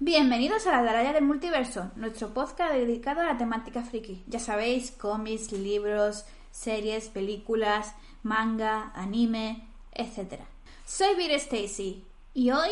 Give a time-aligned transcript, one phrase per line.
[0.00, 4.22] Bienvenidos a la Daraya del Multiverso, nuestro podcast dedicado a la temática friki.
[4.26, 10.42] Ya sabéis, cómics, libros, series, películas, manga, anime, etc.
[10.84, 12.68] Soy Vir Stacy y hoy,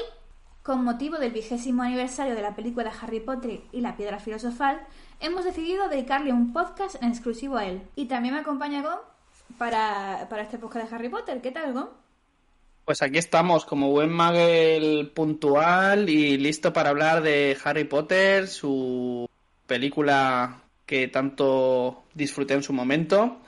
[0.63, 4.79] con motivo del vigésimo aniversario de la película Harry Potter y la Piedra Filosofal,
[5.21, 7.81] hemos decidido dedicarle un podcast en exclusivo a él.
[7.97, 8.99] Y también me acompaña Gon
[9.57, 11.41] para, para este podcast de Harry Potter.
[11.41, 12.00] ¿Qué tal, Gon?
[12.85, 19.29] Pues aquí estamos, como buen magel puntual y listo para hablar de Harry Potter, su
[19.67, 23.43] película que tanto disfruté en su momento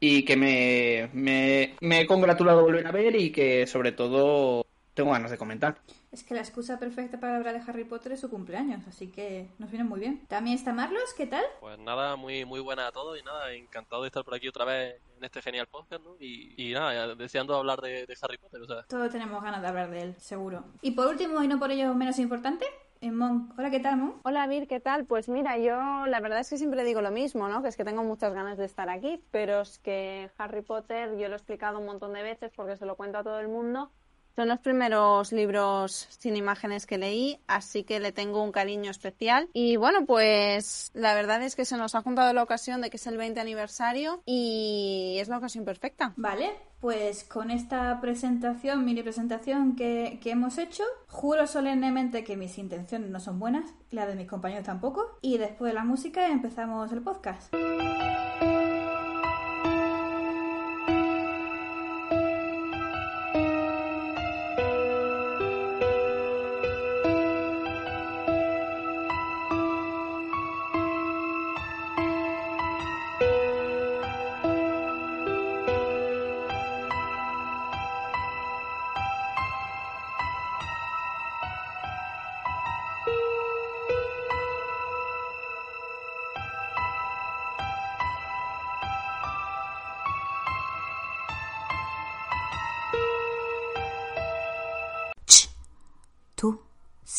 [0.00, 4.66] y que me, me, me he congratulado de volver a ver y que sobre todo
[4.94, 5.78] tengo ganas de comentar.
[6.10, 9.46] Es que la excusa perfecta para hablar de Harry Potter es su cumpleaños, así que
[9.58, 10.26] nos viene muy bien.
[10.26, 11.44] También está Marlos, ¿qué tal?
[11.60, 14.64] Pues nada, muy muy buena a todos y nada, encantado de estar por aquí otra
[14.64, 16.16] vez en este genial podcast, ¿no?
[16.18, 18.82] Y, nada, deseando hablar de, Harry Potter, o sea.
[18.88, 20.64] Todos tenemos ganas de hablar de él, seguro.
[20.80, 22.66] Y por último, y no por ello menos importante,
[23.00, 23.52] eh, Mon.
[23.56, 24.14] Hola, ¿qué tal, Mon?
[24.24, 25.04] Hola, Vir, ¿qué tal?
[25.04, 27.62] Pues mira, yo la verdad es que siempre digo lo mismo, ¿no?
[27.62, 31.28] Que es que tengo muchas ganas de estar aquí, pero es que Harry Potter yo
[31.28, 33.92] lo he explicado un montón de veces porque se lo cuento a todo el mundo
[34.36, 39.48] son los primeros libros sin imágenes que leí, así que le tengo un cariño especial.
[39.52, 42.96] Y bueno, pues la verdad es que se nos ha juntado la ocasión de que
[42.96, 46.12] es el 20 aniversario y es la ocasión perfecta.
[46.16, 52.58] Vale, pues con esta presentación, mini presentación que, que, hemos hecho, juro solemnemente que mis
[52.58, 56.90] intenciones no son buenas, las de mis compañeros tampoco, y después de la música empezamos
[56.92, 57.54] el podcast.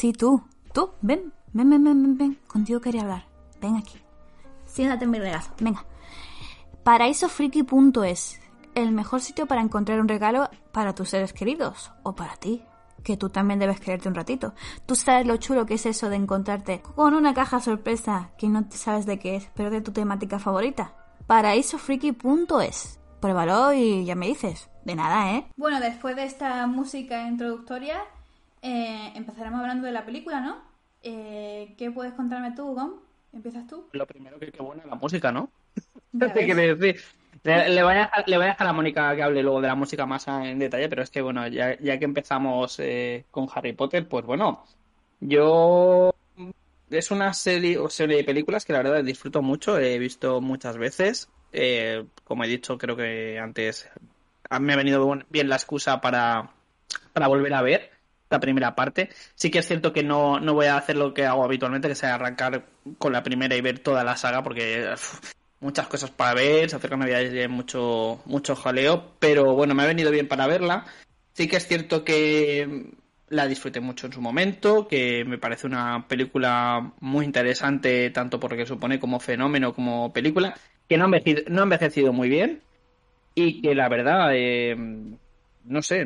[0.03, 0.43] Sí, tú.
[0.73, 1.31] Tú, ven.
[1.53, 2.39] Ven, ven, ven, ven, ven.
[2.45, 3.25] Contigo quería hablar.
[3.61, 3.97] Ven aquí.
[4.65, 5.53] Siéntate en mi regazo.
[5.61, 5.85] Venga.
[6.83, 8.41] Paraísofriki.es.
[8.75, 11.93] El mejor sitio para encontrar un regalo para tus seres queridos.
[12.03, 12.65] O para ti.
[13.01, 14.53] Que tú también debes quererte un ratito.
[14.85, 18.65] Tú sabes lo chulo que es eso de encontrarte con una caja sorpresa que no
[18.71, 20.95] sabes de qué es, pero de tu temática favorita.
[21.27, 22.99] Paraísofriki.es.
[23.21, 24.69] Pruébalo y ya me dices.
[24.83, 25.47] De nada, ¿eh?
[25.55, 28.03] Bueno, después de esta música introductoria,
[28.63, 30.61] eh, empezaremos hablando de la película, ¿no?
[31.03, 32.93] Eh, ¿Qué puedes contarme tú, Gom?
[33.33, 33.89] ¿Empiezas tú?
[33.91, 35.49] Lo primero que qué buena la música, ¿no?
[37.43, 40.87] Le, voy a dejar, a Mónica que hable luego de la música más en detalle,
[40.87, 44.63] pero es que, bueno, ya, que empezamos eh, con Harry Potter, pues bueno,
[45.19, 46.15] yo...
[46.89, 50.77] Es una serie, o serie de películas que la verdad disfruto mucho, he visto muchas
[50.77, 51.27] veces.
[52.23, 53.89] como he dicho, creo que antes
[54.61, 56.51] me ha venido bien la excusa para,
[57.13, 57.92] para volver a ver
[58.33, 59.09] la primera parte.
[59.35, 61.95] Sí que es cierto que no, no voy a hacer lo que hago habitualmente, que
[61.95, 62.65] sea arrancar
[62.97, 64.93] con la primera y ver toda la saga, porque
[65.59, 69.83] muchas cosas para ver, se acerca Navidad y hay mucho, mucho jaleo, pero bueno, me
[69.83, 70.85] ha venido bien para verla.
[71.33, 72.91] Sí que es cierto que
[73.29, 78.65] la disfruté mucho en su momento, que me parece una película muy interesante, tanto porque
[78.65, 80.55] supone como fenómeno, como película,
[80.87, 82.61] que no ha envejecido, no ha envejecido muy bien
[83.35, 84.75] y que la verdad, eh,
[85.65, 86.05] no sé,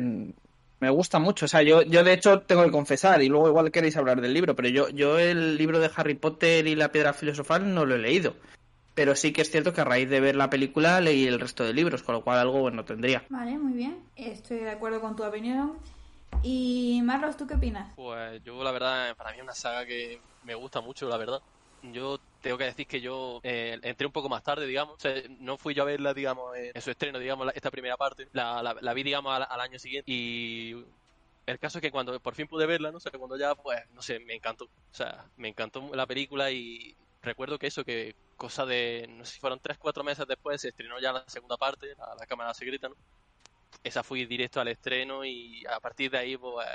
[0.80, 1.46] me gusta mucho.
[1.46, 4.34] O sea, yo, yo de hecho tengo que confesar, y luego igual queréis hablar del
[4.34, 7.94] libro, pero yo, yo el libro de Harry Potter y la piedra filosofal no lo
[7.94, 8.34] he leído.
[8.94, 11.62] Pero sí que es cierto que a raíz de ver la película leí el resto
[11.64, 13.24] de libros, con lo cual algo bueno tendría.
[13.28, 13.98] Vale, muy bien.
[14.16, 15.74] Estoy de acuerdo con tu opinión.
[16.42, 17.92] Y Marlos, ¿tú qué opinas?
[17.94, 21.40] Pues yo la verdad, para mí es una saga que me gusta mucho, la verdad.
[21.82, 24.98] Yo tengo que decir que yo eh, entré un poco más tarde, digamos.
[25.40, 28.28] no fui yo a verla, digamos, en su estreno, digamos, esta primera parte.
[28.32, 30.10] La, la, vi, digamos, al, año siguiente.
[30.10, 30.84] Y
[31.46, 34.02] el caso es que cuando por fin pude verla, no sé, cuando ya, pues, no
[34.02, 34.64] sé, me encantó.
[34.66, 39.34] O sea, me encantó la película y recuerdo que eso, que cosa de, no sé
[39.34, 42.88] si fueron 3-4 meses después, se estrenó ya la segunda parte, la, la cámara secreta,
[42.88, 42.94] ¿no?
[43.82, 46.66] Esa fui directo al estreno y a partir de ahí, pues,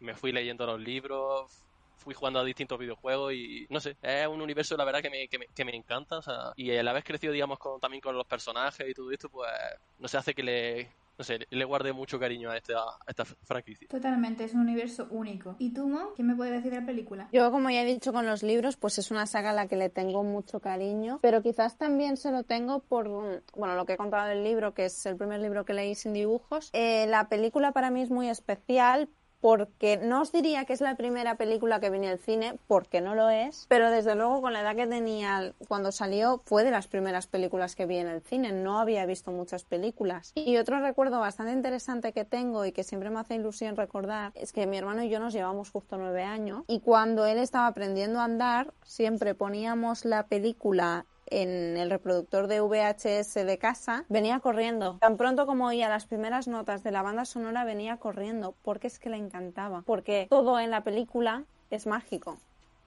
[0.00, 1.64] me fui leyendo los libros,
[2.02, 5.28] fui jugando a distintos videojuegos y no sé, es un universo la verdad que me,
[5.28, 8.16] que me, que me encanta, o sea, y el haber crecido, digamos, con, también con
[8.16, 9.50] los personajes y todo esto, pues,
[9.98, 10.88] no sé, hace que le,
[11.18, 13.88] no sé, le guarde mucho cariño a esta, a esta franquicia.
[13.88, 15.56] Totalmente, es un universo único.
[15.58, 16.14] ¿Y tú, Mo?
[16.14, 17.28] ¿Qué me puedes decir de la película?
[17.32, 19.76] Yo, como ya he dicho con los libros, pues es una saga a la que
[19.76, 23.08] le tengo mucho cariño, pero quizás también se lo tengo por,
[23.54, 26.12] bueno, lo que he contado del libro, que es el primer libro que leí sin
[26.12, 26.70] dibujos.
[26.72, 29.08] Eh, la película para mí es muy especial
[29.42, 33.16] porque no os diría que es la primera película que vi al cine, porque no
[33.16, 36.86] lo es, pero desde luego con la edad que tenía cuando salió fue de las
[36.86, 40.30] primeras películas que vi en el cine, no había visto muchas películas.
[40.36, 44.52] Y otro recuerdo bastante interesante que tengo y que siempre me hace ilusión recordar es
[44.52, 48.20] que mi hermano y yo nos llevamos justo nueve años y cuando él estaba aprendiendo
[48.20, 51.04] a andar siempre poníamos la película
[51.40, 54.98] en el reproductor de VHS de casa, venía corriendo.
[55.00, 58.98] Tan pronto como oía las primeras notas de la banda sonora, venía corriendo, porque es
[58.98, 59.82] que le encantaba.
[59.86, 62.38] Porque todo en la película es mágico,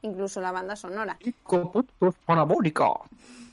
[0.01, 1.17] incluso la banda sonora.
[2.25, 2.85] parabólica.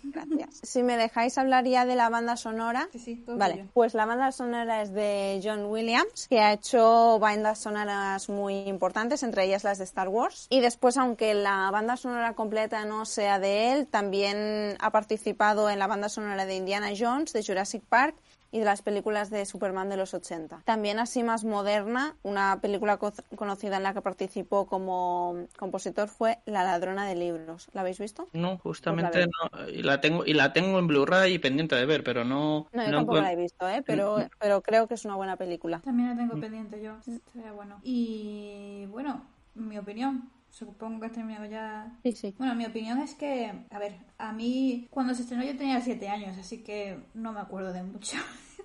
[0.05, 0.61] Gracias.
[0.63, 2.89] Si me dejáis hablar ya de la banda sonora.
[2.93, 3.67] Sí, sí, todo Vale, tuyo.
[3.73, 9.23] pues la banda sonora es de John Williams, que ha hecho bandas sonoras muy importantes,
[9.23, 10.49] entre ellas las de Star Wars.
[10.51, 15.79] Y después, aunque la banda sonora completa no sea de él, también ha participado en
[15.79, 18.17] la banda sonora de Indiana Jones, de Jurassic Park
[18.53, 20.63] y de las películas de Superman de los 80.
[20.65, 26.39] También así más moderna, una película co- conocida en la que participó como compositor fue
[26.45, 27.69] La ladrona de libros.
[27.73, 28.29] ¿La habéis visto?
[28.33, 29.69] No, justamente Pues no.
[29.71, 32.67] Y la tengo, y la tengo en Blu-ray y pendiente de ver, pero no.
[32.73, 33.83] No, yo no tampoco la he visto, ¿eh?
[33.87, 35.81] pero, pero creo que es una buena película.
[35.81, 36.97] También la tengo pendiente yo.
[37.33, 37.81] Sería bueno.
[37.83, 39.23] Y bueno,
[39.55, 40.31] mi opinión.
[40.53, 41.99] Supongo que has terminado ya.
[42.03, 42.35] Sí, sí.
[42.37, 46.09] Bueno, mi opinión es que, a ver, a mí cuando se estrenó yo tenía 7
[46.11, 48.19] años, así que no me acuerdo de mucho.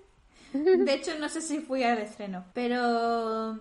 [0.53, 3.57] De hecho, no sé si fui al estreno, pero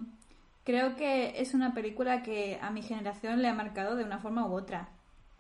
[0.65, 4.45] creo que es una película que a mi generación le ha marcado de una forma
[4.45, 4.89] u otra.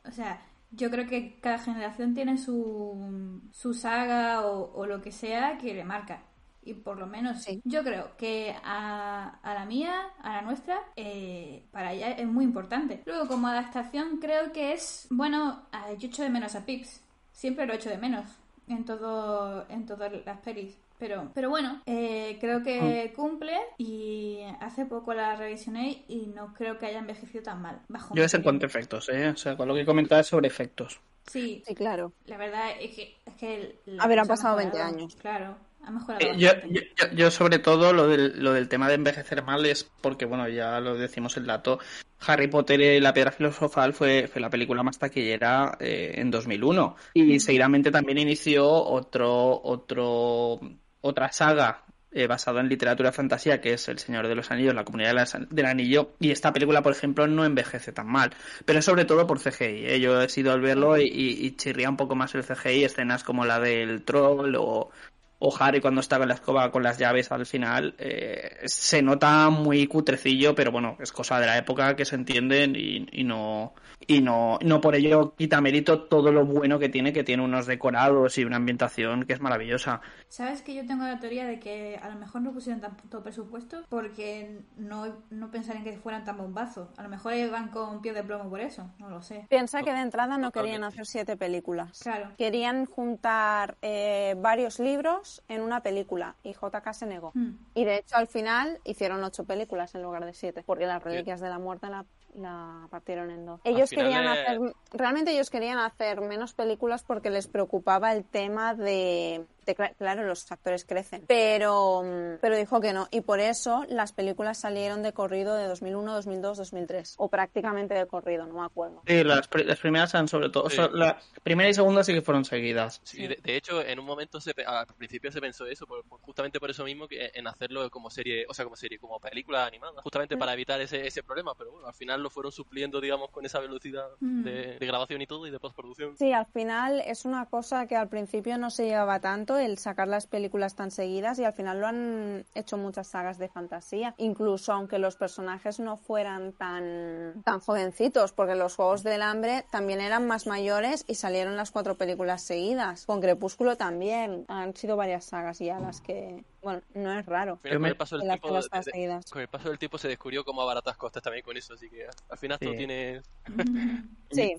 [0.05, 0.41] O sea,
[0.71, 5.75] yo creo que cada generación tiene su, su saga o, o lo que sea que
[5.75, 6.23] le marca.
[6.67, 7.61] Y por lo menos Sí.
[7.65, 12.45] yo creo que a, a la mía, a la nuestra, eh, para ella es muy
[12.45, 13.03] importante.
[13.07, 15.63] Luego, como adaptación, creo que es, bueno,
[15.99, 17.01] yo echo de menos a Pips.
[17.33, 18.25] Siempre lo echo de menos
[18.69, 20.77] en todo en todas las pelis.
[20.99, 26.79] Pero, pero bueno, eh, creo que cumple y hace poco la revisioné y no creo
[26.79, 27.83] que haya envejecido tan mal.
[27.89, 28.43] Bajo Yo es en opinión.
[28.43, 29.29] cuanto a efectos, ¿eh?
[29.29, 30.99] O sea, con lo que comentaba sobre efectos.
[31.27, 32.13] Sí, Sí, claro.
[32.25, 33.15] la verdad es que...
[33.27, 34.85] Es que la A ver, han pasado mejorado.
[34.87, 35.17] 20 años.
[35.17, 36.81] Claro, ha mejorado Eh, yo, yo,
[37.15, 40.81] yo- sobre todo lo del, lo del tema de envejecer mal es porque, bueno, ya
[40.81, 41.79] lo decimos el dato,
[42.27, 46.97] Harry Potter y la piedra filosofal fue, fue la película más taquillera eh, en 2001
[47.15, 50.59] y seguidamente también inició otro, otro,
[51.03, 54.85] otra saga eh, basada en literatura fantasía que es El Señor de los Anillos, la
[54.85, 58.31] comunidad del anillo y esta película, por ejemplo, no envejece tan mal,
[58.65, 60.01] pero sobre todo por CGI, ¿eh?
[60.01, 63.23] yo he sido al verlo y, y- y chirría un poco más el CGI, escenas
[63.23, 64.91] como la del troll o
[65.39, 69.51] o Harry cuando estaba en la escoba con las llaves al final, eh, se nota
[69.51, 73.75] muy cutrecillo, pero bueno, es cosa de la época que se entienden y, y no
[74.07, 77.67] y no, no por ello quita mérito todo lo bueno que tiene, que tiene unos
[77.67, 80.01] decorados y una ambientación que es maravillosa.
[80.29, 83.85] ¿Sabes que yo tengo la teoría de que a lo mejor no pusieron tanto presupuesto
[83.89, 86.89] porque no, no pensarían que fueran tan bombazos?
[86.99, 89.47] A lo mejor van con pie de plomo por eso, no lo sé.
[89.49, 92.01] Piensa que de entrada no querían hacer siete películas.
[92.03, 92.33] Claro.
[92.37, 97.33] Querían juntar eh, varios libros en una película y JK se negó.
[97.35, 97.59] Hmm.
[97.75, 101.41] Y de hecho al final hicieron ocho películas en lugar de siete, porque las reliquias
[101.41, 102.05] de la muerte la,
[102.37, 103.61] la partieron en dos.
[103.65, 104.59] Ellos querían hacer,
[104.93, 110.25] realmente ellos querían hacer menos películas porque les preocupaba el tema de, de cla- claro,
[110.25, 113.09] los actores crecen, pero, mm, pero dijo que no.
[113.11, 118.07] Y por eso las películas salieron de corrido de 2001, 2002, 2003, o prácticamente de
[118.07, 119.03] corrido, no me acuerdo.
[119.07, 120.81] Sí, las, las primeras han sobre todo, Sí.
[120.93, 123.01] la primera y segunda sí que fueron seguidas.
[123.05, 126.05] Sí, de, de hecho, en un momento, se, pe- al principio se pensó eso, por-
[126.05, 129.19] por- justamente por eso mismo, que en hacerlo como serie, o sea, como serie, como
[129.21, 133.01] película animada, justamente para evitar ese, ese problema, pero bueno, al final lo fueron supliendo,
[133.01, 134.43] digamos, con esa velocidad Mm.
[134.43, 136.17] de, de grabación y todo, y de postproducción.
[136.17, 140.09] Sí, al final es una cosa que al principio no se llevaba tanto el sacar
[140.09, 144.73] las películas tan seguidas y al final lo han hecho muchas sagas de fantasía, incluso
[144.73, 150.27] aunque los personajes no fueran tan tan jovencitos, porque los Juegos del Hambre también eran
[150.27, 153.07] más mayores y salieron las cuatro películas seguidas.
[153.07, 157.61] Con Crepúsculo también han sido varias sagas ya las que, bueno, no es raro.
[157.63, 160.45] Yo con me- el paso del tiempo, de- con el paso del tiempo se descubrió
[160.45, 162.77] cómo a baratas costas también con eso, así que al final todo Sí.
[162.77, 163.23] tiene...
[164.33, 164.55] Sí,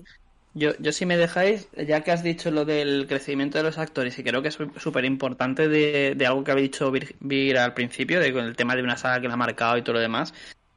[0.54, 4.18] Yo, yo si me dejáis, ya que has dicho lo del crecimiento de los actores,
[4.18, 7.74] y creo que es súper importante de, de algo que había dicho Vir, Vir al
[7.74, 10.00] principio, de con el tema de una saga que la ha marcado y todo lo
[10.00, 10.32] demás,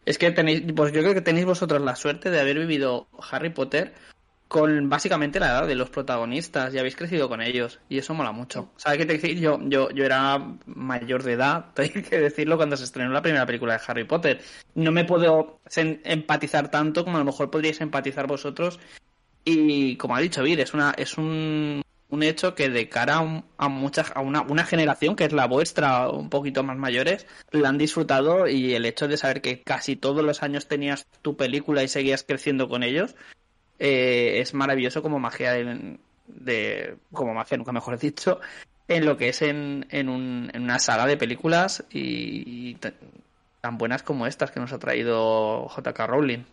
[0.06, 3.52] Es que tenéis, pues yo creo que tenéis vosotros la suerte de haber vivido Harry
[3.52, 3.94] Potter
[4.52, 8.34] con básicamente la edad de los protagonistas y habéis crecido con ellos y eso mola
[8.34, 8.70] mucho.
[8.76, 9.40] ¿Sabes qué te decir?
[9.40, 13.46] Yo, yo, yo era mayor de edad, tengo que decirlo, cuando se estrenó la primera
[13.46, 14.42] película de Harry Potter.
[14.76, 18.78] No me puedo empatizar tanto como a lo mejor podríais empatizar vosotros
[19.46, 23.70] y como ha dicho Vir, es una es un, un hecho que de cara a,
[23.70, 27.78] muchas a una, una generación que es la vuestra, un poquito más mayores, la han
[27.78, 31.88] disfrutado y el hecho de saber que casi todos los años tenías tu película y
[31.88, 33.16] seguías creciendo con ellos
[33.84, 38.40] eh, es maravilloso como magia de, como magia nunca mejor dicho
[38.88, 44.04] en lo que es en, en, un, en una saga de películas y, tan buenas
[44.04, 46.44] como estas que nos ha traído JK Rowling.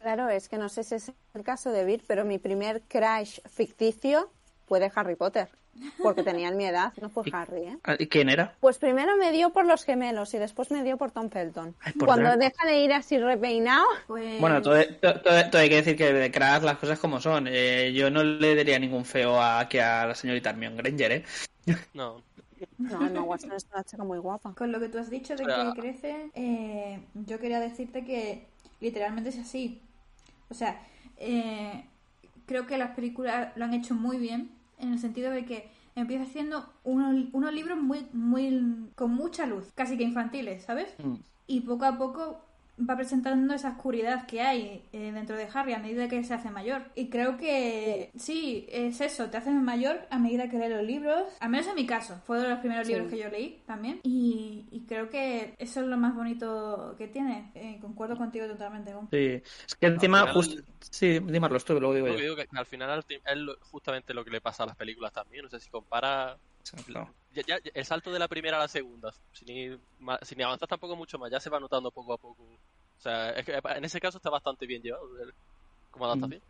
[0.00, 3.40] Claro, es que no sé si es el caso de Vir, pero mi primer crash
[3.48, 4.30] ficticio
[4.66, 5.48] fue de Harry Potter.
[6.02, 7.78] Porque tenían mi edad, no fue Harry, ¿eh?
[7.84, 8.54] Ah, ¿Y quién era?
[8.60, 11.74] Pues primero me dio por los gemelos y después me dio por Tom Felton.
[11.98, 13.86] Cuando deja de ir así repeinado...
[14.06, 14.40] Pues...
[14.40, 17.46] Bueno, todo, hay que decir que de Crash las cosas como son.
[17.48, 21.24] Eh, yo no le daría ningún feo a, que a la señorita Hermione Granger, ¿eh?
[21.94, 22.22] No.
[22.78, 24.54] No, no, Watson es una chica muy guapa.
[24.54, 28.46] Con lo que tú has dicho de que crece, eh, yo quería decirte que
[28.80, 29.80] literalmente es así.
[30.48, 30.80] O sea,
[31.18, 31.84] eh,
[32.46, 36.24] creo que las películas lo han hecho muy bien en el sentido de que empieza
[36.24, 40.94] haciendo unos, unos libros muy, muy, con mucha luz, casi que infantiles, ¿sabes?
[41.02, 41.14] Mm.
[41.46, 42.45] Y poco a poco
[42.78, 46.50] va presentando esa oscuridad que hay eh, dentro de Harry a medida que se hace
[46.50, 46.82] mayor.
[46.94, 51.24] Y creo que sí, es eso, te haces mayor a medida que lees los libros.
[51.40, 54.00] Al menos en mi caso, fue de los primeros libros que yo leí también.
[54.02, 57.50] Y, creo que eso es lo más bonito que tiene.
[57.54, 58.92] Eh, concuerdo contigo totalmente.
[59.10, 60.62] Sí, es que encima, justo.
[60.90, 62.16] Sí, dímelo luego digo yo.
[62.16, 63.16] Digo que al final es
[63.60, 65.44] justamente lo que le pasa a las películas también.
[65.44, 66.36] No sé si compara
[67.46, 69.80] ya, el salto de la primera a la segunda, sin, ir,
[70.22, 72.42] sin avanzar tampoco mucho más, ya se va notando poco a poco.
[72.44, 75.08] O sea, es que en ese caso está bastante bien llevado
[75.90, 76.40] como adaptación.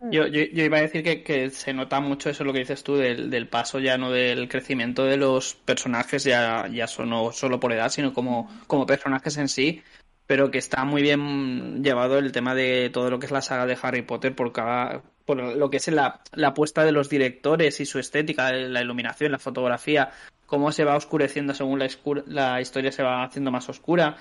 [0.00, 0.10] Mm.
[0.10, 2.82] Yo, yo, yo, iba a decir que, que, se nota mucho eso lo que dices
[2.82, 7.60] tú del, del, paso ya no del crecimiento de los personajes ya, ya no solo
[7.60, 9.82] por edad sino como, como personajes en sí
[10.26, 13.66] pero que está muy bien llevado el tema de todo lo que es la saga
[13.66, 17.80] de Harry Potter por cada por lo que es la, la apuesta de los directores
[17.80, 20.10] y su estética, la iluminación, la fotografía,
[20.46, 21.88] cómo se va oscureciendo según la,
[22.26, 24.16] la historia se va haciendo más oscura.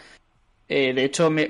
[0.70, 1.48] Eh, de hecho, me,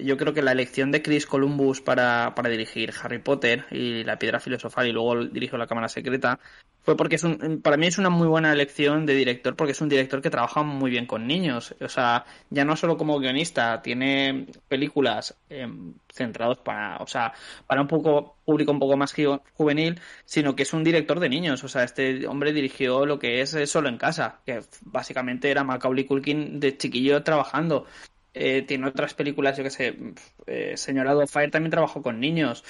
[0.00, 4.18] yo creo que la elección de Chris Columbus para, para dirigir Harry Potter y la
[4.18, 6.38] piedra filosofal y luego dirigió la cámara secreta
[6.88, 9.80] fue porque es un, para mí es una muy buena elección de director porque es
[9.82, 11.74] un director que trabaja muy bien con niños.
[11.82, 15.68] O sea, ya no solo como guionista, tiene películas eh,
[16.10, 17.34] centrados para, o sea,
[17.66, 19.14] para un poco público un poco más
[19.52, 21.62] juvenil, sino que es un director de niños.
[21.62, 26.04] O sea, este hombre dirigió lo que es Solo en casa, que básicamente era Macaulay
[26.06, 27.84] Culkin de chiquillo trabajando.
[28.40, 29.96] Eh, tiene otras películas, yo que sé,
[30.46, 32.64] eh, Señora Fire también trabajó con niños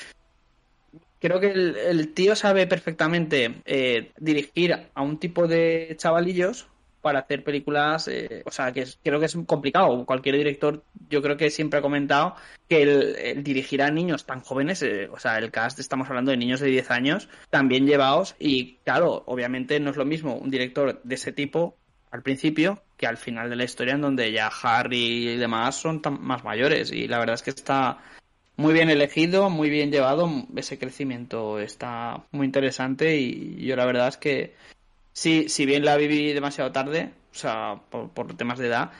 [1.20, 6.68] creo que el, tío sabe perfectamente eh, dirigir a un tipo de chavalillos
[7.02, 8.08] para hacer películas,
[8.44, 10.06] o sea, que creo que es complicado.
[10.06, 12.36] Cualquier director, yo creo que siempre ha comentado
[12.68, 16.60] que el, dirigir a niños tan jóvenes, o sea, el cast, estamos hablando de niños
[16.60, 21.14] de 10 años, también llevados, y claro, obviamente no es lo mismo un director de
[21.14, 21.76] ese tipo
[22.10, 26.02] al principio que al final de la historia en donde ya Harry y demás son
[26.20, 26.92] más mayores.
[26.92, 27.98] Y la verdad es que está
[28.56, 34.08] muy bien elegido, muy bien llevado, ese crecimiento está muy interesante y yo la verdad
[34.08, 34.56] es que
[35.12, 38.90] sí, si bien la viví demasiado tarde, o sea, por, temas de edad,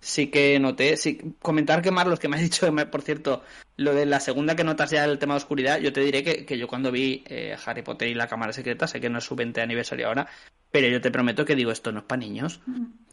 [0.00, 3.42] sí que noté, sí, comentar que los que me has dicho, por cierto,
[3.76, 6.44] lo de la segunda que notas ya el tema de oscuridad, yo te diré que,
[6.44, 9.24] que yo cuando vi eh, Harry Potter y la cámara secreta, sé que no es
[9.24, 10.28] su 20 aniversario ahora,
[10.70, 12.60] pero yo te prometo que digo, esto no es para niños.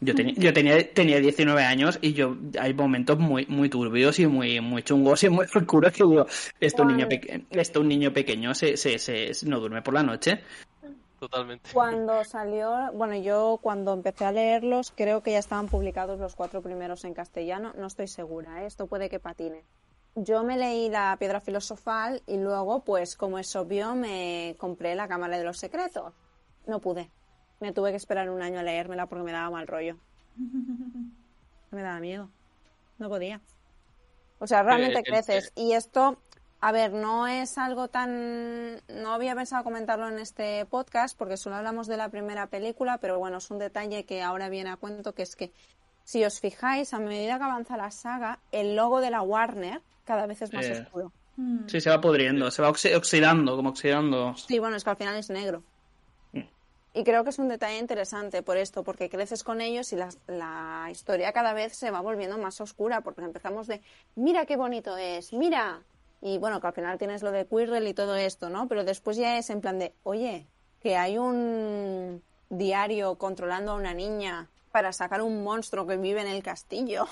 [0.00, 4.26] Yo, tenía yo tenía, tenía 19 años y yo hay momentos muy muy turbios y
[4.26, 6.26] muy muy chungos y muy oscuros que digo,
[6.60, 7.08] esto un niño,
[7.50, 10.42] esto un niño pequeño se, se, se, no duerme por la noche.
[11.18, 11.70] Totalmente.
[11.72, 16.60] Cuando salió, bueno, yo cuando empecé a leerlos creo que ya estaban publicados los cuatro
[16.62, 18.66] primeros en castellano, no estoy segura, ¿eh?
[18.66, 19.64] esto puede que patine.
[20.14, 25.08] Yo me leí la piedra filosofal y luego, pues como es obvio, me compré la
[25.08, 26.14] Cámara de los Secretos.
[26.66, 27.10] No pude
[27.60, 29.96] me tuve que esperar un año a leérmela porque me daba mal rollo.
[31.70, 32.28] me daba miedo.
[32.98, 33.40] No podía.
[34.38, 35.52] O sea, realmente creces.
[35.54, 36.18] Y esto,
[36.66, 38.80] a ver, no es algo tan...
[38.88, 43.20] No había pensado comentarlo en este podcast porque solo hablamos de la primera película, pero
[43.20, 45.52] bueno, es un detalle que ahora viene a cuento, que es que
[46.02, 50.26] si os fijáis, a medida que avanza la saga, el logo de la Warner cada
[50.26, 51.12] vez es más oscuro.
[51.68, 54.34] Sí, se va pudriendo, se va oxidando, como oxidando.
[54.34, 55.62] Sí, bueno, es que al final es negro.
[56.32, 60.08] Y creo que es un detalle interesante por esto, porque creces con ellos y la,
[60.26, 63.82] la historia cada vez se va volviendo más oscura, porque empezamos de,
[64.16, 65.80] mira qué bonito es, mira.
[66.26, 68.66] Y bueno, que al final tienes lo de Quirrell y todo esto, ¿no?
[68.66, 70.48] Pero después ya es en plan de, oye,
[70.82, 76.26] que hay un diario controlando a una niña para sacar un monstruo que vive en
[76.26, 77.06] el castillo.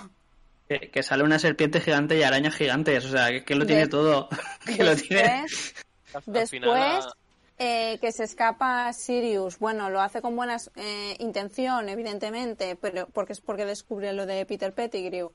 [0.69, 3.83] Que, que sale una serpiente gigante y arañas gigantes, o sea, que, que lo tiene
[3.83, 4.29] De- todo.
[4.67, 5.43] que lo tiene.
[5.43, 7.03] Después, Después, final,
[7.59, 9.61] eh, que se escapa Sirius.
[9.61, 10.57] Bueno, lo hace con buena
[11.21, 15.33] intención, evidentemente, pero porque es porque descubre lo de Peter Pettigrew.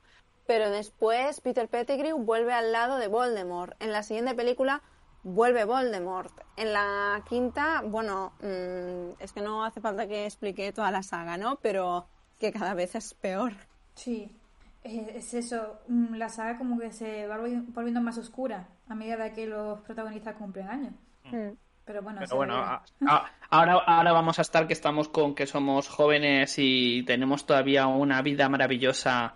[0.50, 3.72] Pero después Peter Pettigrew vuelve al lado de Voldemort.
[3.80, 4.82] En la siguiente película
[5.22, 6.32] vuelve Voldemort.
[6.56, 11.36] En la quinta, bueno, mm, es que no hace falta que explique toda la saga,
[11.36, 11.60] ¿no?
[11.62, 12.06] Pero
[12.40, 13.52] que cada vez es peor.
[13.94, 14.34] Sí,
[14.82, 15.78] eh, es eso.
[15.86, 19.46] mm, La saga como que se va volvi- volviendo más oscura a medida de que
[19.46, 20.94] los protagonistas cumplen años.
[21.30, 21.50] Mm.
[21.84, 22.82] Pero bueno, se Pero bueno, verá.
[23.08, 27.46] a- a- ahora, ahora vamos a estar que estamos con que somos jóvenes y tenemos
[27.46, 29.34] todavía una vida maravillosa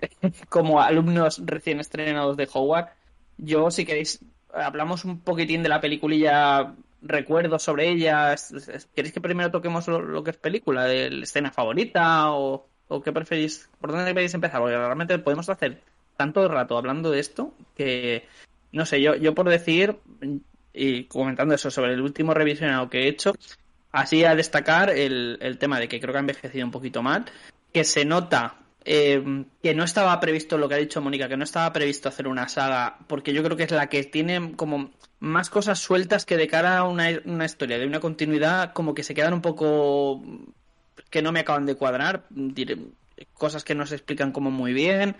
[0.48, 2.88] como alumnos recién estrenados de Howard.
[3.36, 4.20] Yo, si queréis,
[4.52, 8.34] hablamos un poquitín de la peliculilla, recuerdos sobre ella.
[8.94, 10.84] ¿Queréis que primero toquemos lo, que es película?
[10.84, 12.32] ¿De la escena favorita?
[12.32, 13.68] ¿O, o qué preferís?
[13.80, 14.60] ¿Por dónde queréis empezar?
[14.60, 15.80] Porque realmente podemos hacer
[16.16, 18.26] tanto rato hablando de esto que,
[18.72, 19.96] no sé, yo, yo por decir,
[20.72, 23.34] y comentando eso sobre el último revisionado que he hecho,
[23.92, 27.26] así a destacar el, el tema de que creo que ha envejecido un poquito mal,
[27.72, 31.44] que se nota eh, que no estaba previsto lo que ha dicho Mónica, que no
[31.44, 35.50] estaba previsto hacer una saga, porque yo creo que es la que tiene como más
[35.50, 39.14] cosas sueltas que de cara a una, una historia, de una continuidad, como que se
[39.14, 40.22] quedan un poco
[41.10, 42.24] que no me acaban de cuadrar,
[43.34, 45.16] cosas que no se explican como muy bien.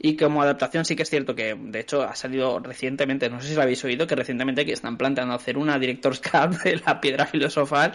[0.00, 3.48] Y como adaptación sí que es cierto que, de hecho, ha salido recientemente, no sé
[3.48, 7.00] si lo habéis oído, que recientemente que están planteando hacer una Director's Cut de la
[7.00, 7.94] piedra filosofal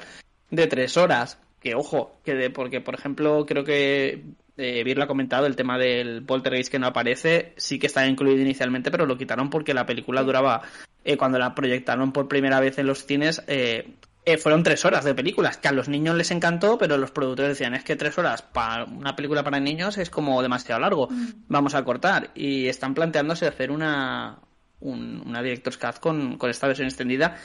[0.52, 1.40] de tres horas.
[1.62, 4.26] Que ojo, que de, porque por ejemplo creo que
[4.58, 8.08] eh, Vir lo ha comentado, el tema del poltergeist que no aparece, sí que estaba
[8.08, 10.62] incluido inicialmente, pero lo quitaron porque la película duraba,
[11.04, 13.94] eh, cuando la proyectaron por primera vez en los cines, eh,
[14.26, 17.50] eh, fueron tres horas de películas, que a los niños les encantó, pero los productores
[17.58, 21.10] decían, es que tres horas para una película para niños es como demasiado largo,
[21.50, 22.30] vamos a cortar.
[22.34, 24.38] Y están planteándose hacer una,
[24.80, 27.36] un- una Director's Cut con, con esta versión extendida.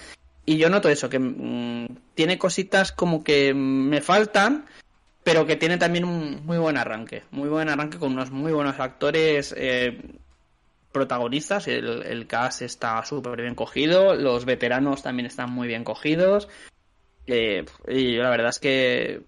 [0.47, 4.65] Y yo noto eso, que mm, tiene cositas como que me faltan,
[5.31, 7.23] pero que tiene también un muy buen arranque.
[7.33, 10.01] Muy buen arranque con unos muy buenos actores eh,
[10.93, 11.69] protagonistas.
[11.69, 16.49] El, el cast está súper bien cogido, los veteranos también están muy bien cogidos.
[17.27, 19.23] eh, y la verdad es que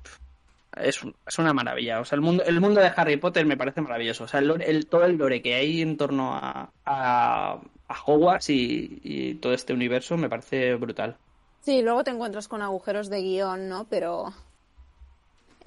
[0.76, 2.00] es, es una maravilla.
[2.00, 4.24] O sea, el mundo, el mundo de Harry Potter me parece maravilloso.
[4.24, 8.48] O sea, el, el- todo el lore que hay en torno a, a, a Hogwarts
[8.50, 11.16] y, y todo este universo me parece brutal.
[11.60, 13.86] Sí, luego te encuentras con agujeros de guion, ¿no?
[13.90, 14.32] Pero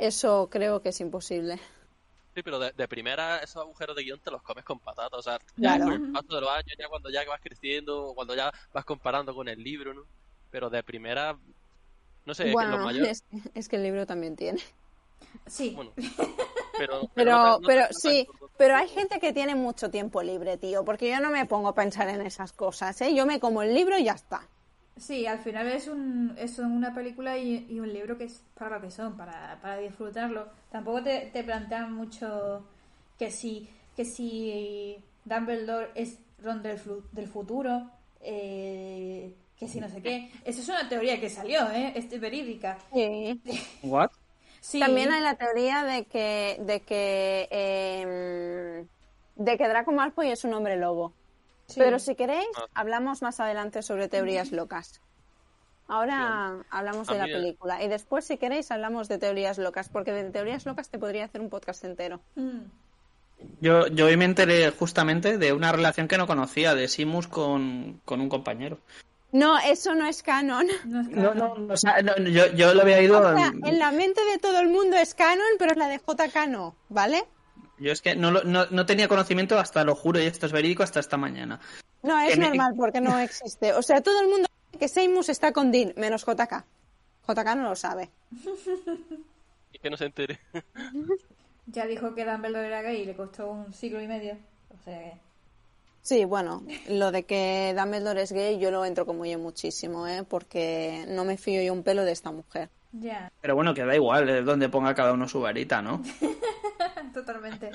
[0.08, 1.60] eso creo que es imposible.
[2.36, 5.20] Sí, pero de, de primera esos agujeros de guion te los comes con patatas.
[5.20, 5.84] O sea, Claro.
[5.86, 8.86] con el paso de los años, ya cuando ya vas creciendo, o cuando ya vas
[8.86, 10.02] comparando con el libro, ¿no?
[10.50, 11.38] Pero de primera,
[12.26, 13.24] no sé, bueno, mayores...
[13.32, 14.62] es, es que el libro también tiene.
[15.46, 15.92] Sí, Bueno,
[16.78, 17.10] pero...
[17.13, 19.89] Pero, no tan- no pero tan- no tan sí, pero hay gente que tiene mucho
[19.92, 23.13] tiempo libre, tío, porque yo no me pongo a pensar en esas cosas, ¿eh?
[23.13, 24.48] Yo me como el libro y ya está.
[24.98, 28.78] Sí, al final es, un, es una película y, y un libro que es para
[28.78, 30.48] lo que son, para, para disfrutarlo.
[30.72, 32.64] Tampoco te, te plantean mucho
[33.18, 37.90] que si, que si Dumbledore es Ron del, flu- del futuro,
[38.22, 40.32] eh, que si no sé qué.
[40.46, 41.94] Esa es una teoría que salió, ¿eh?
[41.96, 42.78] Es verídica.
[42.92, 43.42] Sí.
[43.82, 44.12] ¿What?
[44.62, 48.88] Sí, También hay la teoría de que, de que, eh,
[49.36, 51.18] de que Draco Malfoy es un hombre lobo.
[51.74, 51.80] Sí.
[51.80, 52.66] Pero si queréis, Ah.
[52.74, 55.02] hablamos más adelante sobre teorías locas.
[55.88, 60.12] Ahora hablamos de la eh, película y después, si queréis, hablamos de teorías locas, porque
[60.14, 62.22] de teorías locas te podría hacer un podcast entero.
[62.36, 62.60] Mm.
[63.60, 68.00] Yo, yo hoy me enteré justamente de una relación que no conocía de Simus con,
[68.06, 68.80] con un compañero.
[69.34, 70.68] No, eso no es canon.
[70.86, 71.68] No es No, canon.
[71.68, 73.20] no, o sea, no, yo, yo lo había ido.
[73.20, 76.48] O sea, en la mente de todo el mundo es canon, pero la de JK
[76.48, 77.26] no, ¿vale?
[77.80, 80.52] Yo es que no, lo- no, no tenía conocimiento hasta lo juro, y esto es
[80.52, 81.60] verídico, hasta esta mañana.
[82.02, 83.74] No, es Que me- normal porque no existe.
[83.74, 86.64] O sea, todo el mundo sabe que Seymour está con Dean, menos JK.
[87.28, 88.10] JK no lo sabe.
[89.72, 90.40] Y que no se entere.
[91.66, 94.34] Ya dijo que Dumbledore era gay y le costó un siglo y medio.
[94.70, 95.14] O sea que...
[96.02, 100.24] Sí, bueno, lo de que Dumbledore es gay yo lo entro como yo muchísimo, ¿eh?
[100.28, 102.70] Porque no me fío yo un pelo de esta mujer.
[102.92, 106.04] Ya, Pero bueno, que da igual, es donde ponga cada uno su varita, ¿no?
[107.26, 107.72] totalmente.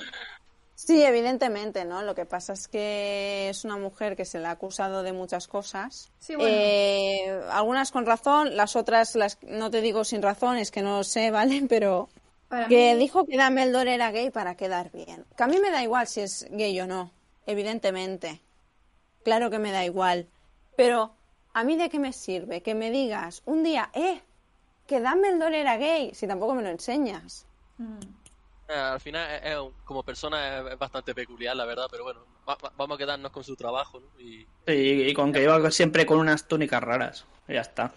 [0.75, 2.03] Sí, evidentemente, ¿no?
[2.03, 5.47] Lo que pasa es que es una mujer que se le ha acusado de muchas
[5.49, 6.09] cosas.
[6.19, 6.49] Sí, bueno.
[6.57, 11.03] Eh, algunas con razón, las otras, las no te digo sin razón, es que no
[11.03, 11.63] sé, ¿vale?
[11.69, 12.07] Pero
[12.47, 15.25] Para que mí- dijo que Dumbledore era gay para quedar bien.
[15.35, 17.11] Que a mí me da igual si es gay o no,
[17.45, 18.39] evidentemente.
[19.25, 20.27] Claro que me da igual.
[20.77, 21.13] Pero,
[21.53, 22.61] ¿a mí de qué me sirve?
[22.61, 24.21] Que me digas un día, eh,
[24.87, 27.45] que Dumbledore era gay, si tampoco me lo enseñas.
[27.77, 27.99] Mm.
[28.69, 32.03] Eh, al final, es- es un- como persona, es, es bastante peculiar, la verdad, pero
[32.03, 34.21] bueno, va- va- vamos a quedarnos con su trabajo, ¿no?
[34.21, 37.25] Y Sí, y con que iba siempre con unas túnicas raras.
[37.47, 37.91] Ya está.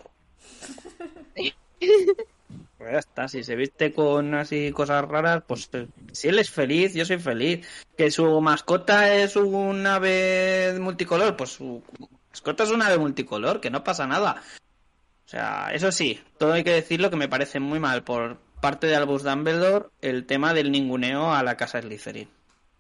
[2.79, 6.51] Pues ya está, si se viste con así cosas raras, pues eh, si él es
[6.51, 7.67] feliz, yo soy feliz.
[7.97, 11.83] Que su mascota es un ave multicolor, pues su
[12.31, 14.43] mascota es un ave multicolor, que no pasa nada.
[15.25, 18.87] O sea, eso sí, todo hay que decirlo que me parece muy mal por parte
[18.87, 22.29] de Albus Dumbledore el tema del ninguneo a la casa Slytherin.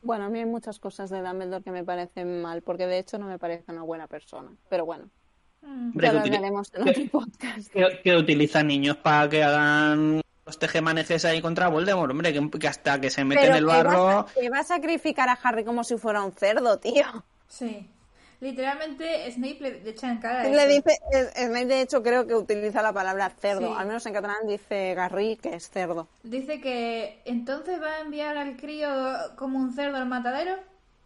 [0.00, 3.18] Bueno, a mí hay muchas cosas de Dumbledore que me parecen mal, porque de hecho
[3.18, 4.50] no me parece una buena persona.
[4.70, 5.10] Pero bueno,
[5.62, 5.90] Mm.
[5.90, 7.72] Hombre, ya que lo hablaremos en otro podcast.
[7.72, 12.68] que, que utiliza niños para que hagan los tejemanejes ahí contra Voldemort, hombre, que, que
[12.68, 14.26] hasta que se mete en el barro...
[14.34, 17.04] que va a sacrificar a Harry como si fuera un cerdo, tío.
[17.46, 17.88] Sí.
[18.42, 22.82] Literalmente Snape le echa en cara Le dice, es- Snape de hecho creo que utiliza
[22.82, 23.74] la palabra cerdo, Sí.
[23.78, 26.08] al menos en catalán dice Garry, que es cerdo.
[26.24, 28.90] Dice que entonces va a enviar al crío
[29.36, 30.56] como un cerdo al matadero.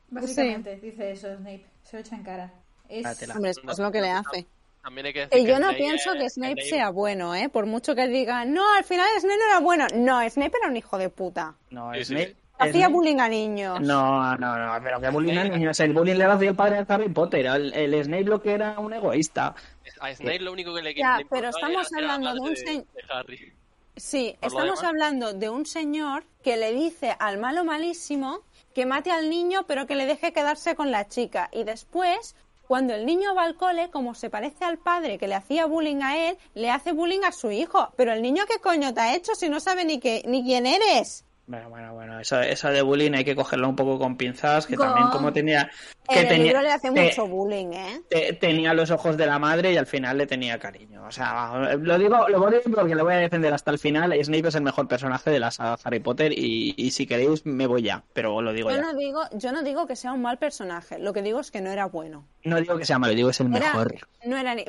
[0.08, 1.66] Básicamente, dice eso Snape.
[1.82, 2.52] Se lo echa en cara.
[2.88, 3.04] Es...
[3.04, 3.14] Ah.
[3.34, 4.46] Hombre, es es lo que le hace.
[4.82, 7.50] también hay que decir Y yo no Snape pienso es- que Snape sea bueno, ¿eh?
[7.50, 9.86] Por mucho que diga, no, al final Snape no era bueno.
[9.94, 11.54] No, Snape era un hijo de puta.
[11.70, 12.36] No, Sí, sí, Snape...
[12.58, 13.80] Hacía bullying a niños.
[13.80, 15.70] No, no, no, pero que bullying al niño.
[15.70, 17.46] O sea, el bullying le hacía el padre de Harry Potter.
[17.46, 19.54] El, el Snape lo que era un egoísta.
[20.00, 22.50] A Snape lo único que le Ya, le pero estamos era- era hablando de hablar
[22.50, 23.52] un de Harry.
[23.96, 28.40] Sí, Por lo estamos hablando de un señor que le dice al malo malísimo
[28.74, 31.48] que mate al niño, pero que le deje quedarse con la chica.
[31.52, 32.36] Y después,
[32.68, 36.02] cuando el niño va al cole, como se parece al padre que le hacía bullying
[36.02, 37.90] a él, le hace bullying a su hijo.
[37.96, 40.66] Pero el niño, ¿qué coño te ha hecho si no sabe ni, qué, ni quién
[40.66, 41.24] eres?
[41.48, 42.18] Bueno, bueno, bueno.
[42.18, 44.66] Eso, eso de bullying hay que cogerlo un poco con pinzas.
[44.66, 45.70] Que Con- también, como tenía.
[46.08, 48.00] Que en el tenía, libro le hace te- mucho bullying, ¿eh?
[48.08, 51.04] te- tenía los ojos de la madre y al final le tenía cariño.
[51.06, 53.78] O sea, lo digo, lo voy a decir porque lo voy a defender hasta el
[53.78, 54.12] final.
[54.24, 57.68] Snape es el mejor personaje de la saga Harry Potter y, y si queréis me
[57.68, 58.82] voy ya, pero lo digo Yo ya.
[58.82, 61.60] no digo, yo no digo que sea un mal personaje, lo que digo es que
[61.60, 62.26] no era bueno.
[62.42, 63.94] No digo que sea malo, digo que es el Era- mejor.
[64.24, 64.64] no, era ni,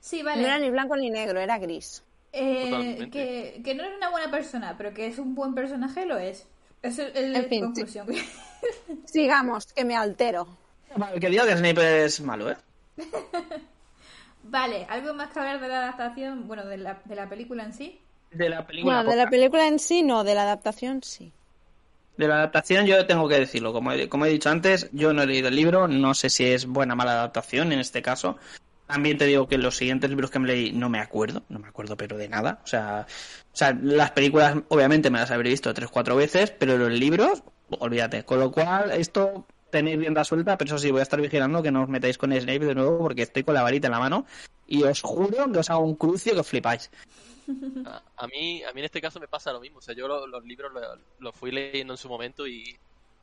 [0.00, 2.02] Sí, no era ni blanco ni negro, era gris.
[2.38, 6.18] Eh, que, que no es una buena persona, pero que es un buen personaje, lo
[6.18, 6.46] es.
[6.82, 8.06] Es el, el- En fin, la conclusión.
[9.06, 10.46] Sigamos, que me altero.
[10.96, 12.56] Vale, Que diga que Snape es malo, ¿eh?
[14.44, 16.46] vale, ¿algo más que hablar de la adaptación?
[16.46, 18.00] Bueno, de la, de la película en sí.
[18.30, 19.02] De la película.
[19.02, 21.32] No, de la película en sí no, de la adaptación sí.
[22.16, 25.22] De la adaptación yo tengo que decirlo, como he, como he dicho antes, yo no
[25.22, 28.38] he leído el libro, no sé si es buena o mala adaptación en este caso.
[28.86, 31.68] También te digo que los siguientes libros que me leí no me acuerdo, no me
[31.68, 32.60] acuerdo pero de nada.
[32.62, 33.06] O sea,
[33.52, 37.42] o sea las películas obviamente me las habré visto tres, cuatro veces, pero los libros,
[37.68, 38.24] olvídate.
[38.24, 41.72] Con lo cual, esto tenéis rienda suelta, pero eso sí, voy a estar vigilando que
[41.72, 44.24] no os metáis con Snape de nuevo porque estoy con la varita en la mano
[44.68, 46.90] y os juro que os hago un crucio que os flipáis.
[48.16, 49.78] A, mí, a mí en este caso me pasa lo mismo.
[49.78, 52.76] O sea, yo lo- los libros lo- los fui leyendo en su momento y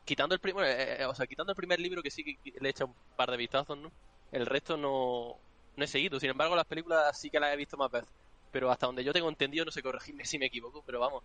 [0.06, 2.68] quitando el primer, eh, eh, o sea, quitando el primer libro que sí que le
[2.68, 3.92] he echado un par de vistazos, ¿no?
[4.32, 5.36] El resto no,
[5.76, 6.20] no he seguido.
[6.20, 8.10] Sin embargo, las películas sí que las he visto más veces.
[8.52, 11.24] Pero hasta donde yo tengo entendido, no sé corregirme si me equivoco, pero vamos,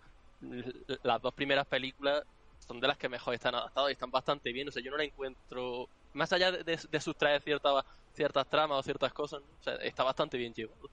[1.03, 2.23] las dos primeras películas
[2.67, 4.69] son de las que mejor están adaptadas y están bastante bien.
[4.69, 7.85] O sea, yo no la encuentro, más allá de, de, de sustraer ciertas,
[8.15, 9.47] ciertas tramas o ciertas cosas, ¿no?
[9.61, 10.89] o sea, está bastante bien llevado.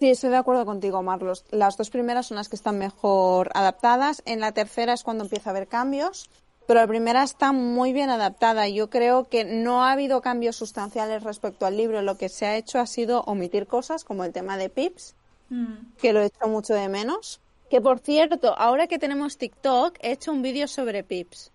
[0.00, 1.44] Sí, estoy de acuerdo contigo, Marlos.
[1.50, 4.22] Las dos primeras son las que están mejor adaptadas.
[4.26, 6.28] En la tercera es cuando empieza a haber cambios.
[6.66, 8.68] Pero la primera está muy bien adaptada.
[8.68, 12.00] Yo creo que no ha habido cambios sustanciales respecto al libro.
[12.02, 15.14] Lo que se ha hecho ha sido omitir cosas como el tema de Pips,
[15.50, 15.74] Mm.
[16.00, 17.40] que lo he hecho mucho de menos.
[17.68, 21.50] Que por cierto, ahora que tenemos TikTok, he hecho un vídeo sobre Pips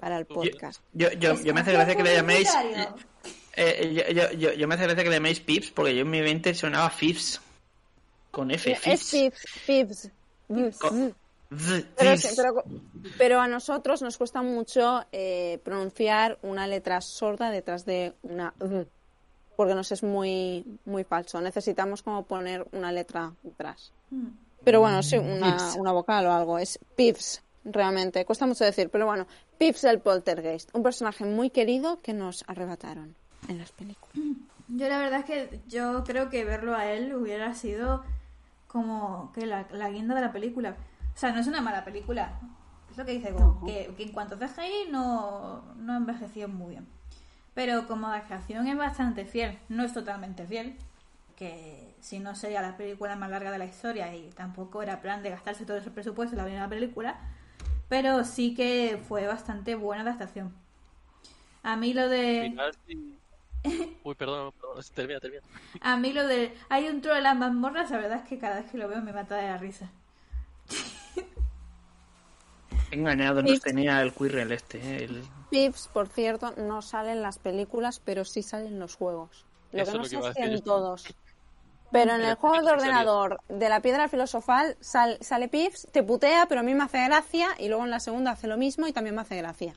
[0.00, 0.80] para el podcast.
[0.92, 2.48] Yo, yo, yo me hace gracia que le llaméis.
[2.50, 2.94] Publicitario.
[3.54, 6.10] Eh, yo, yo, yo, yo me hace gracia que le llaméis Pips porque yo en
[6.10, 7.40] mi mente sonaba Fifs.
[8.32, 9.44] Con F, Es Fifs.
[9.66, 10.10] Pips,
[10.48, 10.78] Pips.
[11.48, 12.64] Pero, pero,
[13.16, 18.86] pero a nosotros nos cuesta mucho eh, pronunciar una letra sorda detrás de una v,
[19.56, 21.40] porque nos es muy muy falso.
[21.40, 23.92] Necesitamos como poner una letra detrás.
[24.62, 26.58] Pero bueno, sí, una, una vocal o algo.
[26.58, 28.26] Es Pips, realmente.
[28.26, 29.26] Cuesta mucho decir, pero bueno.
[29.56, 30.70] Pips el poltergeist.
[30.74, 33.16] Un personaje muy querido que nos arrebataron
[33.48, 34.14] en las películas.
[34.68, 38.04] Yo la verdad es que yo creo que verlo a él hubiera sido
[38.66, 40.76] como que la, la guinda de la película.
[41.18, 42.38] O sea, no es una mala película.
[42.96, 46.74] lo que dice Gon, que, que en cuanto a CGI no, no ha envejecido muy
[46.74, 46.86] bien.
[47.54, 50.76] Pero como adaptación es bastante fiel, no es totalmente fiel,
[51.34, 55.24] que si no sería la película más larga de la historia y tampoco era plan
[55.24, 57.18] de gastarse todo ese presupuesto en la primera película,
[57.88, 60.54] pero sí que fue bastante buena adaptación.
[61.64, 62.56] A mí lo de...
[64.04, 65.42] Uy, perdón, perdón, termina, termina.
[65.80, 66.56] A mí lo de...
[66.68, 69.02] Hay un troll en las mazmorras, la verdad es que cada vez que lo veo
[69.02, 69.90] me mata de la risa.
[72.90, 74.78] Engañado nos tenía el Quirrell este.
[74.78, 75.04] ¿eh?
[75.04, 75.22] El...
[75.50, 79.44] Pips, por cierto, no salen las películas, pero sí salen los juegos.
[79.72, 81.14] Lo Eso que es no lo que sé es si en todos.
[81.90, 86.02] Pero en el juego de Pips ordenador de la piedra filosofal sal- sale Pips, te
[86.02, 88.86] putea, pero a mí me hace gracia, y luego en la segunda hace lo mismo
[88.86, 89.74] y también me hace gracia.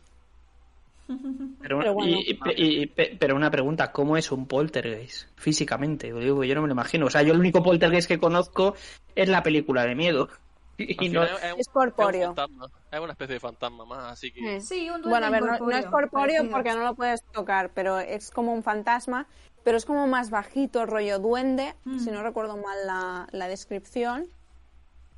[1.61, 2.17] Pero, Pero bueno.
[2.17, 6.07] y- y- y- pe- pero una pregunta, ¿cómo es un poltergeist físicamente?
[6.09, 7.07] Yo digo, yo no me lo imagino.
[7.07, 8.75] O sea, yo el único poltergeist que conozco
[9.15, 10.29] es la película de miedo.
[10.77, 12.31] Y no- es, corpóreo.
[12.31, 14.59] es es una especie de fantasma más, así que...
[14.61, 16.51] Sí, un duende Bueno, a ver, no, es corpóreo parecido.
[16.51, 19.27] porque no lo puedes tocar, pero es como un fantasma,
[19.63, 21.99] pero es como más bajito, rollo duende, Mm.
[21.99, 24.27] si no recuerdo mal la, la descripción.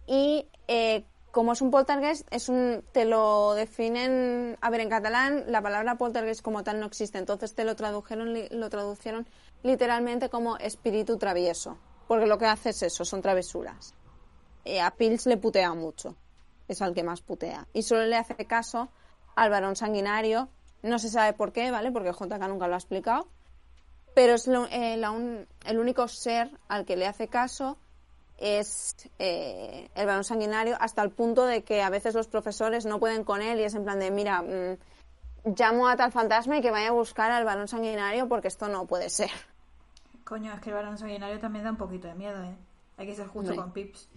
[0.05, 5.45] Y eh, como es un poltergeist, es un, te lo definen, a ver, en catalán
[5.47, 9.25] la palabra poltergeist como tal no existe, entonces te lo tradujeron, li- lo traducieron
[9.63, 13.95] literalmente como espíritu travieso, porque lo que hace es eso, son travesuras.
[14.65, 16.15] Eh, a Pils le putea mucho,
[16.67, 18.89] es al que más putea, y solo le hace caso
[19.35, 20.49] al varón sanguinario,
[20.81, 21.91] no se sabe por qué, ¿vale?
[21.91, 23.27] Porque JK nunca lo ha explicado,
[24.13, 27.77] pero es lo- eh, la un- el único ser al que le hace caso
[28.37, 32.99] es eh, el varón sanguinario hasta el punto de que a veces los profesores no
[32.99, 34.77] pueden con él y es en plan de, mira, mm,
[35.57, 38.85] llamo a tal fantasma y que vaya a buscar al varón sanguinario porque esto no
[38.85, 39.29] puede ser.
[40.25, 42.55] Coño, es que el varón sanguinario también da un poquito de miedo, ¿eh?
[42.97, 44.09] Hay que ser justo con Pips.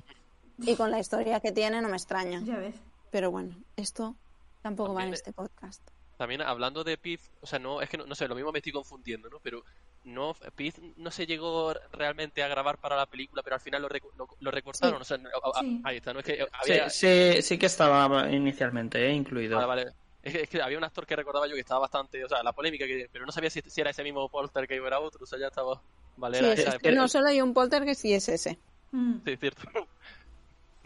[0.59, 2.41] Y con la historia que tiene no me extraña.
[2.45, 2.75] Ya ves.
[3.11, 4.15] Pero bueno, esto
[4.63, 5.83] tampoco va en También- este podcast.
[6.17, 8.61] También hablando de Piff, o sea, no, es que no, no sé, lo mismo me
[8.61, 9.39] estoy confundiendo, ¿no?
[9.43, 9.63] Pero
[10.05, 13.89] no, Piff no se llegó realmente a grabar para la película, pero al final lo,
[13.91, 15.81] recu- lo, lo recortaron, o sea, no- a- a- Sí.
[15.85, 16.21] ahí está, ¿no?
[16.21, 16.89] Es que Sí, había...
[16.89, 19.13] sí, sí que estaba inicialmente, ¿eh?
[19.13, 19.57] incluido.
[19.57, 19.93] Vale, vale.
[20.23, 22.43] Es que, es que había un actor que recordaba yo que estaba bastante, o sea,
[22.43, 25.23] la polémica, que, pero no sabía si, si era ese mismo Polter que era otro,
[25.23, 25.83] o sea, ya estaba...
[26.17, 28.59] Vale, Sí, era, es- era- es que no solo hay un poltergeist y es ese.
[28.93, 29.17] Mm.
[29.23, 29.69] sí, cierto.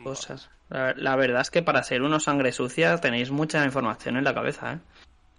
[0.05, 0.51] Cosas.
[0.69, 4.35] La, la verdad es que para ser unos sangre sucia tenéis mucha información en la
[4.35, 4.79] cabeza, ¿eh?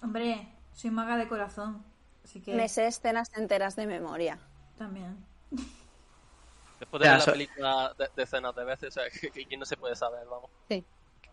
[0.01, 1.83] Hombre, soy maga de corazón.
[2.23, 4.37] Así que Me sé escenas enteras de memoria.
[4.77, 5.17] también.
[6.79, 9.45] Después de Ya, ver la so- película de- decenas de veces, o sea, que, que-
[9.45, 10.49] que no se puede saber, vamos.
[10.69, 10.83] Sí.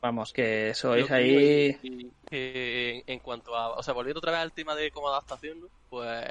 [0.00, 1.76] Vamos, que sois ahí...
[1.82, 5.60] y- y- en cuanto a, o sea, volviendo otra vez al tema de como adaptación,
[5.60, 5.66] ¿no?
[5.90, 6.24] pues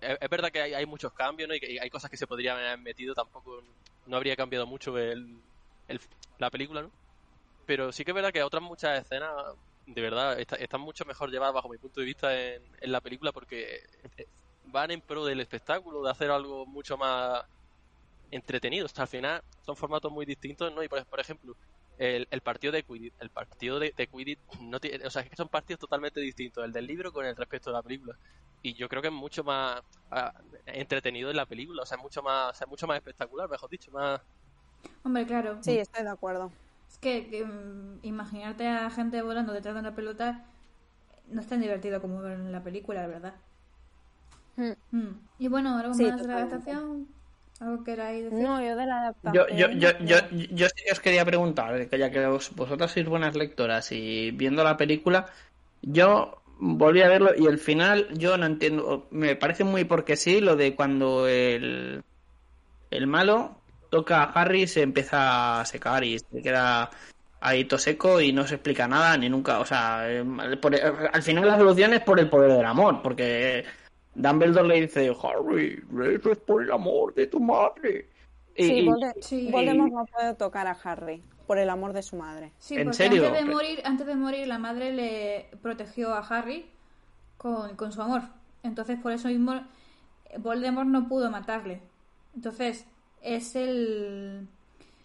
[0.00, 1.54] es, es verdad que hay, hay muchos cambios, ¿no?
[1.54, 3.62] Y que hay cosas que se podrían haber metido, tampoco
[4.06, 5.36] no habría cambiado mucho el,
[5.90, 6.00] el-
[6.38, 6.92] la película, ¿no?
[7.66, 9.32] Pero sí que es verdad que otras muchas escenas,
[9.86, 13.32] de verdad, está- están mucho mejor llevadas bajo mi punto de vista en, la película
[13.32, 13.76] porque
[14.18, 14.26] eh,
[14.64, 17.42] van en pro del espectáculo, de hacer algo mucho más
[18.30, 18.86] entretenido.
[18.86, 20.82] O sea, al final son formatos muy distintos, ¿no?
[20.82, 21.56] Y por, por ejemplo,
[21.98, 25.30] el, el partido de Quidditch, el partido de, de Quidditch no tiene, o sea, es
[25.30, 28.16] que son partidos totalmente distintos, el del libro con el respecto de la película.
[28.62, 30.32] Y yo creo que es mucho más ah,
[30.66, 33.48] entretenido en la película, o sea, es mucho más, o sea, es mucho más espectacular,
[33.48, 34.20] mejor dicho, más
[35.04, 35.58] Hombre, claro.
[35.62, 36.52] Sí, estoy de acuerdo.
[36.90, 40.44] Es que, que, mm, imaginarte a gente volando detrás de una pelota
[41.28, 43.34] no es tan divertido como ver en la película, la verdad.
[44.56, 44.72] Mm.
[44.92, 45.08] Mm.
[45.38, 47.08] Y bueno, algo Sí, más de la adaptación.
[47.60, 48.42] Algo que queráis decir.
[48.42, 49.58] No, yo de la Yo, adaptación.
[49.58, 50.06] yo, yo, no.
[50.06, 53.92] yo, yo sí que os quería preguntar, que ya que vos- vosotras sois buenas lectoras
[53.92, 55.26] y viendo la película,
[55.82, 60.40] yo volví a verlo y el final yo no entiendo, me parece muy porque sí
[60.40, 62.02] lo de cuando el,
[62.90, 63.59] el malo
[63.90, 66.90] toca a Harry y se empieza a secar y se queda
[67.40, 70.24] ahí todo seco y no se explica nada ni nunca, o sea, eh,
[70.60, 73.64] por- al final la solución es por el poder del amor, porque
[74.14, 75.82] Dumbledore le dice, Harry,
[76.14, 78.08] eso es por el amor de tu madre.
[78.56, 78.86] Y-
[79.20, 79.48] Sí.
[79.50, 82.52] Voldemort no puede tocar a Harry por el amor de su madre.
[82.58, 83.26] Sí, ¿En porque serio?
[83.26, 86.66] antes de morir, antes de morir la madre le protegió a Harry
[87.38, 88.22] con, con su amor.
[88.62, 89.64] Entonces por eso mismo
[90.38, 91.80] Voldemort no pudo matarle.
[92.34, 92.86] Entonces
[93.22, 94.46] es el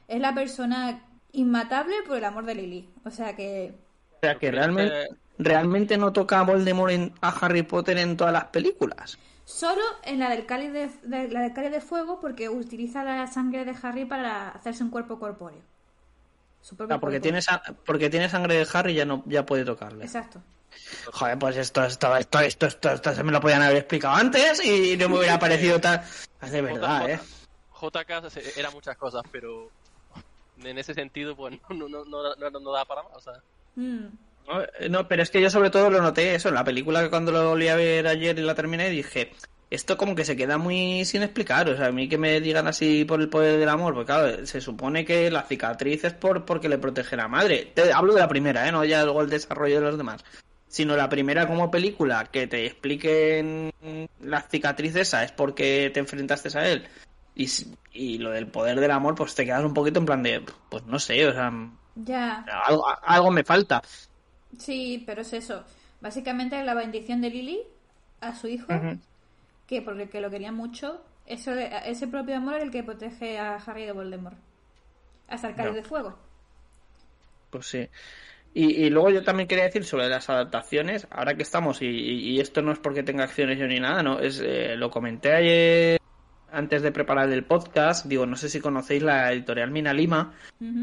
[0.08, 2.89] es la persona inmatable por el amor de Lily.
[3.04, 3.73] O sea que
[4.15, 8.34] O sea, que realmente, realmente no toca a Voldemort en- a Harry Potter en todas
[8.34, 9.17] las películas.
[9.45, 13.28] solo en la del cáliz de, de- la del cáliz de fuego porque utiliza la
[13.28, 15.62] sangre de Harry para hacerse un cuerpo corpóreo.
[16.62, 17.39] Su propio sea, porque cuerpo.
[17.41, 20.04] tiene, porque tiene sangre de Harry ya no ya puede tocarle.
[20.06, 20.41] Exacto.
[21.13, 24.65] Joder, pues esto, esto, esto, esto, esto, esto se me lo podían haber explicado antes
[24.65, 26.01] y no me hubiera parecido tan...
[26.41, 27.19] Es de verdad, ¿eh?
[27.89, 29.69] JK era muchas cosas, pero
[30.63, 33.13] en ese sentido, pues no, no, no, no, da para más.
[33.15, 33.34] O sea,
[33.76, 34.06] Mm.
[34.48, 37.02] No, eh, no, pero es que yo sobre todo lo noté eso en la película
[37.02, 39.32] que cuando lo volví a ver ayer y la terminé dije,
[39.71, 42.67] esto como que se queda muy sin explicar, o sea, a mí que me digan
[42.67, 46.45] así por el poder del amor, porque claro, se supone que la cicatriz es por
[46.45, 47.71] porque le protege la madre.
[47.74, 48.71] Te hablo de la primera, ¿eh?
[48.71, 50.24] no ya luego el desarrollo de los demás.
[50.67, 53.71] Sino la primera como película que te expliquen
[54.21, 56.88] la cicatriz esa es porque te enfrentaste a él.
[57.36, 57.48] Y,
[57.91, 60.86] y lo del poder del amor, pues te quedas un poquito en plan de, pues
[60.86, 61.52] no sé, o sea,
[61.95, 63.82] Ya, algo, algo me falta.
[64.58, 65.63] sí, pero es eso.
[66.02, 67.60] Básicamente la bendición de Lily
[68.21, 68.89] a su hijo,
[69.67, 73.39] que porque que lo quería mucho, eso de- ese propio amor es el que protege
[73.39, 74.38] a Harry de Voldemort.
[75.28, 75.71] Hasta el Ya.
[75.74, 76.17] de fuego.
[77.50, 77.88] Pues sí.
[78.54, 82.32] Y, y luego yo también quería decir sobre las adaptaciones, ahora que estamos, y, y-
[82.38, 85.34] y esto no es porque tenga acciones yo ni nada, no, es eh, lo comenté
[85.34, 86.00] ayer
[86.56, 90.34] antes de preparar el podcast, digo, no sé si conocéis la editorial Mina Lima,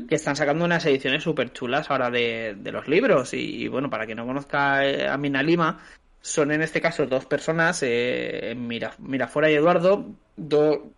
[0.08, 3.90] que están sacando unas ediciones súper chulas ahora de, de los libros, y, y bueno,
[3.90, 5.80] para quien no conozca eh, a Mina Lima,
[6.20, 10.06] son en este caso dos personas, eh, Mira, Mirafora y Eduardo,
[10.36, 10.92] do-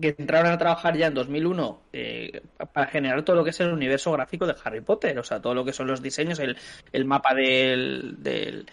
[0.00, 2.40] que entraron a trabajar ya en 2001 eh,
[2.72, 5.54] para generar todo lo que es el universo gráfico de Harry Potter, o sea, todo
[5.54, 6.56] lo que son los diseños, el,
[6.92, 8.66] el mapa del, del...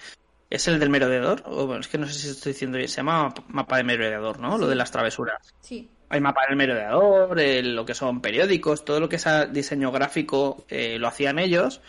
[0.50, 1.44] ¿Es el del merodeador?
[1.46, 4.40] O, bueno, es que no sé si estoy diciendo bien, se llama mapa de merodeador,
[4.40, 4.58] ¿no?
[4.58, 5.54] Lo de las travesuras.
[5.62, 5.90] Sí.
[6.10, 10.98] Hay mapa del merodeador, lo que son periódicos, todo lo que es diseño gráfico eh,
[11.00, 11.82] lo hacían ellos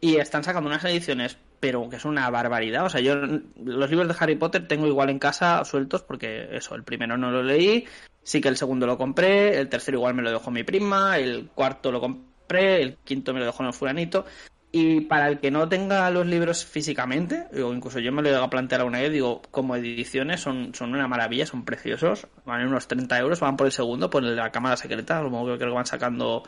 [0.00, 2.84] y están sacando unas ediciones, pero que es una barbaridad.
[2.84, 6.76] O sea, yo los libros de Harry Potter tengo igual en casa sueltos porque eso,
[6.76, 7.86] el primero no lo leí,
[8.22, 11.48] sí que el segundo lo compré, el tercero igual me lo dejó mi prima, el
[11.52, 14.26] cuarto lo compré, el quinto me lo dejó en el fulanito.
[14.72, 18.30] Y para el que no tenga los libros físicamente, o incluso yo me lo he
[18.30, 22.66] llegado a plantear alguna vez, digo, como ediciones son, son una maravilla, son preciosos, van
[22.66, 25.56] unos 30 euros, van por el segundo, por el de la cámara secreta, como creo
[25.56, 26.42] que van sacando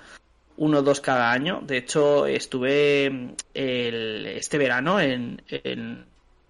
[0.59, 1.61] uno o dos cada año.
[1.63, 3.07] De hecho, estuve
[3.55, 6.05] el, este verano en, en,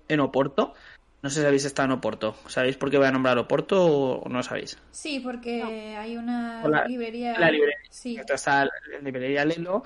[0.08, 0.74] en Oporto.
[1.20, 2.34] No sé si habéis estado en Oporto.
[2.46, 4.78] ¿Sabéis por qué voy a nombrar Oporto o no sabéis?
[4.90, 7.38] Sí, porque hay una la- librería.
[7.38, 7.76] la librería.
[7.90, 8.16] Sí.
[8.16, 9.82] Está en la librería Lelo,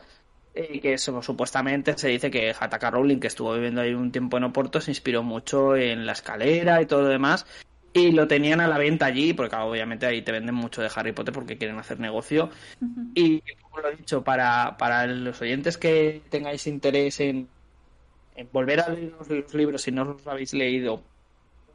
[0.55, 2.91] que eso, supuestamente se dice que J.K.
[2.91, 6.83] Rowling, que estuvo viviendo ahí un tiempo en Oporto, se inspiró mucho en la escalera
[6.83, 7.47] y todo lo demás.
[7.95, 10.91] Y lo tenían a la venta allí, porque claro, obviamente ahí te venden mucho de
[10.95, 12.51] Harry Potter porque quieren hacer negocio.
[13.15, 17.49] Y como lo he dicho, para, para los oyentes que tengáis interés en,
[18.35, 21.03] en volver a leer los, los libros si no los habéis leído,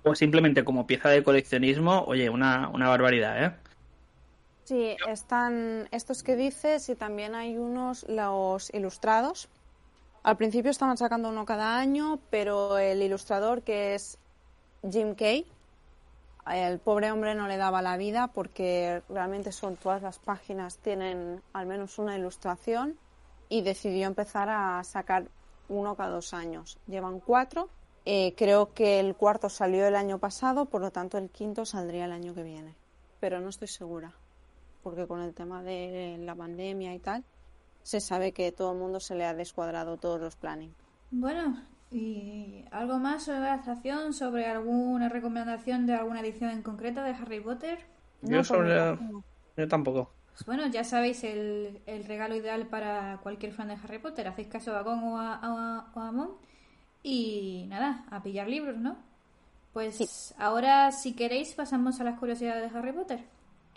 [0.04, 3.52] o simplemente como pieza de coleccionismo, oye, una, una barbaridad, ¿eh?
[4.68, 9.48] Sí, están estos que dices y también hay unos, los ilustrados.
[10.24, 14.18] Al principio estaban sacando uno cada año, pero el ilustrador que es
[14.92, 15.46] Jim Kay,
[16.52, 21.42] el pobre hombre no le daba la vida porque realmente son todas las páginas tienen
[21.54, 22.98] al menos una ilustración
[23.48, 25.30] y decidió empezar a sacar
[25.70, 26.78] uno cada dos años.
[26.88, 27.70] Llevan cuatro.
[28.04, 32.04] Eh, creo que el cuarto salió el año pasado, por lo tanto el quinto saldría
[32.04, 32.76] el año que viene.
[33.22, 34.14] Pero no estoy segura
[34.88, 37.24] porque con el tema de la pandemia y tal,
[37.84, 40.74] se sabe que todo el mundo se le ha descuadrado todos los planning.
[41.12, 44.14] Bueno, ¿y algo más sobre la adaptación?
[44.14, 47.80] ¿Sobre alguna recomendación de alguna edición en concreto de Harry Potter?
[48.22, 48.76] Yo No, sobre...
[49.00, 49.24] no.
[49.56, 50.12] Yo tampoco.
[50.32, 54.28] Pues bueno, ya sabéis el, el regalo ideal para cualquier fan de Harry Potter.
[54.28, 56.32] Hacéis caso a Gon o a, a- o a Mon.
[57.04, 58.98] Y nada, a pillar libros, ¿no?
[59.74, 63.26] Pues ahora, si queréis, pasamos a las curiosidades de Harry Potter.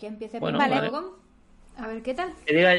[0.00, 0.88] Que empiece Bueno, vale.
[0.88, 1.10] Gon.
[1.76, 2.32] A ver qué tal.
[2.46, 2.74] Que diga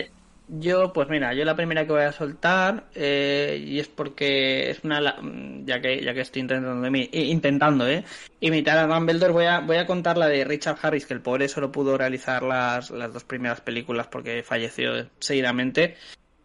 [0.47, 4.83] yo, pues mira, yo la primera que voy a soltar, eh, y es porque es
[4.83, 8.03] una, mm, ya que, ya que estoy intentando, intentando, eh,
[8.39, 11.47] imitar a Dumbledore, voy a, voy a contar la de Richard Harris, que el pobre
[11.47, 15.95] solo pudo realizar las, las dos primeras películas porque falleció seguidamente.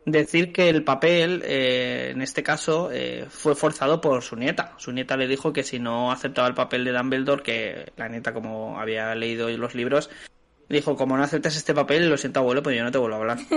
[0.04, 4.72] Decir que el papel, eh, en este caso, eh, fue forzado por su nieta.
[4.76, 8.32] Su nieta le dijo que si no aceptaba el papel de Dumbledore, que la nieta,
[8.32, 10.08] como había leído los libros,
[10.68, 13.20] dijo, como no aceptas este papel, lo siento abuelo, pues yo no te vuelvo a
[13.20, 13.38] hablar.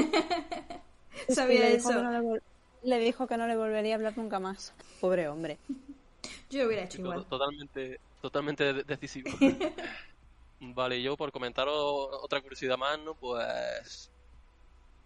[1.20, 1.90] Es que Sabía le eso.
[1.90, 2.38] que no
[2.84, 4.74] le, dijo que no le volvería a hablar nunca más.
[5.02, 5.58] Pobre hombre.
[6.50, 7.26] Yo lo hubiera hecho To- igual.
[7.26, 9.30] Totalmente, totalmente de- decisivo.
[10.60, 11.76] vale, yo por comentaros
[12.24, 13.14] otra curiosidad más, ¿no?
[13.16, 14.10] Pues.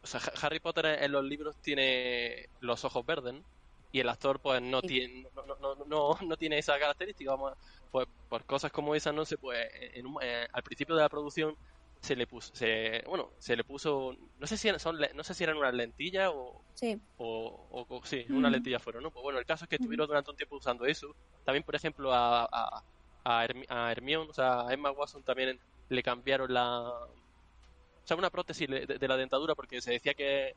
[0.01, 3.41] O sea, Ha- Harry Potter en los libros tiene los ojos verdes, ¿no?
[3.91, 4.87] Y el actor, pues, no Sí.
[4.87, 7.31] tiene, no, no, no, no, no tiene esa característica.
[7.31, 7.57] Vamos, a-
[7.91, 11.09] pues, por cosas como esas, no sé, pues, en un- eh, al principio de la
[11.09, 11.55] producción
[12.03, 15.33] se le puso, se, bueno, se le puso, no sé si eran, son, no sé
[15.33, 18.51] si eran unas lentillas o, Sí, o, o- o- sí, una Ujú.
[18.51, 19.11] lentilla fueron, ¿no?
[19.11, 21.17] Pues bueno, el caso es que estuvieron durante un tiempo usando eso.
[21.43, 22.83] También, por ejemplo, a, a,
[23.25, 26.81] a, a Hermione, o sea, a Emma Watson también le cambiaron la...
[26.89, 30.53] O sea, una prótesis de, de la dentadura porque se decía que,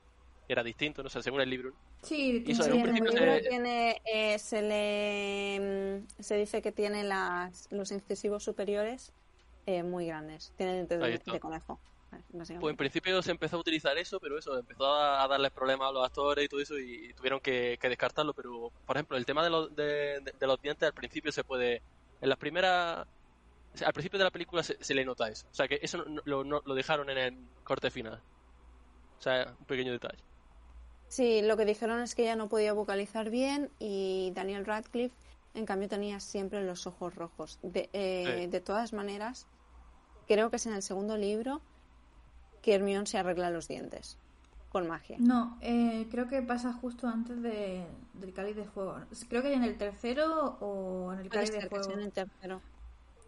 [0.49, 1.73] era distinto, no sé, según el libro.
[2.03, 6.37] Sí, eso sí, en un en el libro se- tiene, eh, se le mm, se
[6.37, 9.13] dice que tiene las, los incisivos superiores
[9.67, 10.53] eh, muy grandes.
[10.57, 11.79] Tiene dientes de, de conejo.
[12.33, 15.89] Pues en principio se empezó a utilizar eso, pero eso empezó a, a darles problemas
[15.89, 18.33] a los actores y todo eso y tuvieron que, que descartarlo.
[18.33, 21.45] Pero, por ejemplo, el tema de los, de, de- de los dientes al principio se
[21.45, 21.83] puede.
[22.21, 23.07] En las primeras.
[23.85, 25.47] Al principio de la película se, se le nota eso.
[25.51, 28.23] O sea, que eso no- no- lo, no- lo dejaron en el corte final.
[29.19, 30.23] O sea, un pequeño detalle.
[31.09, 35.15] Sí, lo que dijeron es que ella no podía vocalizar bien y Daniel Radcliffe,
[35.55, 37.59] en cambio, tenía siempre los ojos rojos.
[37.63, 38.47] De, eh, Sí.
[38.47, 39.47] de todas maneras,
[40.27, 41.61] creo que es en el segundo libro
[42.63, 44.19] que Hermione se arregla los dientes
[44.69, 45.17] con magia.
[45.19, 48.97] No, eh, creo que pasa justo antes de, del cáliz de fuego.
[49.29, 51.93] Creo que en el tercero o en el cáliz de fuego.
[51.93, 52.61] en el tercero.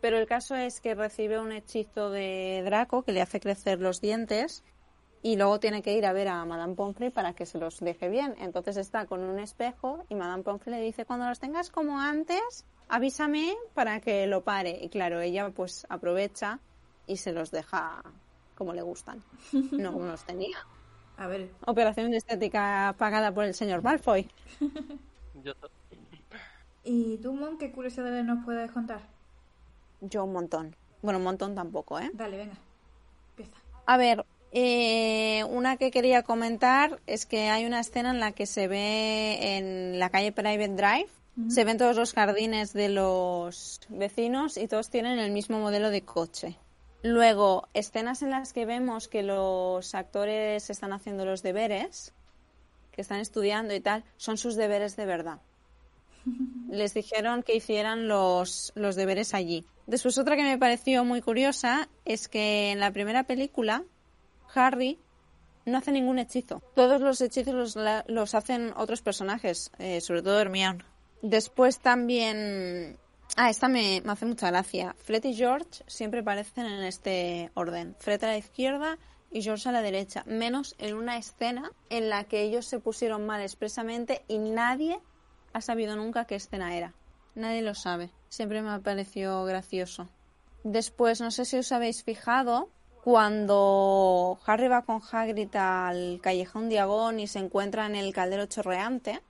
[0.01, 4.01] Pero el caso es que recibe un hechizo de Draco que le hace crecer los
[4.01, 4.63] dientes
[5.23, 8.09] y luego tiene que ir a ver a Madame Pomfrey para que se los deje
[8.09, 8.35] bien.
[8.39, 12.65] Entonces está con un espejo y Madame Pomfrey le dice, cuando los tengas como antes,
[12.89, 14.79] avísame para que lo pare.
[14.83, 16.61] Y claro, ella pues aprovecha
[17.09, 18.03] y se los deja
[18.55, 19.23] como le gustan,
[19.73, 20.59] no como los tenía.
[21.17, 24.29] A ver, Operación de estética pagada por el señor Malfoy.
[25.45, 25.69] Está.
[26.85, 29.01] ¿y tú, Mon, qué curiosidades nos puedes contar?
[30.01, 30.77] Yo un montón.
[31.03, 32.11] Bueno, un montón tampoco, ¿eh?
[32.13, 32.55] Dale, venga,
[33.31, 33.57] empieza.
[33.87, 38.47] A ver, eh, una que quería comentar es que hay una escena en la que
[38.47, 41.09] se ve en la calle Private Drive,
[41.49, 46.03] se ven todos los jardines de los vecinos y todos tienen el mismo modelo de
[46.03, 46.59] coche.
[47.03, 52.13] Luego, escenas en las que vemos que los actores están haciendo los deberes,
[52.91, 55.41] que están estudiando y tal, son sus deberes de verdad.
[56.69, 59.65] Les dijeron que hicieran los, los deberes allí.
[59.87, 63.85] Después otra que me pareció muy curiosa es que en la primera película
[64.55, 64.99] Harry
[65.65, 66.63] no hace ningún hechizo.
[66.75, 70.85] Todos los hechizos los, los hacen otros personajes, eh, sobre todo Hermione.
[71.23, 72.99] Después también...
[73.41, 74.97] Ah, esta me, me hace mucha gracia.
[74.99, 77.95] Fred y George siempre aparecen en este orden.
[78.01, 78.99] Fred a la izquierda
[79.31, 80.25] y George a la derecha.
[80.27, 84.99] Menos en una escena en la que ellos se pusieron mal expresamente y nadie
[85.53, 86.95] ha sabido nunca qué escena era.
[87.37, 88.11] Nadie lo sabe.
[88.29, 90.09] Siempre me ha parecido gracioso.
[90.65, 92.71] Después, no sé si os habéis fijado,
[93.05, 99.23] cuando Harry va con Hagrid al callejón Diagón y se encuentra en el caldero chorreante,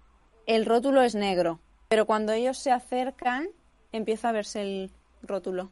[0.47, 3.51] el rótulo es negro, pero cuando ellos se acercan
[3.93, 4.91] empieza a verse el
[5.23, 5.71] rótulo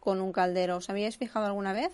[0.00, 0.76] con un caldero.
[0.76, 1.90] ¿Os habíais fijado alguna vez?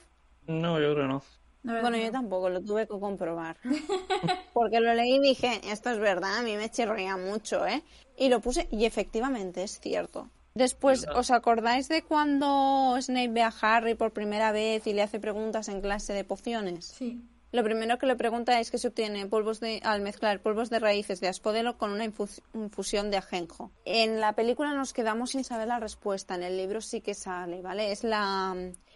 [0.46, 1.22] No, yo creo que no.
[1.62, 1.96] No, Bueno, no.
[1.98, 3.56] yo tampoco, lo tuve que comprobar.
[4.54, 7.82] Porque lo leí y dije, esto es verdad, a mí me chirría mucho, ¿eh?
[8.16, 10.28] Y lo puse y efectivamente es cierto.
[10.54, 15.20] Después, ¿os acordáis de cuando Snape ve a Harry por primera vez y le hace
[15.20, 16.86] preguntas en clase de pociones?
[16.86, 17.20] Sí.
[17.52, 20.78] Lo primero que le pregunta es que se obtiene polvos de, al mezclar polvos de
[20.78, 23.72] raíces de aspodelo con una infus- infusión de ajenjo.
[23.84, 27.60] En la película nos quedamos sin saber la respuesta, en el libro sí que sale,
[27.60, 27.90] ¿vale?
[27.90, 28.54] Es la,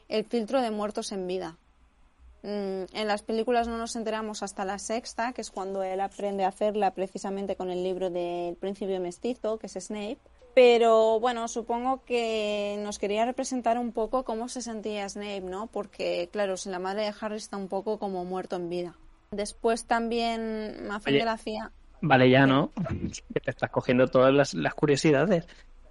[0.09, 1.59] el filtro de muertos en vida.
[2.45, 6.45] Mm, En las películas no nos enteramos hasta la sexta, que es cuando él aprende
[6.45, 10.19] a hacerla precisamente con el libro del príncipe mestizo, que es Snape.
[10.55, 15.67] Pero bueno, supongo que nos quería representar un poco cómo se sentía Snape, ¿no?
[15.67, 18.95] Porque, claro, si la madre de Harry está un poco como muerto en vida.
[19.33, 21.19] Después también me hace Oye.
[21.21, 21.73] gracia.
[22.01, 22.71] Vale, ya, ¿no?
[23.33, 25.47] Que te estás cogiendo todas las, las curiosidades.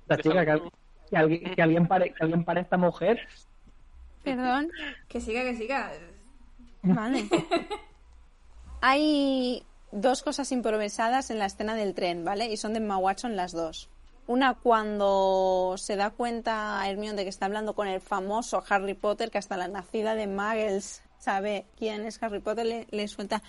[0.08, 0.72] La chica, que, al-
[1.10, 3.28] que alguien, que alguien pare, que alguien pare a esta mujer.
[4.24, 4.70] Perdón.
[5.10, 5.92] Que siga, que siga.
[6.84, 7.28] Vale.
[8.82, 12.46] Hay dos cosas improvisadas en la escena del tren, ¿vale?
[12.48, 13.90] Y son de Emma Watson las dos.
[14.26, 19.30] Una cuando se da cuenta Hermione de que está hablando con el famoso Harry Potter,
[19.30, 23.42] que hasta la nacida de Muggles sabe quién es Harry Potter, le, suelta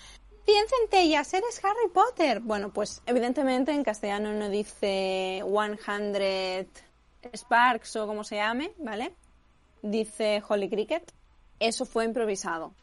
[0.45, 2.39] Piensa en ellas, eres Harry Potter.
[2.39, 6.67] Bueno, pues evidentemente en castellano no dice 100
[7.35, 9.13] Sparks o como se llame, ¿vale?
[9.81, 11.11] Dice Holy Cricket.
[11.59, 12.73] Eso fue improvisado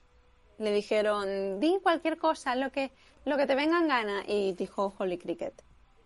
[0.63, 2.93] le dijeron, di cualquier cosa, lo que,
[3.25, 5.55] lo que te venga en gana, y dijo Holy Cricket.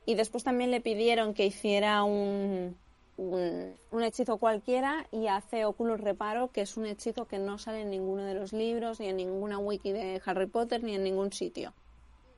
[0.06, 2.76] Y después también le pidieron que hiciera un,
[3.16, 7.82] un, un hechizo cualquiera y hace Oculus Reparo, que es un hechizo que no sale
[7.82, 11.32] en ninguno de los libros, ni en ninguna wiki de Harry Potter, ni en ningún
[11.32, 11.74] sitio.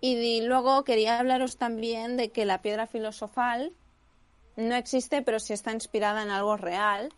[0.01, 3.73] Y luego quería hablaros también de que la piedra filosofal
[4.57, 7.13] no existe, pero sí está inspirada en algo real,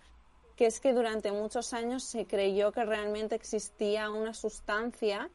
[0.57, 5.31] que es que durante muchos años se creyó que realmente existía una sustancia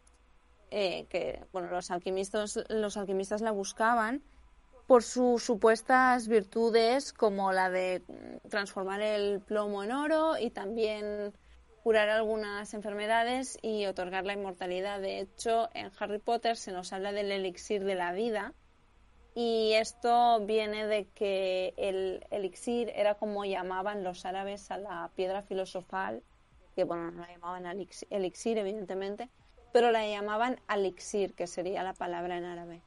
[0.72, 4.24] eh, que bueno los alquimistas los alquimistas la buscaban
[4.88, 11.34] por sus supuestas virtudes como la de mm, transformar el plomo en oro y también
[11.84, 15.02] curar algunas enfermedades y otorgar la inmortalidad.
[15.02, 18.54] De hecho, en Harry Potter se nos habla del elixir de la vida
[19.36, 25.42] y esto viene de que el elixir era como llamaban los árabes a la piedra
[25.42, 26.24] filosofal,
[26.74, 29.30] que bueno, no la llamaban elixir, evidentemente,
[29.74, 32.82] pero la llamaban elixir, que sería la palabra en árabe.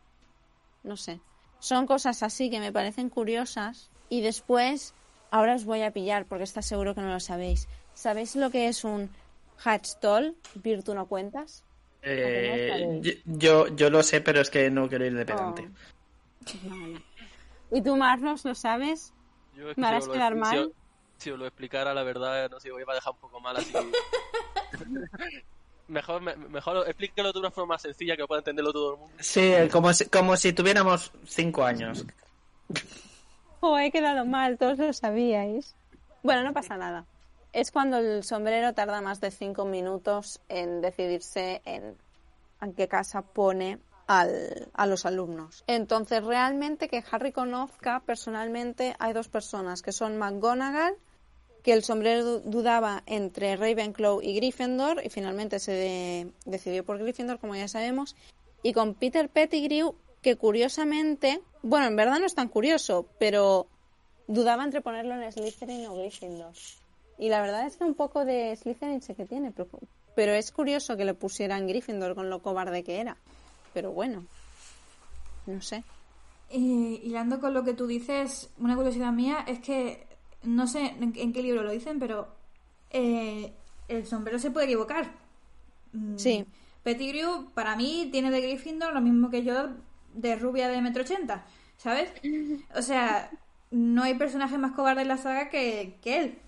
[0.83, 1.21] No sé.
[1.61, 4.95] Son cosas así que me parecen curiosas y después,
[5.31, 7.69] ahora os voy a pillar porque está seguro que no lo sabéis.
[7.95, 9.11] ¿Sabéis lo que es un
[9.59, 10.37] Hatchtoll?
[10.55, 11.65] ¿Virtu no cuentas?
[12.03, 15.69] Eh, yo, yo lo sé, pero es que no quiero ir de pedante.
[16.71, 17.77] Oh.
[17.77, 19.13] ¿Y tú, Marlos, lo sabes?
[19.77, 20.73] ¿Me harás quedar mal?
[21.19, 23.73] Si, os lo explicara, la verdad, no sé, voy a dejar un poco mal así.
[25.89, 29.15] mejor, mejor explícalo de una forma más sencilla que pueda entenderlo todo el mundo.
[29.21, 32.05] Sí, como si, como si tuviéramos cinco años.
[33.61, 35.75] Oh, he quedado mal, todos lo sabíais.
[36.23, 37.05] Bueno, no pasa nada
[37.53, 41.97] es cuando el sombrero tarda más de cinco minutos en decidirse en,
[42.61, 45.65] en qué casa pone al, a los alumnos.
[45.67, 50.95] Entonces, realmente que Harry conozca personalmente hay dos personas, que son McGonagall,
[51.69, 57.57] que el sombrero dudaba entre Ravenclaw y Gryffindor y finalmente se decidió por Gryffindor, como
[57.57, 58.17] ya sabemos,
[58.63, 63.67] y con Peter Pettigrew, que curiosamente, bueno, en verdad no es tan curioso, pero
[64.29, 66.55] dudaba entre ponerlo en Slytherin o Gryffindor.
[67.19, 69.53] Y la verdad es que un poco de Slytherin sé que tiene,
[70.15, 73.19] pero, es curioso que le pusieran Gryffindor con lo cobarde que era.
[73.75, 74.25] Pero bueno,
[75.45, 75.85] no sé.
[76.51, 80.08] Y hilando con lo que tú dices, una curiosidad mía es que
[80.43, 82.29] no sé en, qué libro lo dicen, pero
[82.91, 83.53] eh,
[83.89, 85.11] el sombrero se puede equivocar.
[85.93, 86.47] Mm, sí.
[86.83, 89.69] Pettigrew, para mí, tiene de Gryffindor lo mismo que yo
[90.15, 91.45] de rubia de metro ochenta,
[91.77, 92.11] ¿sabes?
[92.75, 93.31] O sea,
[93.71, 96.39] no hay personaje más cobarde en la saga que, que él.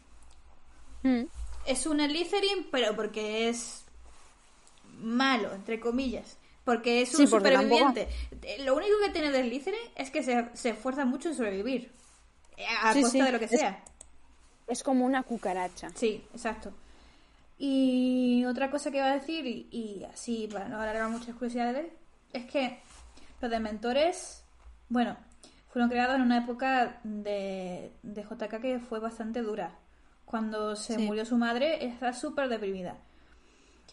[1.02, 1.26] Mm.
[1.66, 3.84] Es un Slytherin, pero porque es
[4.98, 6.38] malo, entre comillas.
[6.64, 8.08] Porque es un superviviente.
[8.60, 11.90] Lo único que tiene de Slytherin es que se, esfuerza mucho en sobrevivir.
[12.82, 13.82] A costa de lo que sea.
[14.66, 15.90] Es como una cucaracha.
[15.94, 16.72] Sí, exacto.
[17.58, 21.92] Y otra cosa que iba a decir, y, así para no alargar muchas curiosidades,
[22.32, 22.78] es que
[23.40, 24.44] los dementores,
[24.88, 25.16] bueno,
[25.68, 29.72] fueron creados en una época de, de JK que fue bastante dura
[30.30, 32.96] cuando se murió su madre, está súper deprimida.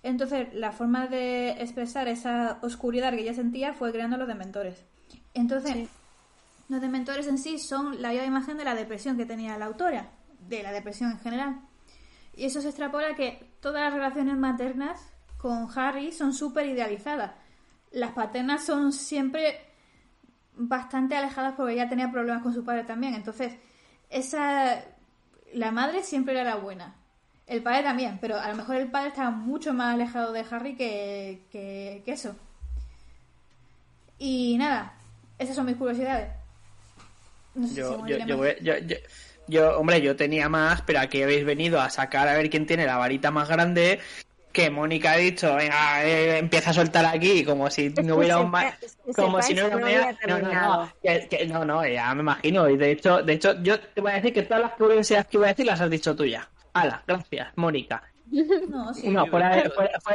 [0.04, 4.86] Entonces, la forma de expresar esa oscuridad que ella sentía fue creando los dementores.
[5.34, 5.90] Entonces,
[6.70, 10.12] los dementores en sí son la viva imagen de la depresión que tenía la autora,
[10.40, 11.62] de la depresión en general.
[12.36, 15.00] Y eso se extrapola que todas las relaciones maternas
[15.38, 17.32] con Harry son súper idealizadas.
[17.92, 19.60] Las paternas son siempre
[20.54, 23.16] bastante alejadas porque ella tenía problemas con su padre también.
[23.16, 23.56] Entonces,
[24.10, 24.84] esa
[25.54, 26.96] la madre siempre era la buena.
[27.46, 30.76] El padre también, pero a lo mejor el padre estaba mucho más alejado de Harry
[30.76, 32.36] que, que, eso.
[34.20, 34.94] Y nada,
[35.38, 36.30] esas son mis curiosidades.
[37.76, 38.06] Yo,
[39.48, 42.86] yo, hombre, yo tenía más, pero aquí habéis venido a sacar a ver quién tiene
[42.86, 44.00] la varita más grande
[44.58, 48.52] que Mónica ha dicho, venga, eh, empieza a soltar aquí, como si no hubiera un
[49.16, 50.90] como si no hubiera no, no, no,
[51.48, 54.34] no, no, ya me imagino, y de hecho, de hecho, yo te voy a decir
[54.34, 56.50] que todas las curiosidades que voy a decir las has dicho tú ya.
[56.74, 58.02] Hala, gracias, Mónica.
[58.70, 59.72] No, sí, no fuera, de,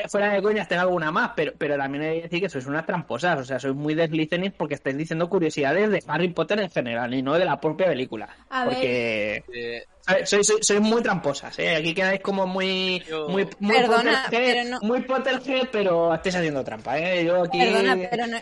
[0.08, 2.86] fuera, de coñas tengo alguna más, pero, pero también hay que decir que sois unas
[2.86, 7.12] tramposas, o sea, sois muy deslicenis porque estáis diciendo curiosidades de Harry Potter en general
[7.14, 8.28] y no de la propia película.
[8.64, 9.44] porque
[10.24, 11.76] sois, sois, muy tramposas, ¿eh?
[11.76, 14.80] Aquí quedáis como muy, muy, muy Perdona, pero no...
[14.82, 17.24] muy Potterhead, pero estáis haciendo trampa, ¿eh?
[17.24, 17.58] Yo aquí...
[17.58, 18.38] Perdona, pero no,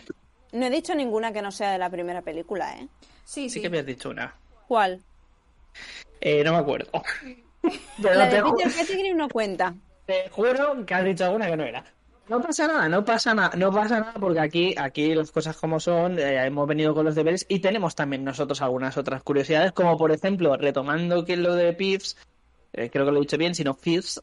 [0.53, 2.87] no, he dicho ninguna que no sea de la primera película, ¿eh?
[3.23, 3.49] Sí, sí.
[3.49, 4.35] Sí que me has dicho una.
[4.67, 5.01] ¿Cuál?
[6.19, 6.91] Eh, no me acuerdo.
[7.99, 9.73] la de Peter Pettigrew no cuenta.
[10.05, 11.83] Te juro que has dicho alguna que no era.
[12.29, 15.79] No pasa nada, no pasa nada, no pasa nada porque aquí, aquí las cosas como
[15.79, 19.97] son, eh, hemos venido con los deberes y tenemos también nosotros algunas otras curiosidades, como
[19.97, 22.15] por ejemplo, retomando que lo de Pips,
[22.73, 24.21] eh, creo que lo he dicho bien, sino Pips,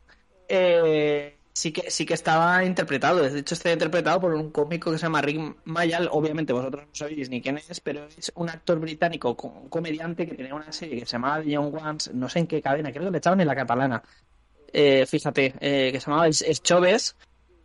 [0.48, 4.98] eh, sí que sí que estaba interpretado, de hecho está interpretado por un cómico que
[4.98, 8.78] se llama Rick Mayall, obviamente vosotros no sabéis ni quién es, pero es un actor
[8.78, 12.46] británico, un comediante que tenía una serie que se llamaba Young Ones, no sé en
[12.46, 14.02] qué cadena, creo que le echaban en la catalana,
[14.72, 17.16] fíjate, que se llamaba Choves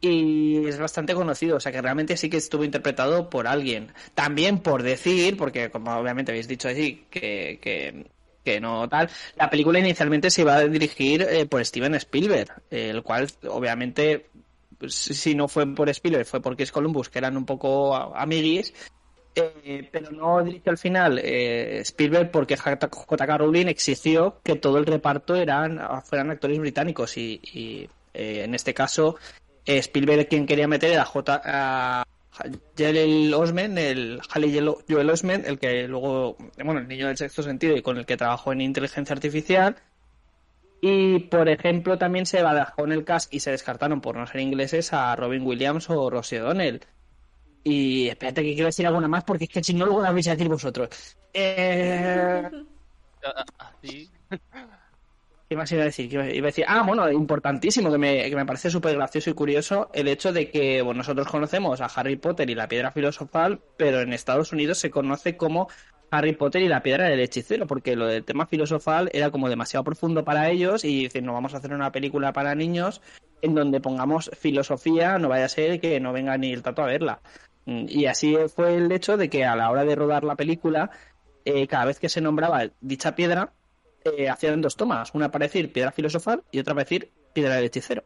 [0.02, 3.94] y es bastante conocido, o sea que realmente sí que estuvo interpretado por alguien.
[4.16, 8.10] También por decir, porque como obviamente habéis dicho así, que,
[8.44, 13.02] que, no tal, la película inicialmente se iba a dirigir eh, por Steven Spielberg, el
[13.04, 14.28] cual obviamente
[14.78, 18.74] pues, si no fue por Spielberg fue porque es Columbus, que eran un poco amiguis,
[19.36, 23.38] eh, pero no dirigió al final eh, Spielberg porque J.K.
[23.38, 29.18] Rowling exigió que todo el reparto eran fueran actores británicos y Eh, en este caso,
[29.66, 31.42] Spielberg quien quería meter era J.
[31.44, 32.04] a
[32.78, 34.60] Joel Osment, el Haley
[34.90, 38.18] Joel Osment, el que luego, bueno, el niño del sexto sentido y con el que
[38.18, 39.76] trabajó en inteligencia artificial.
[40.82, 44.42] Y, por ejemplo, también se bajó en el cast y se descartaron por no ser
[44.42, 46.82] ingleses a Robin Williams o Rosie O'Donnell.
[47.64, 50.28] Y espérate que quiero decir alguna más porque es que si no luego la vais
[50.28, 51.16] a decir vosotros.
[51.34, 52.50] Eh...
[53.58, 54.10] Así.
[55.54, 56.10] ¿Qué más iba a decir?
[56.10, 56.66] ¿Qué iba decir?
[56.68, 60.50] Ah, bueno, importantísimo, que me, que me parece súper gracioso y curioso el hecho de
[60.50, 64.90] que nosotros conocemos a Harry Potter y la piedra filosofal, pero en Estados Unidos se
[64.90, 65.68] conoce como
[66.10, 69.84] Harry Potter y la piedra del hechicero, porque lo del tema filosofal era como demasiado
[69.84, 73.04] profundo para ellos y dicen, no vamos a hacer una película para niños
[73.44, 76.88] en donde pongamos filosofía, no vaya a ser que no venga ni el tato a
[76.88, 77.22] verla.
[77.68, 80.90] Y así fue el hecho de que a la hora de rodar la película,
[81.46, 83.54] eh, cada vez que se nombraba dicha piedra,
[84.06, 87.66] eh, hacían dos tomas, una para decir piedra filosofal y otra para decir piedra del
[87.66, 88.04] hechicero.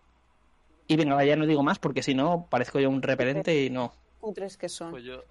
[0.88, 3.94] Y venga, ya no digo más porque si no parezco yo un repelente y no.
[4.20, 4.92] Cutres que son.
[4.92, 5.24] Pues yo, yo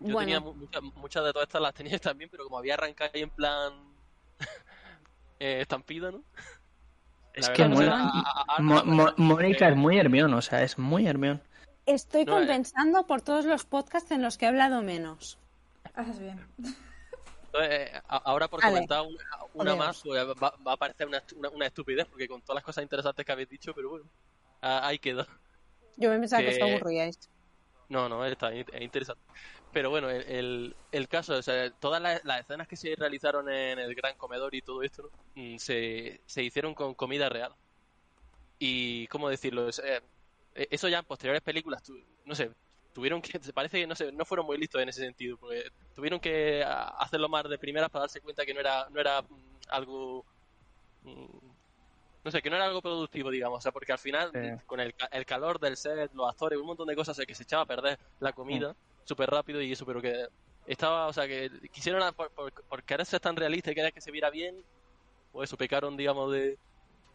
[0.00, 0.18] Bueno.
[0.20, 3.22] tenía mu- muchas, muchas de todas estas las tenía también, pero como había arrancado ahí
[3.22, 3.72] en plan
[5.40, 6.22] eh, estampida, ¿no?
[7.34, 7.64] Es que
[8.58, 11.40] Mónica es muy Hermión, o sea, es muy Hermión.
[11.86, 12.38] Estoy No, eh.
[12.40, 15.38] compensando por todos los podcasts en los que he hablado menos.
[15.94, 16.40] Haces bien.
[17.52, 19.04] Entonces, eh, ahora por comentar
[19.52, 22.64] una, más, pues, va, va a parecer una, una, una estupidez, porque con todas las
[22.64, 24.10] cosas interesantes que habéis dicho, pero bueno,
[24.62, 25.26] ah, ahí queda.
[25.96, 27.18] Yo me pensaba que, Que- os aburríais.
[27.88, 29.22] No, no, está es interesante.
[29.70, 33.50] Pero bueno, el, el, el caso, o sea, todas las, las escenas que se realizaron
[33.50, 35.10] en el gran comedor y todo esto, ¿no?
[35.34, 37.54] Mm, se, se hicieron con comida real.
[38.58, 39.68] Y, ¿cómo decirlo?
[39.68, 40.00] Eh,
[40.70, 41.94] eso ya en posteriores películas, tu-
[42.24, 42.50] no sé,
[42.92, 45.64] tuvieron que, se parece que no sé, no fueron muy listos en ese sentido, porque
[45.94, 49.22] tuvieron que a- hacerlo más de primeras para darse cuenta que no era, no era
[49.22, 50.26] mm, algo,
[51.02, 51.50] mm,
[52.24, 54.64] no sé, que no era algo productivo, digamos, o sea, porque al final, Sí.
[54.66, 57.34] con el, el calor del set, los actores, un montón de cosas, o sea, que
[57.34, 60.26] se echaba a perder la comida súper rápido y eso, pero que
[60.66, 63.92] estaba, o sea, que quisieron, a- por, por, por querer ser tan realista y querer
[63.92, 64.64] que se viera bien,
[65.32, 66.58] o eso, pecaron, digamos, de...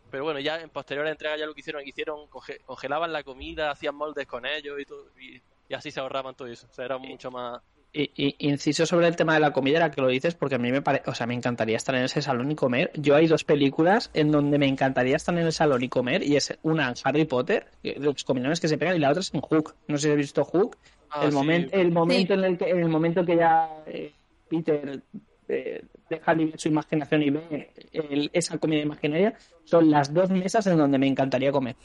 [0.09, 3.71] Pero bueno, ya en posteriores entregas ya lo que hicieron, hicieron, conge- congelaban la comida,
[3.71, 6.85] hacían moldes con ellos y todo, y, y así se ahorraban todo eso, o sea,
[6.85, 7.61] era mucho más...
[7.93, 10.59] Y, y- inciso sobre el tema de la comida, ahora que lo dices, porque a
[10.59, 12.91] mí me parece, o sea, me encantaría estar en ese salón y comer.
[12.95, 16.35] Yo hay dos películas en donde me encantaría estar en el salón y comer, y
[16.35, 19.41] es una en Harry Potter, los combinados que se pegan, y la otra es en
[19.41, 19.73] Hook.
[19.87, 20.77] No sé si has visto Hook.
[21.09, 24.11] Ah, el, sí, momen- el momento en el que, en el momento que ya eh,
[24.49, 25.01] Peter
[25.47, 30.67] eh, deja libre su imaginación y ve el- esa comida imaginaria, son las dos mesas
[30.67, 31.75] en donde me encantaría comer.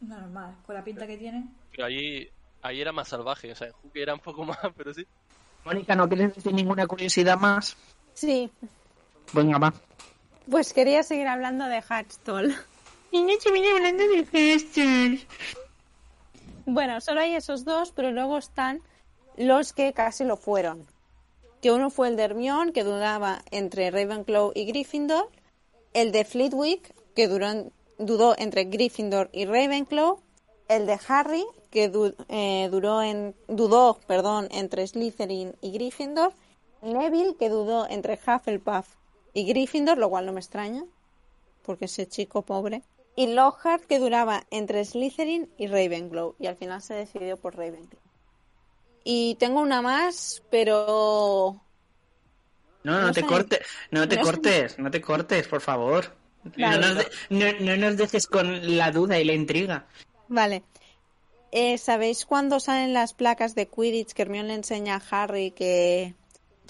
[0.00, 1.50] Normal, con la pinta que tienen.
[1.72, 2.28] Pero ahí,
[2.62, 5.06] ahí era más salvaje, o sea, en Hook era un poco más, pero sí.
[5.64, 7.76] Mónica, ¿no quieres decir ninguna curiosidad más?
[8.14, 8.50] Sí,
[9.32, 9.74] Venga, va.
[10.50, 12.54] pues quería seguir hablando de Hatchtoll.
[13.12, 15.20] Y no se viene hablando de Heston.
[16.66, 18.82] Bueno, solo hay esos dos, pero luego están
[19.36, 20.86] los que casi lo fueron.
[21.62, 25.30] Que uno fue el de Hermione, que dudaba entre Ravenclaw y Gryffindor.
[25.94, 30.20] El de Flitwick, que duró dudó entre Gryffindor y Ravenclaw.
[30.68, 31.46] El de Harry,
[31.76, 36.32] que du- eh, duró en, dudó perdón, entre Slytherin y Gryffindor.
[36.80, 38.86] Neville, que dudó entre Hufflepuff
[39.34, 40.84] y Gryffindor, lo cual no me extraña,
[41.66, 42.80] porque ese chico pobre.
[43.14, 48.00] Y Lockhart, que duraba entre Slytherin y Ravenclaw, y al final se decidió por Ravenclaw.
[49.04, 51.60] Y tengo una más, pero
[52.84, 53.26] No, no, No te sé.
[53.26, 53.60] cortes,
[53.90, 54.30] no te No sé.
[54.30, 56.06] cortes, no te cortes, por favor.
[56.56, 56.78] Vale.
[56.78, 59.86] No, nos de- no- no nos dejes con la duda y la intriga.
[60.28, 60.62] Vale.
[61.58, 66.14] Eh, ¿Sabéis cuándo salen las placas de Quidditch que Hermione le enseña a Harry que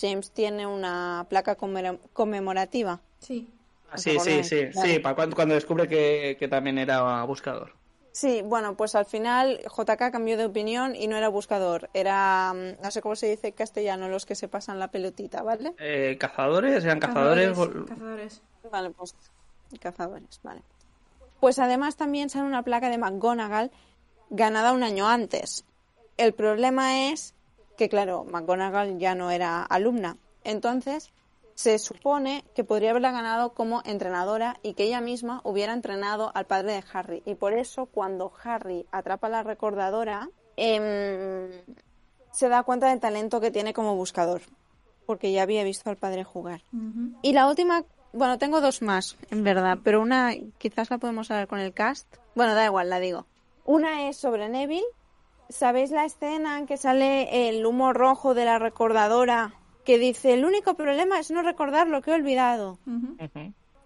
[0.01, 3.01] James tiene una placa conmemora- conmemorativa?
[3.19, 3.49] Sí.
[3.91, 7.73] Ah, ¿Os sí, sí, sí, sí, para cuando, cuando descubre que, que también era buscador.
[8.13, 12.81] Sí, bueno, pues al final JK cambió de opinión y no era buscador, era, mm,
[12.81, 15.75] no sé cómo se dice en castellano, los que se pasan la pelotita, ¿vale?
[15.81, 16.85] Eh, ¿Cazadores?
[16.85, 17.49] ¿Eran cazadores?
[17.49, 17.85] Cazadores.
[17.89, 18.43] cazadores.
[18.71, 19.17] Vale, pues
[19.81, 20.63] cazadores, vale.
[21.41, 23.73] Pues además también sale una placa de McGonagall
[24.31, 25.65] ganada un año antes.
[26.17, 27.35] El problema es
[27.77, 30.17] que, claro, McGonagall ya no era alumna.
[30.45, 31.13] Entonces,
[31.55, 36.45] se supone que podría haberla ganado como entrenadora y que ella misma hubiera entrenado al
[36.45, 37.23] padre de Harry.
[37.25, 41.51] Y por eso, cuando Harry atrapa a la recordadora, em,
[42.31, 44.43] se da cuenta del talento que tiene como buscador.
[45.07, 46.63] Porque ya había visto al padre jugar.
[47.23, 51.49] Y la última, bueno, tengo dos más, en verdad, pero una quizás la podemos hablar
[51.49, 52.07] con el cast.
[52.35, 53.25] Bueno, da igual, la digo.
[53.67, 54.87] Una es sobre Neville.
[55.49, 59.55] ¿Sabéis la escena en que sale el humo rojo de la recordadora
[59.85, 62.79] que dice, el único problema es no recordar lo que he olvidado?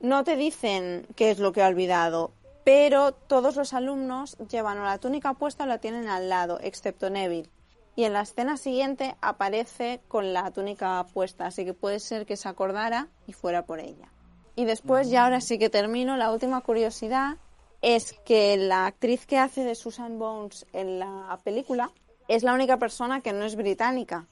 [0.01, 2.31] No te dicen qué es lo que ha olvidado,
[2.63, 7.09] pero todos los alumnos llevan o la túnica puesta o la tienen al lado, excepto
[7.09, 7.49] Neville.
[7.97, 12.37] Y en la escena siguiente aparece con la túnica puesta, así que puede ser que
[12.37, 14.13] se acordara y fuera por ella.
[14.57, 17.39] Y después, ya ahora sí que termino, la última curiosidad
[17.83, 21.91] es que la actriz que hace de Susan Bones en la película
[22.29, 24.27] es la única persona que no es británica.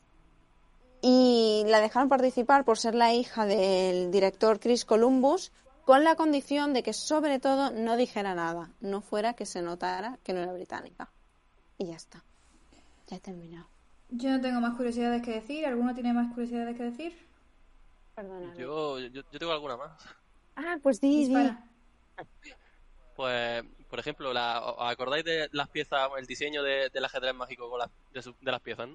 [1.01, 5.53] Y la dejaron participar por ser la hija del director Chris Columbus,
[5.84, 10.18] con la condición de que sobre todo no dijera nada, no fuera que se notara
[10.22, 11.11] que no era británica.
[11.78, 12.24] Y ya está.
[13.07, 13.68] Ya he terminado.
[14.11, 15.64] Yo no tengo más curiosidades que decir.
[15.64, 17.26] ¿Alguno tiene más curiosidades que decir?
[18.14, 18.55] Perdona.
[18.57, 19.92] Yo, yo, yo tengo alguna más.
[20.57, 21.51] Ah, pues di, di.
[23.18, 27.68] Pues, por ejemplo, la, ¿os acordáis de las piezas, el diseño de- del ajedrez mágico
[27.68, 27.80] con
[28.12, 28.86] de, su- de las piezas?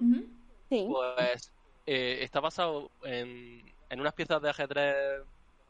[0.70, 0.86] Sí.
[0.90, 1.52] Pues
[1.84, 4.96] eh, está basado en, en unas piezas de ajedrez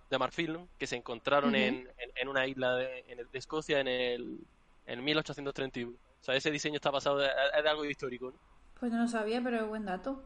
[0.08, 0.68] de marfil ¿no?
[0.78, 4.38] que se encontraron en, en- en una isla de, en el- de Escocia en el
[4.86, 5.90] en 1831.
[5.92, 8.30] O sea, ese diseño está basado, es de algo histórico.
[8.30, 8.38] ¿no?
[8.78, 10.22] Pues no lo sabía, pero es buen dato.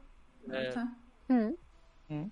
[0.53, 0.93] Eh, gusta.
[1.29, 2.31] Mm.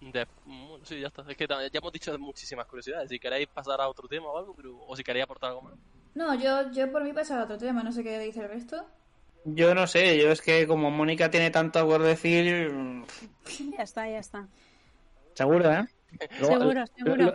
[0.00, 1.24] De- bueno, sí, ya está.
[1.28, 3.08] Es que ya hemos dicho muchísimas curiosidades.
[3.08, 5.74] Si queréis pasar a otro tema o algo, pero, o si queréis aportar algo más.
[6.14, 7.82] No, yo, yo por mí pasaba a otro tema.
[7.82, 8.84] No sé qué dice el resto.
[9.44, 12.70] Yo no sé, yo es que como Mónica tiene tanto por decir,
[13.76, 14.46] Ya está, ya está.
[15.34, 15.84] seguro, ¿eh?
[16.40, 17.16] Seguro, seguro.
[17.16, 17.34] lo-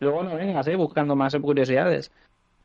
[0.00, 0.74] Luego no vengas, ¿eh?
[0.74, 2.10] Buscando más curiosidades.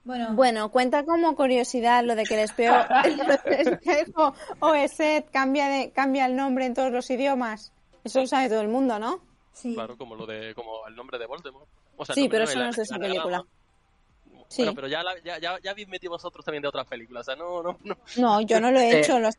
[0.03, 3.19] Bueno, Bueno, cuenta como curiosidad lo de que el espejo, el
[3.67, 7.71] espejo OESET cambia, de, cambia el nombre en todos los idiomas.
[8.03, 9.19] Eso lo sabe todo el mundo, ¿no?
[9.57, 9.73] Sí.
[9.73, 11.67] Claro, como lo de como el nombre de Voldemort.
[11.97, 13.43] O sea, Sí, pero eso no es de esa el película.
[14.49, 14.61] Sí.
[14.61, 17.21] Bueno, pero ya, la- ya, ya, ya habéis metido vosotros también de otras películas.
[17.27, 17.97] O sea, no, no, no.
[18.17, 19.19] No, yo no lo he Eh, hecho.
[19.19, 19.29] lo-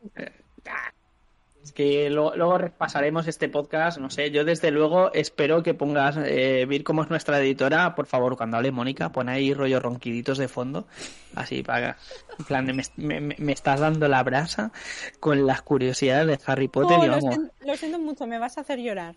[1.63, 6.17] Es que lo- luego repasaremos este podcast, no sé, yo desde luego espero que pongas,
[6.19, 10.39] eh, Vir como es nuestra editora, por favor, cuando hable Mónica, pon ahí rollo ronquiditos
[10.39, 10.87] de fondo,
[11.35, 11.97] así para,
[12.39, 12.83] en plan, de me,
[13.21, 14.73] me- me estás dando la brasa
[15.21, 18.57] con las curiosidades de Harry Potter Oh, y lo, siento, lo siento mucho, me vas
[18.57, 19.17] a hacer llorar.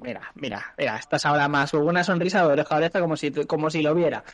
[0.00, 3.30] Mira, mira, mira, estás ahora más con una sonrisa de oreja a oreja como si,
[3.30, 4.24] como si lo viera.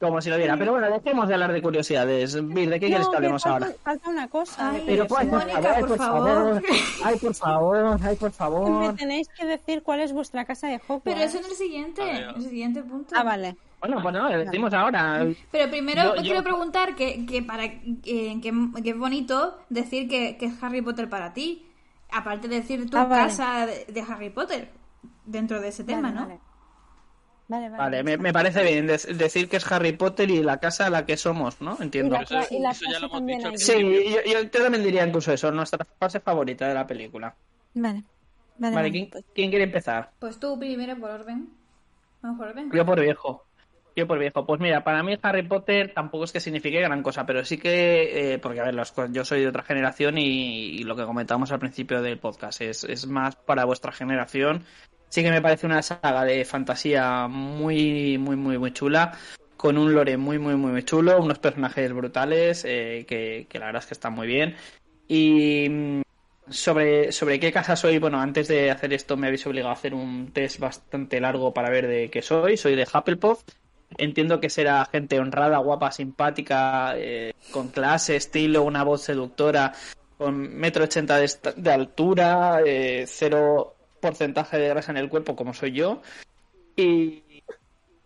[0.00, 0.56] Como si lo viera.
[0.58, 2.34] Pero bueno, dejemos de hablar de curiosidades.
[2.48, 3.78] Vir, ¿de qué quieres que hablemos falta, ahora?
[3.82, 4.70] falta una cosa.
[4.70, 6.26] Ay, Pero pues, por Mónica, favor, ay, por por favor.
[6.26, 6.62] favor,
[7.04, 11.02] ay, por favor, ay, por Me tenéis que decir cuál es vuestra casa de Hogwarts.
[11.04, 12.02] Pero eso en el siguiente.
[12.02, 13.14] En el siguiente punto.
[13.16, 13.56] Ah, vale.
[13.80, 15.26] Bueno, pues no, le decimos ahora.
[15.52, 18.40] Pero primero Yo- yo- quiero preguntar que, que para que, que-
[18.82, 21.65] que es bonito decir que, que es Harry Potter para ti.
[22.10, 23.22] Aparte de decir tu Ah, vale.
[23.24, 24.70] casa de, Harry Potter
[25.24, 26.20] dentro de ese tema, Vale, ¿no?
[26.26, 26.40] Vale,
[27.48, 27.68] vale.
[27.70, 27.78] vale.
[27.78, 30.90] Vale, me, me parece bien de- decir que es Harry Potter y la casa a
[30.90, 31.76] la que somos, ¿no?
[31.80, 32.16] Entiendo.
[32.16, 33.50] Eso- ya lo hemos dicho.
[33.56, 33.72] Sí,
[34.24, 37.34] yo, yo- también diría incluso eso, nuestra fase favorita de la película.
[37.74, 38.02] Vale.
[38.58, 38.90] Vale, Vale, vale.
[38.90, 40.10] ¿quién, quién quiere empezar?
[40.18, 41.50] Pues tú primero por orden.
[42.22, 42.70] Vamos por orden.
[42.72, 43.45] Yo por viejo.
[43.96, 44.44] Yo por viejo.
[44.44, 48.34] Pues mira, para mí Harry Potter tampoco es que signifique gran cosa, pero sí que,
[48.34, 51.58] eh, porque a ver, cosas- yo soy de otra generación y, lo que comentamos al
[51.60, 54.64] principio del podcast es, es más para vuestra generación.
[55.08, 59.12] Sí que me parece una saga de fantasía muy, muy, muy, muy chula,
[59.56, 63.66] con un lore muy, muy, muy, muy chulo, unos personajes brutales eh, que, que la
[63.66, 64.56] verdad es que están muy bien.
[65.08, 66.02] Y mm,
[66.50, 69.94] sobre, sobre qué casa soy, bueno, antes de hacer esto me habéis obligado a hacer
[69.94, 72.58] un test bastante largo para ver de qué soy.
[72.58, 73.42] Soy de Hufflepuff.
[73.98, 79.72] Entiendo que será gente honrada, guapa, simpática, eh, con clase, estilo, una voz seductora,
[80.18, 85.72] con metro ochenta de, altura, eh, cero porcentaje de grasa en el cuerpo, como soy
[85.72, 86.02] yo.
[86.76, 87.42] Y,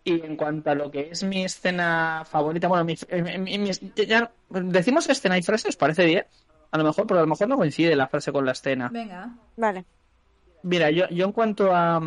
[0.04, 3.70] y en cuanto a lo que es mi escena favorita, bueno, mi, eh, mi- mi-
[4.06, 6.26] ya, decimos escena y frase, ¿os parece bien?
[6.72, 8.88] A lo mejor, pero a lo mejor no coincide la frase con la escena.
[8.92, 9.30] Venga.
[9.56, 9.84] Vale.
[10.62, 12.00] Mira, yo, yo en cuanto a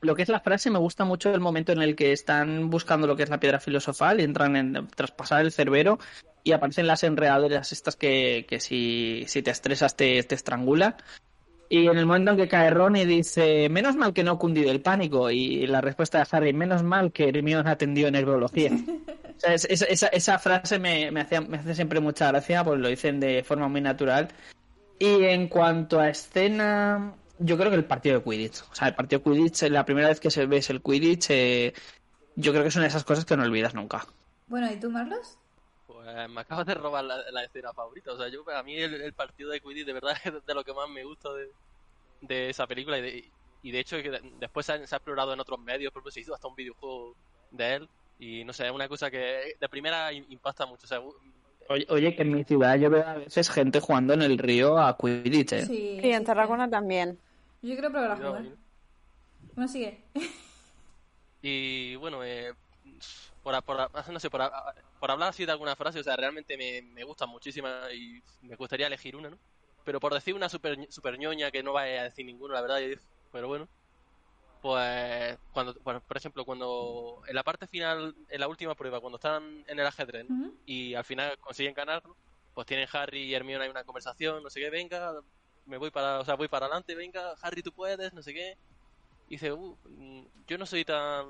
[0.00, 3.06] lo que es la frase, me gusta mucho el momento en el que están buscando
[3.06, 5.98] lo que es la piedra filosofal y entran en traspasar el cerbero
[6.42, 10.94] y aparecen las enredaderas estas que, que si, si te estresas te, te estrangulan.
[11.68, 14.62] Y en el momento en que cae Ron y dice, menos mal que no cundí
[14.64, 15.30] del pánico.
[15.30, 18.70] Y la respuesta de Harry, menos mal que Hermione atendió en herbología.
[19.36, 22.62] O sea, es- es- esa, esa frase me, me, hacía- me hace siempre mucha gracia,
[22.62, 24.28] pues lo dicen de forma muy natural.
[24.98, 28.62] Y en cuanto a escena, yo creo que el partido de Quidditch.
[28.70, 31.72] O sea, el partido de Quidditch, la primera vez que se ves el Quidditch, eh,
[32.36, 34.06] yo creo que son esas cosas que no olvidas nunca.
[34.46, 35.38] Bueno, ¿y tú, Marlos?
[35.86, 38.12] Pues me acabas de robar la, la escena favorita.
[38.12, 40.64] O sea, yo a mí el, el partido de Quidditch de verdad es de lo
[40.64, 41.48] que más me gusta de,
[42.22, 42.98] de esa película.
[42.98, 43.32] Y de,
[43.62, 46.00] y de hecho que de- después se ha, se ha explorado en otros medios, por
[46.00, 47.16] ejemplo, se hizo hasta un videojuego
[47.50, 47.90] de él.
[48.18, 50.86] Y no sé, es una cosa que de primera im- impacta mucho.
[50.86, 51.00] O sea,
[51.68, 54.78] Oye, oye, que en mi ciudad yo veo a veces gente jugando en el río
[54.78, 55.64] a Quidditch, ¿eh?
[55.66, 56.00] Sí.
[56.02, 57.18] Y en Tarragona también.
[57.62, 58.44] Yo quiero probar a jugar.
[59.54, 60.04] Bueno, sigue.
[61.42, 62.52] Y bueno, eh,
[63.42, 64.42] por, por, no sé, por,
[65.00, 68.56] por, hablar así de alguna frase, o sea, realmente me, me gusta muchísimo y me
[68.56, 69.38] gustaría elegir una, ¿no?
[69.84, 72.80] Pero por decir una super, super ñoña que no vaya a decir ninguno, la verdad,
[73.32, 73.68] pero bueno.
[74.60, 79.64] Pues, cuando, por, ejemplo, cuando en la parte final, en la última prueba, cuando están
[79.66, 80.26] en el ajedrez
[80.66, 82.02] y al final consiguen ganar,
[82.52, 85.14] pues tienen Harry y Hermione hay una conversación, no sé qué, venga,
[85.70, 88.56] me voy para, o sea, voy para adelante, venga, Harry tú puedes, no sé qué.
[89.28, 91.26] Y dice, uh, mm, yo no soy tan,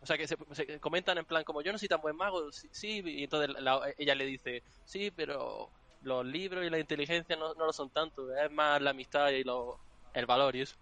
[0.00, 0.36] o sea, que se,
[0.80, 3.56] comentan en plan como yo no soy tan buen mago, sí, y entonces
[3.98, 5.70] ella le dice, sí, pero
[6.02, 9.44] los libros y la inteligencia no, no lo son tanto, es más la amistad y
[9.44, 9.78] lo,
[10.12, 10.76] el valor y eso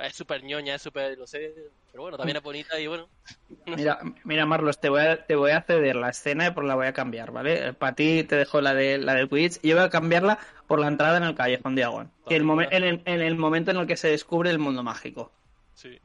[0.00, 1.54] es súper ñoña, es súper, no sé,
[1.90, 3.08] pero bueno, también es bonita y bueno.
[3.66, 6.74] Mira, mira Marlos, te voy a, te voy a ceder la escena y por la
[6.74, 7.72] voy a cambiar, ¿vale?
[7.72, 10.80] Para ti te dejo la de la del Quidditch y yo voy a cambiarla por
[10.80, 12.10] la entrada en el callejón de Agua.
[12.28, 15.32] El en, el, en el momento en el que se descubre el mundo mágico.
[15.74, 15.98] Sí.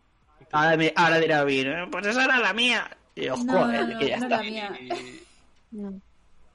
[0.52, 2.90] Ahora, dirá bien, pues esa era la mía.
[3.16, 4.42] Y yo, joder, que ya está.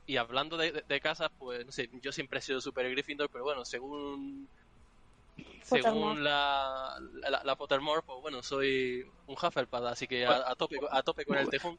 [0.07, 3.45] Y, hablando de, de, casas, pues no sé, yo siempre he sido súper Gryffindor, pero
[3.45, 4.49] bueno, según
[5.63, 6.99] según la,
[7.43, 11.49] la, Pottermore, pues bueno, soy un Hufflepuff, así que a, tope, a tope con el
[11.49, 11.79] tejón.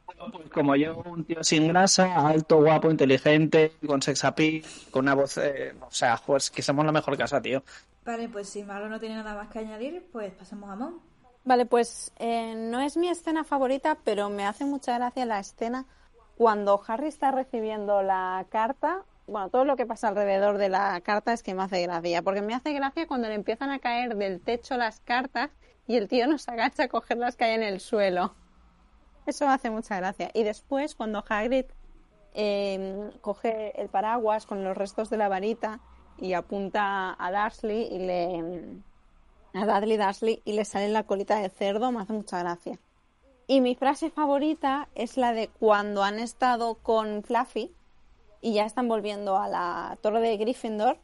[0.52, 5.38] Como yo, un tío sin grasa, alto, guapo, inteligente, con sex appeal, con una voz,
[5.38, 7.62] eh, o sea, pues que somos la mejor casa, tío.
[8.04, 11.00] Vale, pues si Malo no tiene nada más que añadir, pues pasamos a Mon.
[11.44, 15.86] Vale, pues eh, no es mi escena favorita, pero me hace mucha gracia la escena
[16.36, 21.32] cuando Harry está recibiendo la carta bueno, todo lo que pasa alrededor de la carta
[21.32, 24.40] es que me hace gracia, porque me hace gracia cuando le empiezan a caer del
[24.40, 25.50] techo las cartas
[25.86, 28.34] y el tío nos agacha a coger las que hay en el suelo.
[29.26, 30.30] Eso hace mucha gracia.
[30.34, 31.66] Y después, cuando Hagrid
[32.34, 35.80] em, coge el paraguas con los restos de la varita
[36.18, 38.82] y apunta a Dursley y le
[39.54, 42.78] a Dudley Dursley y le sale la colita de cerdo, me hace mucha gracia.
[43.48, 47.72] Y mi frase favorita es la de cuando han estado con Fluffy
[48.46, 50.98] y ya están volviendo a la torre de Gryffindor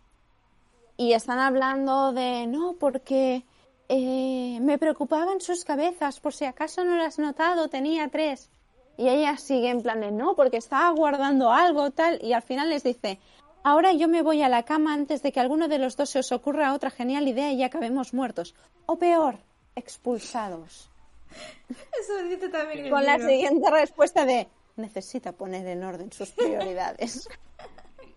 [0.97, 3.43] y están hablando de no, porque
[3.89, 8.49] eh, me preocupaban sus cabezas, por si acaso no las has notado, tenía tres.
[8.97, 12.71] Y ella sigue en plan de no, porque estaba guardando algo, tal, y al final
[12.71, 13.19] les dice,
[13.65, 16.21] ahora yo me voy a la cama antes de que alguno de los dos se
[16.21, 18.55] os ocurra otra genial idea y acabemos muertos.
[18.87, 19.39] O peor,
[19.75, 20.91] expulsados.
[22.01, 22.89] Eso dice también.
[22.89, 24.47] Con la siguiente respuesta de
[24.77, 27.29] necesita poner en orden sus prioridades.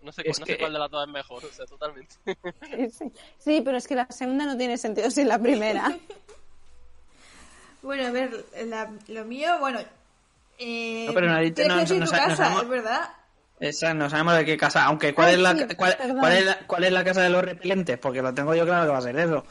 [0.02, 0.22] No sé,
[0.60, 2.14] cuál de las dos es mejor, o sea, totalmente.
[3.40, 5.98] Sí, pero es que la segunda no tiene sentido sin la primera.
[7.82, 8.44] bueno, a ver,
[9.08, 9.80] lo mío, bueno.
[10.60, 13.10] Eh, no, pero nadie no, no, tu casa, es verdad.
[13.58, 14.84] Esa, no sabemos de qué casa.
[14.84, 15.96] Aunque, ¿cuál, es, la, cuál,
[16.34, 17.98] es la, ¿cuál es la casa de los repelentes?
[17.98, 19.44] Porque lo tengo yo claro que va a ser eso.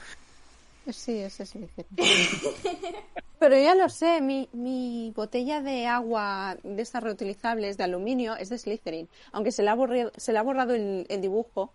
[0.90, 1.54] Sí, ese es
[3.40, 8.50] Pero ya lo sé, mi, mi botella de agua de estas reutilizables de aluminio es
[8.50, 9.10] de Slytherin.
[9.32, 11.74] Aunque se le ha borrado, se le ha borrado el, dibujo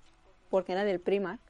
[0.49, 1.41] porque era del Primark.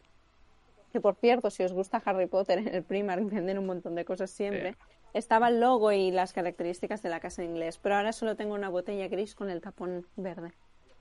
[0.93, 4.05] Que por cierto, si os gusta Harry Potter en el Primark venden un montón de
[4.05, 4.75] cosas siempre.
[5.15, 7.79] Estaba el logo y las características de la casa en inglés.
[7.83, 10.53] Pero ahora solo tengo una botella gris con el tapón verde.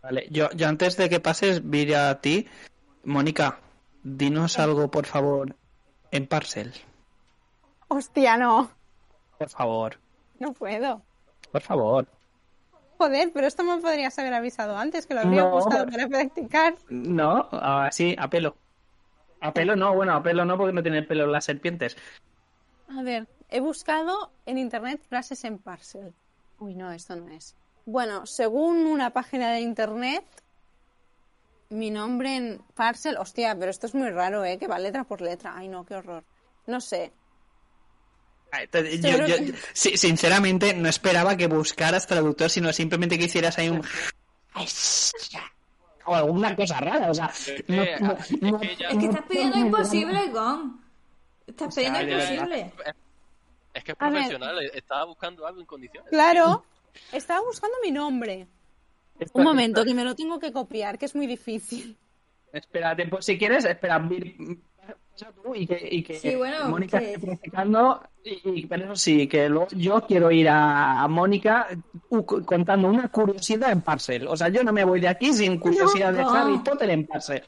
[0.01, 2.47] Vale, yo, yo antes de que pases, vi a ti.
[3.03, 3.59] Mónica,
[4.03, 5.55] dinos algo, por favor,
[6.11, 6.73] en Parcel.
[7.87, 8.78] Hostia, no.
[9.39, 9.97] Por favor.
[10.37, 11.01] No puedo.
[11.51, 12.07] Por favor.
[12.97, 16.75] Joder, pero esto me podrías haber avisado antes, que lo habría buscado para practicar.
[16.89, 18.57] No, así, a pelo.
[19.39, 21.95] A pelo no, bueno, a pelo no, porque no tiene pelo las serpientes.
[22.89, 26.13] A ver, he buscado en internet frases en parcel.
[26.59, 27.55] Uy, no, esto no es.
[27.85, 30.25] Bueno, según una página de internet,
[31.69, 34.57] mi nombre en parcel, hostia, pero esto es muy raro, ¿eh?
[34.57, 35.53] Que va letra por letra.
[35.55, 36.25] Ay, no, qué horror.
[36.67, 37.13] No sé.
[39.01, 43.81] Yo, sinceramente, no esperaba que buscaras traductor, sino simplemente que hicieras ahí un.
[46.05, 47.27] o alguna cosa rara, o sea.
[47.27, 50.81] es que estás pidiendo imposible, Gon.
[51.45, 52.73] Estás pidiendo imposible.
[53.73, 56.09] Es que es profesional, estaba buscando algo en condiciones.
[56.09, 56.65] Claro,
[57.11, 58.47] estaba buscando mi nombre.
[59.33, 61.97] Un momento, que me lo tengo que copiar, que es muy difícil.
[62.51, 63.99] Espérate, pues si quieres, espera,
[65.55, 68.01] y que, y que sí, bueno, Mónica esté practicando.
[68.23, 71.67] Y, pero eso sí, que yo quiero ir a, Mónica
[72.45, 74.27] contando una curiosidad en Parcel.
[74.27, 77.43] O sea, yo no me voy de aquí sin curiosidad de Harry Potter en Parcel.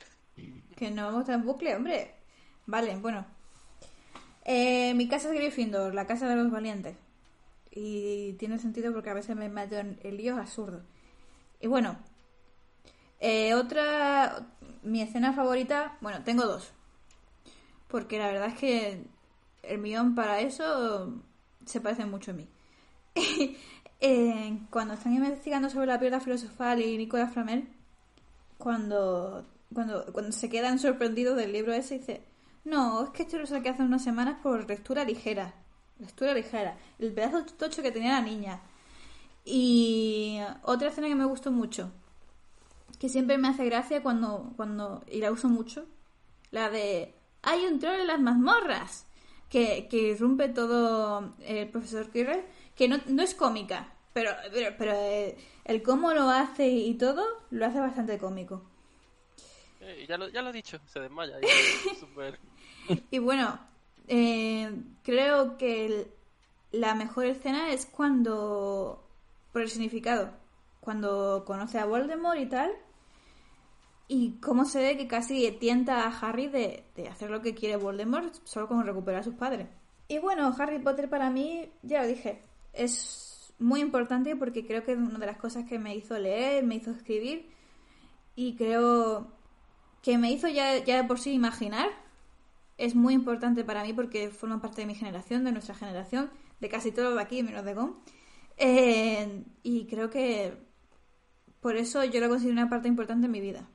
[0.76, 2.16] Que no vamos a en bucle, hombre.
[2.66, 3.26] Vale, bueno.
[4.46, 6.96] Eh, mi casa es Gryffindor, la casa de los valientes.
[7.70, 10.82] Y tiene sentido porque a veces me meto en el lío absurdo.
[11.60, 11.98] Y bueno,
[13.20, 14.48] eh, otra,
[14.82, 16.74] mi escena favorita, bueno, tengo dos.
[17.92, 19.04] Porque la verdad es que
[19.64, 21.22] el millón para eso
[21.66, 22.48] se parece mucho a mí.
[24.00, 27.68] eh, cuando están investigando sobre la piedra filosofal y Nicolás Flamel,
[28.58, 32.24] cuando, cuando, cuando se quedan sorprendidos del libro ese, dice,
[32.64, 35.54] no, es que esto lo saqué hace unas semanas por lectura ligera.
[36.00, 36.78] Lectura ligera.
[36.98, 38.62] El pedazo tocho que tenía la niña.
[39.44, 41.92] Y otra escena que me gustó mucho,
[43.00, 45.88] que siempre me hace gracia cuando, cuando y la uso mucho,
[46.52, 49.08] la de hay un troll en las mazmorras,
[49.50, 52.44] que, que irrumpe todo el profesor Quirrell,
[52.76, 57.24] que no, no es cómica, pero, pero, pero eh, el cómo lo hace y todo
[57.50, 58.64] lo hace bastante cómico.
[59.82, 61.36] Eh, ya, lo, ya lo he dicho, se desmaya.
[62.00, 62.40] Super...
[63.12, 63.60] Y bueno,
[64.08, 64.72] eh,
[65.04, 66.08] creo que el-
[66.72, 69.08] la mejor escena es cuando,
[69.52, 70.32] por el significado,
[70.80, 72.72] cuando conoce a Voldemort y tal,
[74.14, 77.78] y cómo se ve que casi tienta a Harry de, de hacer lo que quiere
[77.78, 79.70] Voldemort solo con recuperar a sus padres.
[80.10, 82.44] Y bueno, Harry Potter para mí, ya lo dije,
[82.74, 86.66] es muy importante porque creo que es una de las cosas que me hizo leer,
[86.66, 87.52] me hizo escribir
[88.36, 89.32] y creo
[90.02, 91.88] que me hizo ya, ya de por sí imaginar
[92.78, 96.68] es muy importante para mí porque forma parte de mi generación, de nuestra generación, de
[96.68, 97.96] casi todos de aquí, menos de Gon.
[98.58, 100.58] Eh, y creo que
[101.62, 103.70] por eso yo lo considero una parte importante en mi vida.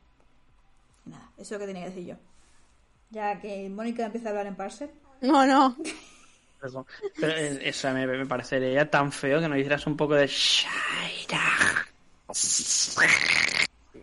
[1.06, 2.16] Y nada, eso es lo que tenía que decir yo.
[3.10, 4.92] Ya que Mónica empieza a hablar en parser.
[5.22, 5.76] No, no.
[6.64, 6.86] Eso,
[7.20, 11.38] pero eh, eso me, me parecería tan feo que nos hicieras un poco de Shaira.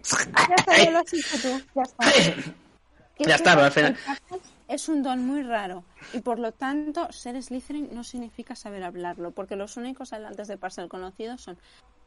[0.03, 1.61] Ya está, lo has dicho tú.
[1.75, 2.05] Ya está.
[3.19, 3.97] Ya es está, pero al final-
[4.67, 5.83] Es un don muy raro
[6.13, 10.57] y por lo tanto ser Slytherin no significa saber hablarlo porque los únicos hablantes de
[10.57, 11.57] Parcel conocidos son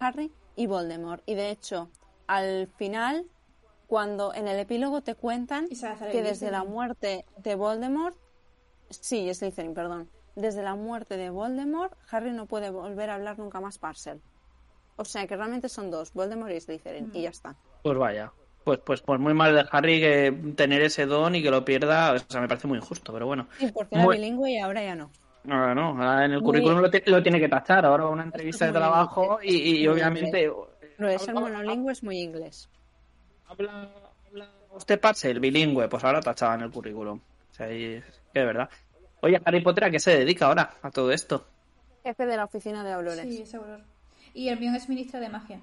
[0.01, 1.89] Harry y Voldemort y de hecho
[2.27, 3.25] al final
[3.87, 8.17] cuando en el epílogo te cuentan que el desde la muerte de Voldemort
[8.91, 13.61] sí Slytherin perdón desde la muerte de Voldemort Harry no puede volver a hablar nunca
[13.61, 14.21] más Parcel
[14.97, 18.33] o sea que realmente son dos Voldemort y Slytherin y ya está Pues vaya.
[18.65, 22.15] Pues, pues, pues muy mal de Harry que tener ese don y que lo pierda.
[22.15, 23.47] O sea, me parece muy injusto, pero bueno.
[23.61, 25.09] sí porque era Muy- bilingüe y ahora ya no
[25.49, 27.87] Ahora no, ahora en el Muy- currículum lo, ti- lo tiene que tachar.
[27.87, 30.51] Ahora una entrevista de trabajo y, obviamente.
[30.99, 32.69] Lo de ser habla- monolingüe es muy inglés.
[33.49, 33.91] Habla,
[34.29, 37.19] habla usted Parcel, bilingüe, pues ahora tachaba en el currículum.
[37.19, 38.69] O sea, y es que de verdad.
[39.21, 41.47] Oye, Harry Potter, ¿a qué se dedica ahora a todo esto?
[42.03, 43.23] Jefe de la oficina de Aurores.
[43.23, 43.81] Sí, Sí, ese olor.
[44.35, 45.61] Y el mío es ministra de magia.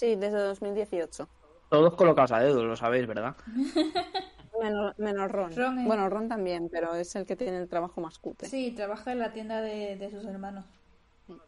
[0.00, 1.28] desde 2018.
[1.68, 3.36] Todos colocados a dedo, lo sabéis, ¿verdad?
[4.60, 5.56] Menos, menos Ron.
[5.56, 5.84] Ron, eh.
[5.86, 8.46] Bueno, Ron también, pero es el que tiene el trabajo más cutre.
[8.46, 10.66] Sí, trabaja en la tienda de, de sus hermanos.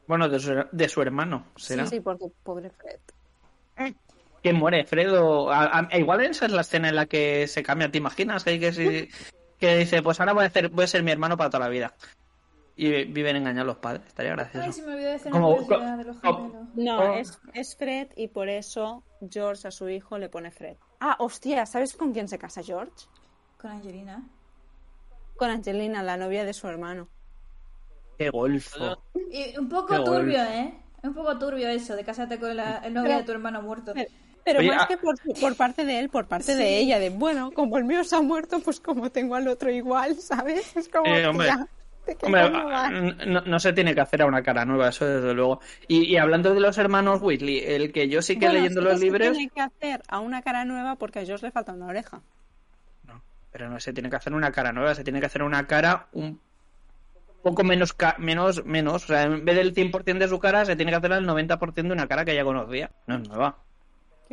[0.06, 1.84] Bueno, de su, de su hermano, ¿será?
[1.84, 3.00] Sí, sí, porque pobre Fred.
[4.42, 4.84] ¿Quién muere?
[4.84, 5.50] ¿Fred o...?
[5.50, 8.42] a- a- igual esa es la escena en la que se cambia, ¿te imaginas?
[8.44, 9.08] Que, hay que, si-
[9.58, 11.68] que dice, pues ahora voy a, hacer, voy a ser mi hermano para toda la
[11.70, 11.94] vida.
[12.74, 14.66] Y vi- viven engañados los padres, estaría gracioso.
[14.66, 16.68] Ay, se me olvidó de hacer Como- una curiosidad de los gemelos.
[16.74, 17.14] No, Oh.
[17.14, 20.76] es, es Fred y por eso George a su hijo le pone Fred.
[20.98, 22.92] Ah, hostia, ¿sabes con quién se casa George?
[23.58, 24.22] Con Angelina.
[25.36, 27.08] Con Angelina, la novia de su hermano.
[28.18, 28.98] ¡Qué golfo!
[29.30, 30.74] Y un poco Qué turbio, ¿eh?
[31.02, 33.92] Un poco turbio eso, de casarte con la, el novio de tu hermano muerto.
[34.44, 37.10] Pero Oye, más ah- que por, por parte de él, por parte de ella, de
[37.10, 40.76] bueno, como el mío se ha muerto, pues como tengo al otro igual, ¿sabes?
[40.76, 41.46] Es como, Eh, hombre.
[41.48, 41.66] tía,
[42.06, 42.90] ¿de qué Hombre, coño vas?
[43.26, 45.60] no, no se tiene que hacer a una cara nueva, eso desde luego.
[45.86, 48.86] Y, y hablando de los hermanos Weasley, el que yo sí que Bueno, leyendo sí
[48.86, 49.32] que los se libros...
[49.32, 52.20] tiene que hacer a una cara nueva porque a George le falta una oreja.
[53.06, 53.22] No,
[53.52, 56.08] pero no se tiene que hacer una cara nueva, se tiene que hacer una cara
[56.12, 56.40] un
[57.44, 59.04] poco menos, ca- menos, menos.
[59.04, 61.88] O sea, en vez del 100% de su cara, se tiene que hacer el 90%
[61.88, 62.90] de una cara que ya conocía.
[63.06, 63.58] No es nueva.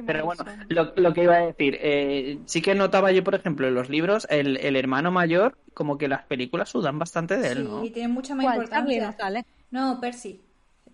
[0.06, 3.68] Pero bueno, lo, lo que iba a decir, eh, sí que notaba yo, por ejemplo,
[3.68, 7.58] en los libros, el, el hermano mayor, como que las películas sudan bastante de él,
[7.60, 7.84] Sí, ¿no?
[7.86, 8.46] y tiene mucha más.
[8.46, 9.06] Charlie importancia.
[9.08, 9.46] no sale.
[9.72, 10.42] No, Percy.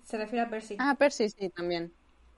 [0.04, 0.76] Se refiere a Percy.
[0.80, 1.92] Ah, Percy sí, también.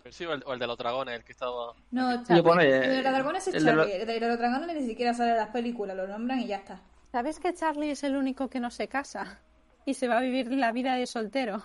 [0.03, 1.73] Pero sí, o el, o el de los dragones, el que estaba.
[1.91, 3.83] no, Yo pone, el eh, de los dragones es el de Charlie.
[3.99, 6.57] los- El de los dragones ni siquiera sale en las películas, lo nombran y ya
[6.57, 6.79] está.
[7.11, 9.39] ¿Sabes que Charlie es el único que no se casa?
[9.85, 11.63] Y se va a vivir la vida de soltero.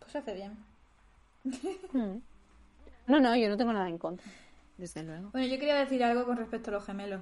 [0.00, 0.56] Pues hace bien.
[3.06, 4.26] No, no, yo no tengo nada en contra.
[4.78, 5.30] Desde luego.
[5.32, 7.20] Bueno, yo quería decir algo con respecto a los gemelos.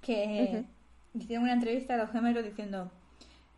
[0.00, 0.64] Que
[1.14, 2.90] hicieron una entrevista a los gemelos diciendo,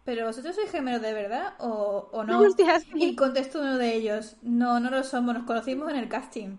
[0.04, 2.40] ¿pero vosotros sois gemelos de verdad o, o no?
[2.56, 2.64] Sí.
[2.94, 6.56] Y contestó uno de ellos, no, no lo somos, nos conocimos en el casting.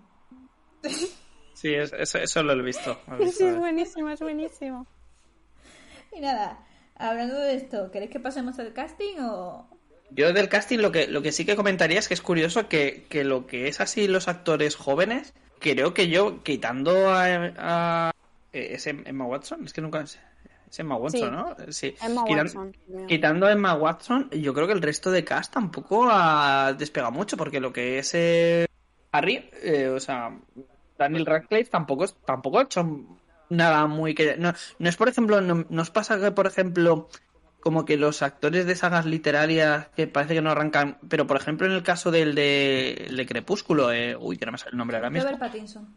[1.54, 2.98] Sí, es- eso, eso lo he visto.
[3.10, 3.50] lo he Sí, visto.
[3.50, 4.88] es buenísimo, es buenísimo.
[6.14, 6.66] Y nada,
[6.96, 9.68] hablando de esto, ¿queréis que pasemos al casting o...?
[10.12, 13.05] Yo del casting lo que, lo que sí que comentaría es que es curioso que,
[13.10, 17.26] que lo que es así los actores jóvenes, creo que yo, quitando a,
[17.57, 18.12] a-
[18.53, 20.20] eh, ¿es Emma Watson, es que nunca sé.
[20.70, 21.32] Es Emma Watson, Sí.
[21.32, 21.55] ¿no?
[21.72, 21.95] Sí.
[22.01, 22.76] Emma Watson.
[23.07, 27.38] Quitando a Emma Watson, yo creo que el resto de cast tampoco ha despegado mucho,
[27.38, 28.66] porque lo que es eh,
[29.12, 30.38] Harry, eh, o sea,
[30.97, 32.88] Daniel Radcliffe tampoco, tampoco ha hecho
[33.49, 34.38] nada muy que...
[34.38, 37.10] No, no es, por ejemplo, no, no os pasa que, por ejemplo,
[37.60, 41.68] como que los actores de sagas literarias que parece que no arrancan, pero por ejemplo
[41.68, 44.78] en el caso del de, el de Crepúsculo, eh, uy, que no me sale el
[44.78, 45.30] nombre ahora mismo.
[45.30, 45.95] Robert Pattinson.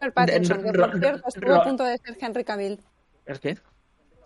[0.00, 2.80] Robert Pattinson, que por cierto estuvo a punto de ser Henry Cavill.
[3.26, 3.48] ¿El qué?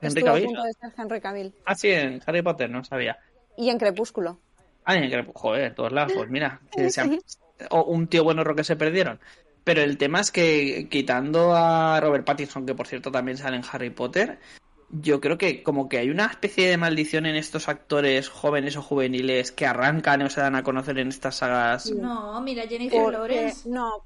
[0.00, 0.46] Henry Estuvo a Cavill.
[0.46, 1.54] punto de ser Henry Cavill.
[1.66, 3.18] Ah, sí, en Harry Potter, no sabía.
[3.56, 4.40] Y en Crepúsculo.
[4.84, 6.90] Ah, en Crepúsculo, joder, en todos lados, pues mira, que
[7.70, 9.20] o un tío bueno que se perdieron.
[9.64, 13.62] Pero el tema es que quitando a Robert Pattinson, que por cierto también sale en
[13.70, 14.38] Harry Potter,
[14.92, 18.82] yo creo que como que hay una especie de maldición en estos actores jóvenes o
[18.82, 21.90] juveniles que arrancan o se dan a conocer en estas sagas.
[21.90, 23.68] No, mira, Jennifer Porque- Lawrence.
[23.68, 24.04] no,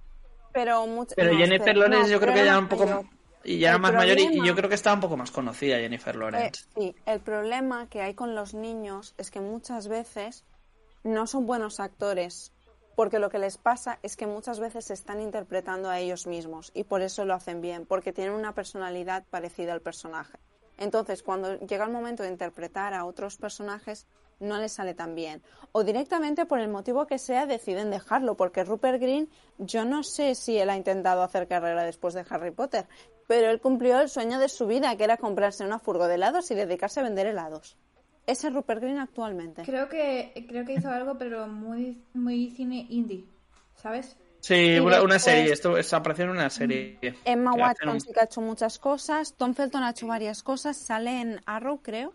[0.53, 1.15] pero mucho.
[1.17, 3.05] Pero no, Jennifer Lawrence no, yo creo pero que ya era un más poco mayor.
[3.45, 6.15] y ya era más mayor y- yo creo que estaba un poco más conocida Jennifer
[6.15, 6.65] Eh, Lawrence.
[6.77, 10.45] sí, el problema que hay con los niños es que muchas veces
[11.03, 12.53] no son buenos actores,
[12.95, 16.71] porque lo que les pasa es que muchas veces se están interpretando a ellos mismos
[16.75, 20.39] y por eso lo hacen bien, porque tienen una personalidad parecida al personaje.
[20.79, 24.07] Entonces, cuando llega el momento de interpretar a otros personajes,
[24.41, 25.43] no les sale tan bien.
[25.73, 30.35] O directamente, por el motivo que sea, deciden dejarlo, porque Rupert Green, yo no sé
[30.35, 32.87] si él ha intentado hacer carrera después de Harry Potter,
[33.27, 36.51] pero él cumplió el sueño de su vida, que era comprarse una furgo de helados
[36.51, 37.77] y dedicarse a vender helados.
[38.27, 39.63] Ese es Rupert Green actualmente.
[39.63, 43.25] Creo que creo que hizo algo, pero muy muy cine indie,
[43.77, 44.17] ¿sabes?
[44.47, 46.99] Sí, una, serie, esto, esto apareció en una serie.
[47.25, 49.35] Emma Watson un- sí que ha hecho muchas cosas.
[49.37, 50.77] Tom Felton ha hecho varias cosas.
[50.77, 52.15] Sale en Arrow, creo.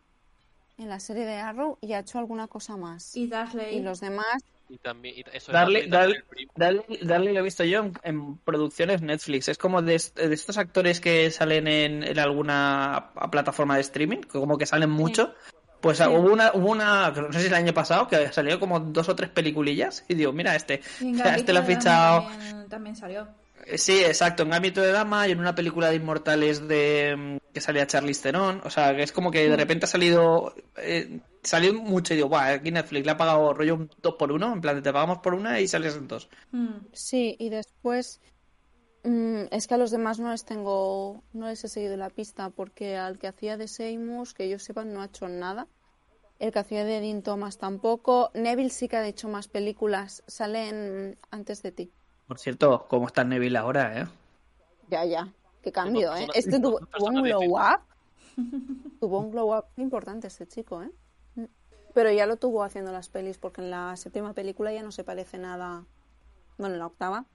[0.77, 3.15] En la serie de Arrow y ha hecho alguna cosa más.
[3.17, 3.75] Y Darley.
[3.77, 4.41] Y los demás.
[4.69, 6.51] Y también, y eso es Darle, Darle, darle, el primo.
[6.55, 9.49] darle, darle lo he visto yo en, en producciones Netflix.
[9.49, 14.19] Es como de, est- de estos actores que salen en, en alguna plataforma de streaming,
[14.21, 15.33] que como que salen mucho.
[15.81, 16.03] Pues Sí.
[16.07, 19.15] hubo una, hubo una, no sé si el año pasado, que salió como dos o
[19.15, 22.27] tres peliculillas y digo, mira este, este lo ha Gambito fichado.
[22.27, 23.27] También, también salió.
[23.65, 27.53] Eh, Sí, exacto, en Ámbito de Dama y en una película de Inmortales de mm,
[27.53, 31.19] que salía Charlize Theron, o sea, que es como que de repente ha salido eh,
[31.43, 34.53] salió mucho y digo, "Buah, aquí Netflix le ha pagado rollo un 2 por uno,
[34.53, 36.69] en plan te pagamos por una y sales en dos." Mm.
[36.93, 38.19] Sí, y después.
[39.03, 41.23] Mm, es que a los demás no les tengo.
[41.33, 44.83] No les he seguido la pista porque al que hacía de Seymour, que yo sepa,
[44.83, 45.67] no ha hecho nada.
[46.39, 48.31] El que hacía de Dean Thomas tampoco.
[48.33, 50.23] Neville sí que ha hecho más películas.
[50.27, 51.91] Sale en Antes de ti.
[52.27, 54.07] Por cierto, ¿cómo está Neville ahora, eh?
[54.89, 55.31] Ya, ya.
[55.61, 56.27] Qué cambio, ¿eh?
[56.33, 57.81] Este tuvo, un glow up.
[58.99, 60.91] tuvo un glow up importante este chico, ¿eh?
[61.93, 65.03] Pero ya lo tuvo haciendo las pelis porque en la séptima película ya no se
[65.03, 65.85] parece nada.
[66.57, 67.25] Bueno, en la octava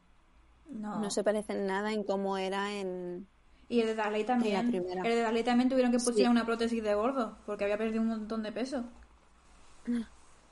[0.68, 1.00] No.
[1.00, 3.26] no se parece nada en cómo era en.
[3.68, 4.72] Y el de Darley también.
[4.74, 6.36] El de Darley también tuvieron que pusieron Sí.
[6.38, 8.84] una prótesis de gordo porque había perdido un montón de peso.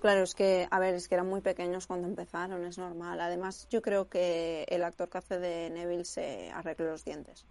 [0.01, 3.21] Claro, es que, a ver, es que eran muy pequeños cuando empezaron, es normal.
[3.21, 7.47] Además, yo creo que el actor que hace de Neville se arregló los dientes,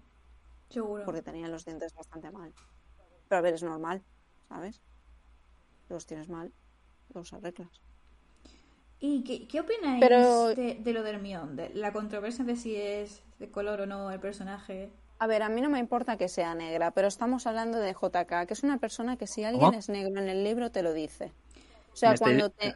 [0.70, 1.04] Seguro.
[1.06, 2.54] porque tenía los dientes bastante mal.
[3.28, 4.04] Pero a ver, es normal,
[4.50, 4.82] ¿sabes?
[5.90, 6.54] Los tienes mal,
[7.14, 7.82] los arreglas.
[9.06, 11.56] ¿Y qué, qué opináis Pero- de, de lo de Hermione?
[11.62, 14.90] De la controversia de si es de color o no el personaje.
[15.20, 18.48] A ver, a mí no me importa que sea negra, pero estamos hablando de JK,
[18.48, 19.78] que es una persona que si alguien ¿Cómo?
[19.78, 21.34] es negro en el libro te lo dice.
[21.92, 22.76] O sea, Me estoy- cuando te...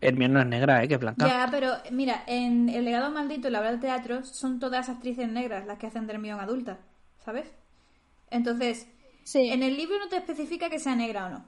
[0.00, 1.28] Hermione no es negra, eh, que blanca.
[1.28, 5.28] Ya, pero mira, en El legado maldito y la obra de teatro son todas actrices
[5.28, 6.78] negras las que hacen de Hermione adulta,
[7.24, 7.46] ¿sabes?
[8.30, 8.88] Entonces,
[9.22, 11.44] Sí, en el libro no te especifica que sea negra o no.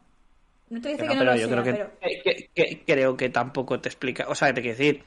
[0.70, 1.90] No te dice Que que no, no, pero lo yo sea, creo que, pero...
[2.00, 5.04] que- que- que- creo que tampoco te explica, o sea, te quiero decir,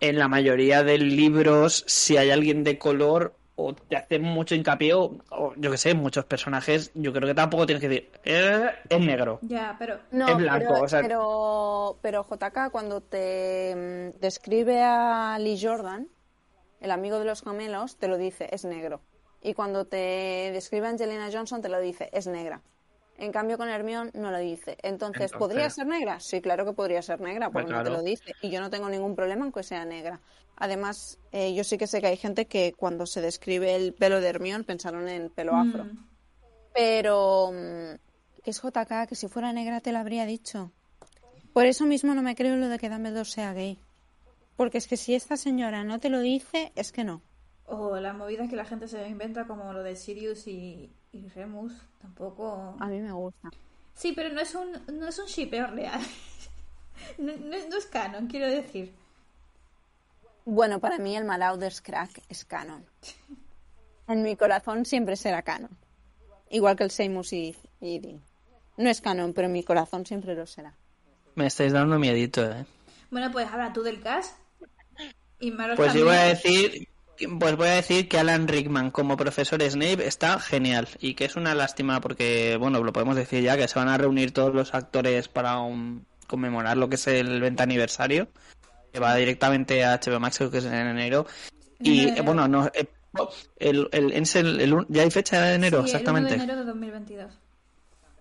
[0.00, 4.94] en la mayoría de libros, si hay alguien de color o te hace mucho hincapié,
[4.94, 8.66] o, o yo que sé, muchos personajes, yo creo que tampoco tienes que decir, "Eh,
[8.88, 9.40] es negro.
[9.42, 10.00] Ya, pero...
[10.10, 15.58] No, es blanco, pero, o sea- pero, pero JK cuando te mm, describe a Lee
[15.60, 16.08] Jordan,
[16.80, 19.00] el amigo de los gemelos, te lo dice, es negro.
[19.42, 22.62] Y cuando te describe a Angelina Johnson, te lo dice, es negra.
[23.16, 24.76] En cambio, con Hermione no lo dice.
[24.82, 26.18] Entonces, Entonces- ¿podría ser negra?
[26.20, 28.34] Sí, claro que podría ser negra, porque no te lo dice.
[28.42, 30.20] Y yo no tengo ningún problema en que sea negra.
[30.56, 34.20] Además, eh, yo sí que sé que hay gente que cuando se describe el pelo
[34.20, 35.84] de Hermione pensaron en pelo afro.
[35.84, 36.06] Mm,
[36.74, 40.72] Pero mm, que es JK, que si fuera negra te lo habría dicho.
[41.52, 43.78] Por eso mismo no me creo lo de que Dumbledore sea gay.
[44.56, 47.22] Porque es que si esta señora no te lo dice, es que no.
[47.66, 51.72] O las movidas que la gente se inventa como lo de Sirius y, y Remus,
[52.02, 52.76] tampoco...
[52.80, 53.50] A mí me gusta.
[53.94, 56.00] Sí, pero no es un, no es un shipeo real.
[57.18, 58.92] no, no- no es canon, quiero decir.
[60.44, 62.84] Bueno, para mí el Malauders Crack es canon.
[64.08, 65.70] En mi corazón siempre será canon.
[66.50, 68.20] igual que el Seymour y, y Dean.
[68.76, 70.74] No es canon, pero en mi corazón siempre lo será.
[71.36, 72.66] Me estáis dando miedito, ¿eh?
[73.10, 74.36] Bueno, pues habla tú del cast.
[75.40, 76.88] Y Maros Pues yo voy a decir,
[77.26, 81.36] pues voy a decir que Alan Rickman como profesor Snape está genial y que es
[81.36, 84.74] una lástima porque, bueno, lo podemos decir ya que se van a reunir todos los
[84.74, 88.28] actores para un- conmemorar lo que es el 20 aniversario,
[88.92, 91.26] que va directamente a HBO Max creo que es en enero
[91.80, 92.16] y enero.
[92.16, 92.86] eh, bueno, no, eh,
[93.58, 96.34] el, el, el- el ya hay fecha de enero Sí, exactamente.
[96.34, 97.32] El 1 de enero de 2022.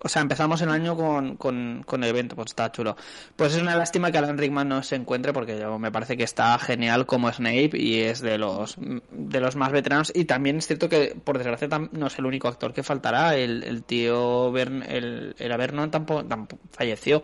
[0.05, 2.95] O sea, empezamos el año con, con, con el evento, pues está chulo.
[3.37, 6.23] Pues es una lástima que Alan Rickman no se encuentre porque yo, me parece que
[6.23, 10.11] está genial como Snape y es de los de los más veteranos.
[10.13, 13.35] Y también es cierto que, por desgracia, tam- no es el único actor que faltará.
[13.37, 17.23] El, el tío Bern, el, era Vernon tampoco, tampoco falleció.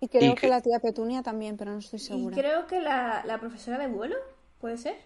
[0.00, 2.36] Y creo Y que que- la tía Petunia también, pero no estoy Y segura.
[2.36, 4.16] creo que la, la profesora de vuelo,
[4.60, 4.96] ¿puede ser?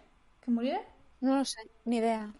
[0.44, 0.80] ¿Que muriera?
[1.20, 2.32] No lo sé, ni idea.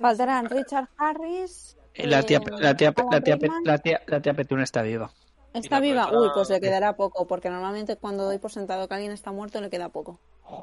[0.00, 1.76] Faltarán Richard Harris.
[1.96, 5.10] La tía, la tía, la tía, la tía, la tía Petunia está viva.
[5.52, 6.10] ¿Está viva?
[6.12, 9.60] Uy, pues le quedará poco, porque normalmente cuando doy por sentado que alguien está muerto
[9.60, 10.18] le queda poco.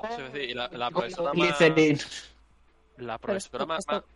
[0.10, 1.32] Es y la, la profesora
[2.98, 3.66] la profesora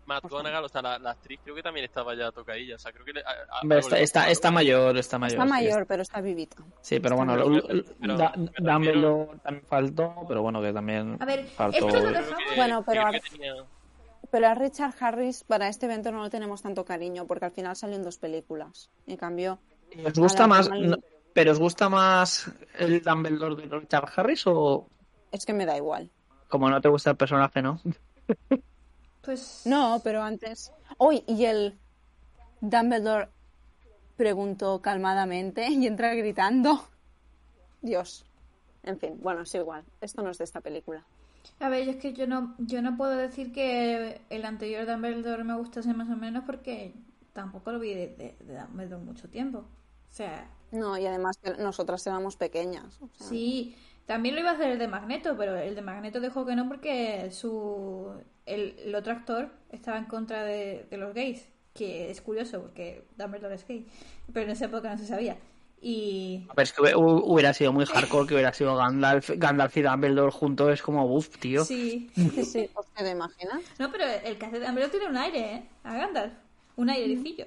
[0.05, 3.03] McGonagall, o sea, la, la actriz creo que también estaba ya tocadilla, o sea, creo
[3.05, 5.33] que le, a- a- Está, está, está mayor, está mayor.
[5.39, 6.57] Está sí, mayor, pero está vivita.
[6.81, 7.63] Sí, pero bueno, lo-
[7.99, 11.77] pero- Da- Dumbledore también faltó, pero bueno, que también A ver, faltó.
[11.77, 13.55] esto lo Creo dejamos- que- Bueno, pero creo a- que tenía-
[14.35, 17.73] Pero a Richard Harris para este evento no le tenemos tanto cariño, porque al final
[17.73, 18.89] salió en dos películas.
[19.07, 19.59] En cambio,
[19.91, 20.97] ¿Y ¿Os gusta más, no,
[21.33, 24.89] pero os gusta más el Dumbledore de Richard Harris o
[25.31, 26.11] es que me da igual.
[26.49, 27.79] como no te gusta el personaje, no?
[29.21, 29.61] Pues.
[29.63, 30.73] No, pero antes.
[30.97, 31.79] Hoy, y el
[32.59, 33.29] Dumbledore
[34.17, 36.89] preguntó calmadamente y entra gritando.
[37.81, 38.25] Dios.
[38.83, 39.85] En fin, bueno, es igual.
[40.01, 41.05] Esto no es de esta película.
[41.59, 45.55] A ver, es que yo no, yo no puedo decir que el anterior Dumbledore me
[45.55, 46.93] gustase más o menos porque
[47.33, 49.59] tampoco lo vi de, de, de Dumbledore mucho tiempo.
[49.59, 49.67] O
[50.09, 53.01] sea, No, y además que nosotras éramos pequeñas.
[53.01, 56.19] o sea, sí, también lo iba a hacer el de Magneto, pero el de Magneto
[56.19, 58.11] dijo que no porque su
[58.45, 63.03] el, el otro actor estaba en contra de, de los gays, que es curioso porque
[63.17, 63.87] Dumbledore es gay,
[64.33, 65.37] pero en esa época no se sabía.
[65.81, 69.81] Y Pero es que hu- hubiera sido muy hardcore que hubiera sido Gandalf, Gandalf y
[69.81, 71.63] Dumbledore juntos, es como uff, tío.
[71.63, 73.63] sí, Sí, sí, ¿os te imaginas?
[73.79, 75.69] No, pero el que hace de Dumbledore tiene un aire, ¿eh?
[75.83, 76.33] A Gandalf.
[76.75, 77.45] Un airecillo.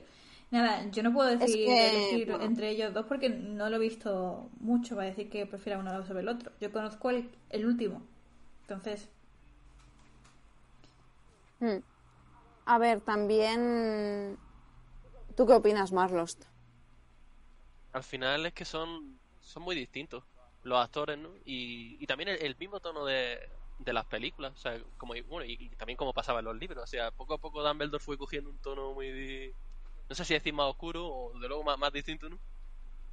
[0.51, 2.45] Nada, yo no puedo decir, que, elegir bueno.
[2.47, 6.21] entre ellos dos porque no lo he visto mucho para decir que prefiera uno sobre
[6.21, 6.53] el otro.
[6.61, 8.03] Yo conozco el, el último.
[8.63, 9.09] Entonces,
[11.61, 11.79] Hmm.
[12.67, 14.39] A ver, también.
[15.37, 16.45] ¿Tú qué opinas, Marlost?
[17.93, 20.25] Al final es que son, son muy distintos
[20.63, 21.35] los actores, ¿no?
[21.45, 23.39] Y, y también el, mismo tono de,
[23.79, 26.87] de las películas, o sea, como, bueno, y, también como pasaba en los libros, o
[26.87, 29.57] sea, poco a poco Dumbledore fue cogiendo un tono muy,
[30.09, 32.39] no sé si decir más oscuro o de luego más, más distinto, ¿no?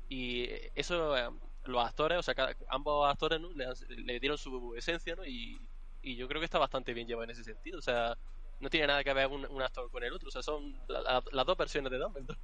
[0.09, 1.29] Y eso, eh,
[1.65, 2.35] los actores, o sea,
[2.69, 3.51] ambos actores, ¿no?
[3.53, 5.25] Le, le dieron su esencia, ¿no?
[5.25, 5.59] Y,
[6.01, 8.17] y yo creo que está bastante bien llevado en ese sentido, o sea,
[8.59, 11.23] no tiene nada que ver un, actor con el otro, o sea, son la- la-
[11.31, 12.39] las dos versiones de Dumbledore.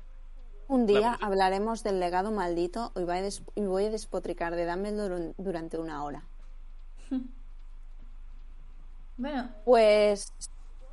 [0.71, 3.03] Un día hablaremos del legado maldito y
[3.65, 6.23] voy a despotricar de Dumbledore durante una hora.
[9.17, 10.31] bueno, Pues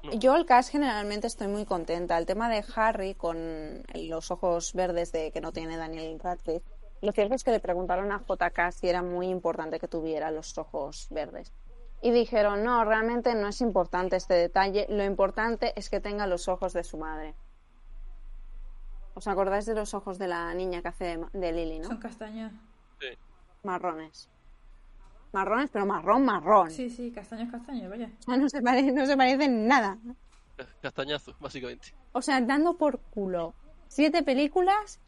[0.03, 0.15] No.
[0.15, 2.19] yo el cast generalmente estoy muy contenta.
[2.19, 6.67] El tema de Harry con los ojos verdes de que no tiene Daniel Radcliffe.
[7.01, 10.59] Lo cierto es que le preguntaron a JK si era muy importante que tuviera los
[10.59, 11.53] ojos verdes.
[12.03, 14.87] Y dijeron, no, realmente no es importante este detalle.
[14.89, 17.37] Lo importante es que tenga los ojos de su madre.
[19.19, 21.89] ¿Os acordáis de los ojos de la niña que hace de, de Lily, no?
[21.89, 22.53] son castaños.
[23.01, 23.09] Sí.
[23.65, 24.29] Marrones.
[25.33, 26.71] Marrones, pero marrón, marrón.
[26.71, 28.13] Sí, sí, castaños, castaños, vaya.
[28.21, 29.99] O sea, no se, pare- no se parecen nada.
[30.81, 31.89] Castañazo, básicamente.
[32.13, 33.55] O sea, dando por culo.
[33.89, 35.01] Siete películas.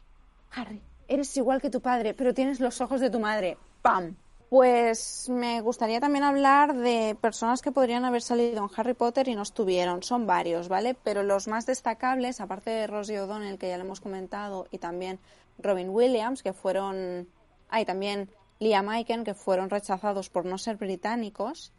[0.51, 3.57] Harry, eres igual que tu padre, pero tienes los ojos de tu madre.
[3.81, 4.17] ¡Pam!
[4.51, 9.35] Pues me gustaría también hablar de personas que podrían haber salido en Harry Potter y
[9.35, 10.03] no estuvieron.
[10.03, 10.93] Son varios, ¿vale?
[10.93, 15.19] Pero los más destacables, aparte de Rosie O'Donnell, que ya le hemos comentado, y también
[15.57, 17.29] Robin Williams, que fueron.
[17.69, 18.29] Ah, y también
[18.59, 21.71] Liam Aiken, que fueron rechazados por no ser británicos.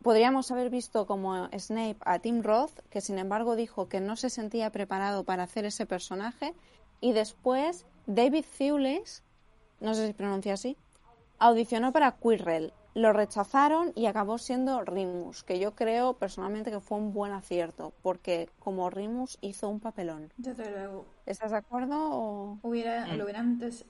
[0.00, 4.30] Podríamos haber visto como Snape a Tim Roth, que sin embargo dijo que no se
[4.30, 6.54] sentía preparado para hacer ese personaje.
[7.00, 9.24] Y después David Thewlis,
[9.80, 10.76] no sé si pronuncia así,
[11.40, 12.72] audicionó para Quirrell.
[12.94, 17.92] Lo rechazaron y acabó siendo Rimus, que yo creo personalmente que fue un buen acierto,
[18.02, 20.32] porque como Rimus hizo un papelón.
[20.36, 21.06] Desde luego.
[21.24, 21.96] ¿Estás de acuerdo?
[21.98, 23.86] o- Hubiera, Lo hubieran des-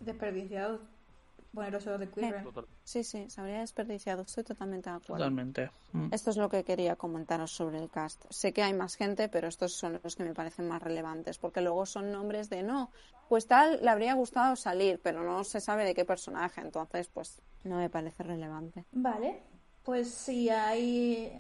[1.53, 2.43] desperdiciado poneroso de.
[2.43, 2.67] Total.
[2.85, 4.23] Sí, sí, se habría desperdiciado.
[4.23, 5.25] Estoy totalmente de acuerdo.
[5.25, 5.71] Totalmente.
[5.93, 6.09] Mm.
[6.13, 8.25] Esto es lo que quería comentaros sobre el cast.
[8.31, 11.61] Sé que hay más gente, pero estos son los que me parecen más relevantes, porque
[11.61, 12.91] luego son nombres de no,
[13.29, 17.41] pues tal le habría gustado salir, pero no se sabe de qué personaje, entonces pues
[17.65, 18.85] no me parece relevante.
[18.93, 19.43] Vale,
[19.83, 21.33] pues si hay,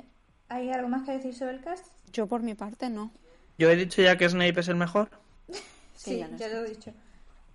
[0.48, 1.86] hay algo más que decir sobre el cast.
[2.12, 3.12] Yo por mi parte no.
[3.58, 5.10] Yo he dicho ya que Snape es el mejor.
[6.00, 6.94] Sí, ya lo ya lo he dicho.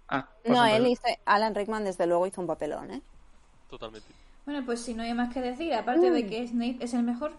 [0.08, 3.02] Ah, pues No, él hizo, Alan Rickman desde luego hizo un papelón, ¿eh?
[3.70, 4.08] Totalmente.
[4.46, 7.34] Bueno, pues si no hay más que decir, aparte de que Snape es el mejor,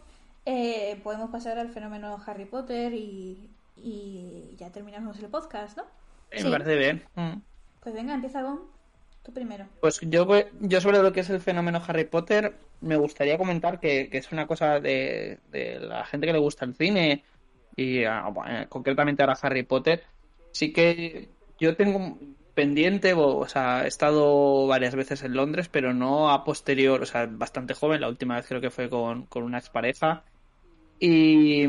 [0.45, 5.85] eh, podemos pasar al fenómeno Harry Potter y, y ya terminamos el podcast, ¿no?
[6.33, 7.05] Sí, me parece bien.
[7.15, 7.39] Mm.
[7.81, 8.63] Pues venga, empieza Gon,
[9.23, 9.67] tú primero.
[9.81, 10.27] Pues yo,
[10.61, 14.33] yo sobre lo que es el fenómeno Harry Potter, me gustaría comentar que, que es
[14.33, 17.23] una cosa de, de la gente que le gusta el cine
[17.77, 20.03] y ah, bueno, concretamente ahora Harry Potter.
[20.51, 21.29] Sí que
[21.59, 22.19] yo tengo
[22.57, 27.27] pendiente, o, sea, he estado varias veces en Londres, pero no a posterior, o sea,
[27.31, 28.01] bastante joven.
[28.01, 30.25] La última vez creo que fue con, con una expareja.
[30.99, 31.67] Y,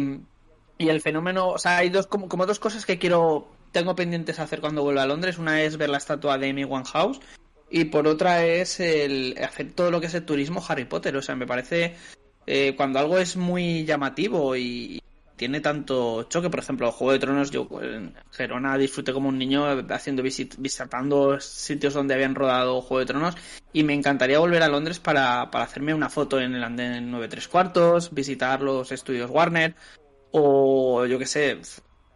[0.78, 4.40] y el fenómeno, o sea, hay dos como, como dos cosas que quiero, tengo pendientes
[4.40, 5.38] hacer cuando vuelva a Londres.
[5.38, 7.20] Una es ver la estatua de Amy Winehouse
[7.70, 11.18] y por otra es el hacer todo lo que es el turismo Harry Potter.
[11.18, 11.96] O sea, me parece
[12.46, 15.02] eh, cuando algo es muy llamativo y
[15.38, 19.66] tiene tanto choque, por ejemplo, Juego de Tronos, yo en Gerona disfruté como un niño
[19.92, 23.36] haciendo visit- visitando sitios donde habían rodado Juego de Tronos
[23.72, 27.28] y me encantaría volver a Londres para, para hacerme una foto en el andén 9
[27.28, 29.76] 3 cuartos, visitar los estudios Warner
[30.32, 31.60] o yo qué sé,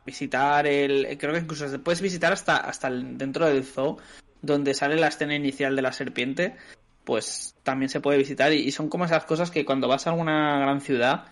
[0.05, 3.97] visitar el creo que incluso se puedes visitar hasta hasta el- dentro del zoo
[4.41, 6.55] donde sale la escena inicial de la serpiente
[7.03, 10.59] pues también se puede visitar y son como esas cosas que cuando vas a alguna
[10.59, 11.25] gran ciudad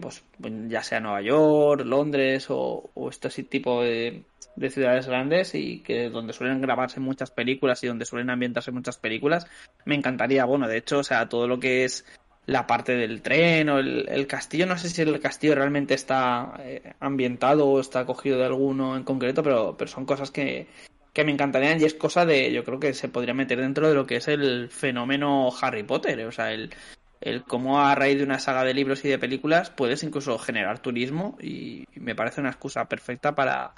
[0.00, 0.22] pues
[0.68, 4.22] ya sea Nueva York, Londres o, este tipo de,
[4.56, 8.98] de ciudades grandes y que donde suelen grabarse muchas películas y donde suelen ambientarse muchas
[8.98, 9.46] películas,
[9.84, 12.04] me encantaría, bueno, de hecho, o sea, todo lo que es
[12.46, 16.54] la parte del tren o el, el castillo, no sé si el castillo realmente está
[16.60, 20.66] eh, ambientado o está cogido de alguno en concreto, pero, pero son cosas que,
[21.12, 23.94] que me encantarían y es cosa de, yo creo que se podría meter dentro de
[23.94, 26.70] lo que es el fenómeno Harry Potter, o sea, el,
[27.20, 30.80] el cómo a raíz de una saga de libros y de películas puedes incluso generar
[30.80, 33.74] turismo y me parece una excusa perfecta para,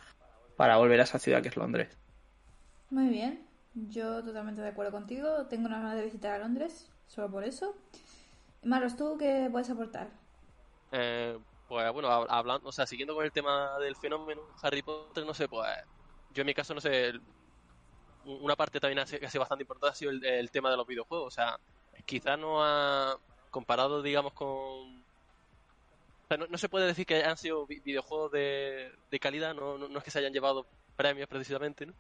[0.57, 1.99] para volver a esa ciudad que es Londres.
[2.91, 5.47] Muy bien, yo totalmente de acuerdo contigo.
[5.49, 7.75] Tengo una ganas de visitar a Londres, solo por eso.
[8.65, 10.11] Maros, ¿tú qué puedes aportar?
[10.93, 15.25] Eh, pues bueno, hab- hablando, o sea, siguiendo con el tema del fenómeno Harry Potter,
[15.25, 15.69] no sé, pues
[16.31, 17.23] yo en mi caso, no sé, el-
[18.25, 20.87] una parte también que ha sido bastante importante ha sido el, el tema de los
[20.87, 21.29] videojuegos.
[21.29, 21.59] O sea,
[22.07, 23.17] quizás no ha
[23.51, 25.05] comparado, digamos, con...
[26.49, 30.21] No, se puede decir que han sido vi- videojuegos de, calidad, no, es que se
[30.21, 30.65] hayan llevado
[30.97, 31.93] premios precisamente, ¿no?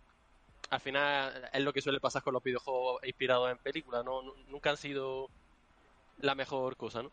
[0.71, 4.05] Al final es lo que suele pasar con los videojuegos inspirados en películas,
[4.49, 5.29] Nunca han sido
[6.19, 7.11] la mejor cosa, ¿no?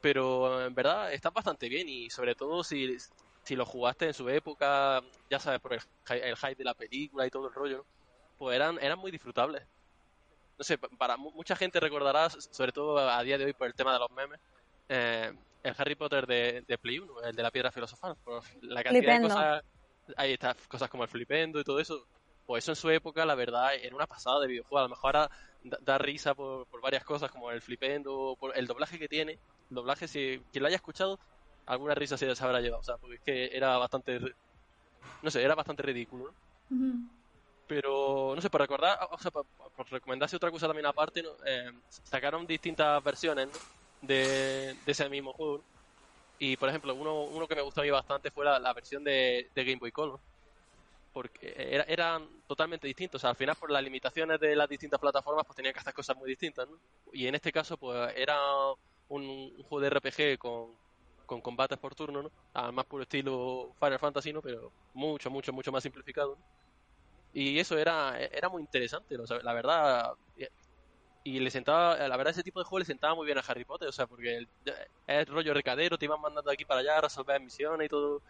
[0.00, 2.96] pero en verdad están bastante bien y sobre todo si,
[3.44, 5.80] si lo jugaste en su época, ya sabes, por el,
[6.10, 7.86] el hype de la película y todo el rollo, ¿no?
[8.38, 9.66] pues eran, eran muy disfrutables.
[10.58, 13.66] No sé, pa- para mu- mucha gente recordará, sobre todo a día de hoy por
[13.66, 14.40] el tema de los memes,
[14.88, 18.82] eh, el Harry Potter de, de Play 1, el de la piedra filosofal, por la
[18.84, 19.28] cantidad Flipendo.
[19.28, 19.60] de cosas,
[20.16, 22.08] ahí está, cosas como el flipendo y todo eso,
[22.44, 24.78] pues eso en su época, la verdad, era una pasada de videojuego.
[24.80, 25.28] A lo mejor ahora
[25.62, 29.32] da, da risa por, por varias cosas, como el flipendo, por el doblaje que tiene.
[29.70, 31.18] El doblaje, si quien lo haya escuchado,
[31.66, 32.80] alguna risa se se habrá llevado.
[32.80, 34.20] O sea, porque es que era bastante.
[35.22, 36.36] No sé, era bastante ridículo, ¿no?
[37.66, 39.44] Pero, no sé, por recordar, o sea, por
[39.90, 41.30] recomendarse otra cosa también aparte, ¿no?
[41.44, 41.72] Eh,
[42.04, 43.48] sacaron distintas versiones
[44.02, 45.62] de, ese mismo juego.
[46.38, 49.48] Y, por ejemplo, uno, uno que me gustó a mí bastante fue la, versión de,
[49.54, 50.20] Game Boy Color.
[51.12, 53.24] Porque era, eran totalmente distintos.
[53.24, 56.28] Al final, por las limitaciones de las distintas plataformas, pues tenían que hacer cosas muy
[56.28, 56.78] distintas, ¿no?
[57.12, 58.38] Y en este caso, pues era
[59.08, 60.72] un, juego de RPG con,
[61.24, 62.84] con combates por turno, ¿no?
[62.84, 64.42] Puro estilo Final Fantasy, ¿no?
[64.42, 66.65] Pero mucho, mucho, mucho más simplificado, ¿no?
[67.38, 69.16] Y eso era, era muy interesante.
[69.18, 70.14] O sea, la verdad.
[71.22, 73.64] Y le sentaba, la verdad, ese tipo de juego le sentaba muy bien a Harry
[73.64, 74.48] Potter, o sea, porque el,
[75.06, 78.22] es rollo recadero, te iban mandando aquí para allá a resolver misiones y todo.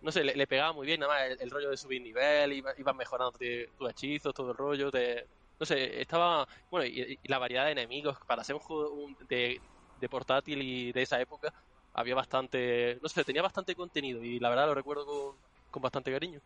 [0.00, 2.72] No sé, le, pegaba muy bien, nada más el, el rollo de subir nivel, iba,
[2.78, 5.28] ibas mejorando te- tus hechizos, todo el rollo, te,
[5.60, 9.16] no sé, estaba, bueno, y, y la variedad de enemigos, para ser un juego un-
[9.28, 9.62] de,
[9.96, 11.52] de portátil y de esa época,
[11.94, 16.12] había bastante, no sé, tenía bastante contenido y la verdad lo recuerdo con, con bastante
[16.12, 16.40] cariño.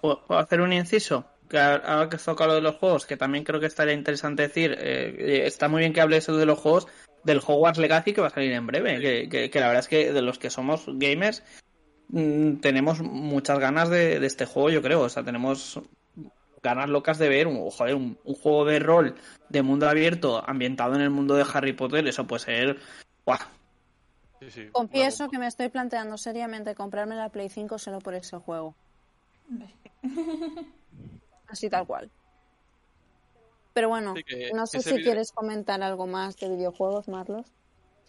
[0.00, 1.24] ¿Puedo hacer un inciso?
[1.48, 4.72] Que ahora que tocado lo de los juegos, que también creo que estaría interesante decir,
[4.78, 6.86] eh, eh, está muy bien que hable eso de los juegos,
[7.24, 9.88] del Hogwarts Legacy que va a salir en breve, que, que- que la verdad es
[9.88, 11.42] que de los que somos gamers
[12.08, 15.80] mm, tenemos muchas ganas de, de este juego, yo creo, o sea, tenemos
[16.62, 19.14] ganas locas de ver un, joder, un, un juego de rol
[19.48, 22.06] de mundo abierto ambientado en el mundo de Harry Potter.
[22.06, 22.78] Eso puede ser.
[23.26, 23.38] ¡Buah!
[24.40, 28.36] Sí, sí, Confieso que me estoy planteando seriamente comprarme la Play 5 solo por ese
[28.38, 28.74] juego.
[31.48, 32.10] Así tal cual.
[33.74, 37.46] Pero bueno, que no sé si video- quieres comentar algo más de videojuegos, Marlos.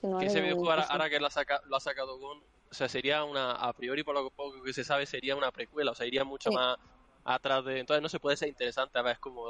[0.02, 2.40] Si no, Que ese videojuego, ahora, que lo ha, saca- lo ha sacado Gon,
[2.70, 5.92] o sea, sería una, a priori, por lo poco que se sabe, sería una precuela,
[5.92, 6.56] o sea, iría mucho Sí.
[6.56, 6.78] más
[7.24, 7.80] atrás de...
[7.80, 9.48] Entonces no se puede ser interesante, a ver, es como...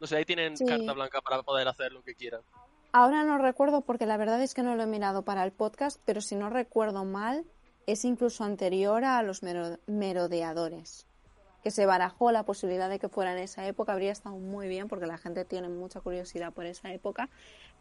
[0.00, 0.66] No sé, ahí tienen Sí.
[0.66, 2.42] carta blanca para poder hacer lo que quieran.
[2.92, 6.00] Ahora no recuerdo porque la verdad es que no lo he mirado para el podcast,
[6.04, 7.44] pero si no recuerdo mal,
[7.86, 11.06] es incluso anterior a los mero- merodeadores.
[11.64, 14.86] Que se barajó la posibilidad de que fuera en esa época, habría estado muy bien
[14.86, 17.28] porque la gente tiene mucha curiosidad por esa época,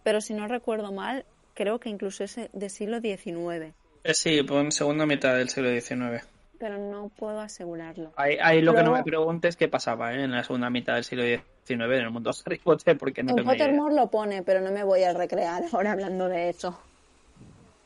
[0.04, 3.74] pero si no recuerdo mal, creo que incluso es de siglo XIX,
[4.06, 6.26] Eh, sí, pon segunda mitad del siglo XIX.
[6.58, 8.14] pero no puedo asegurarlo.
[8.16, 10.24] Ahí, ahí lo que no me preguntes qué pasaba ¿eh?
[10.24, 13.32] en la segunda mitad del siglo XIX en el mundo de Harry Potter, porque no
[13.32, 13.68] en tengo idea.
[13.68, 16.80] Lo pone, pero no me voy a recrear ahora hablando de eso.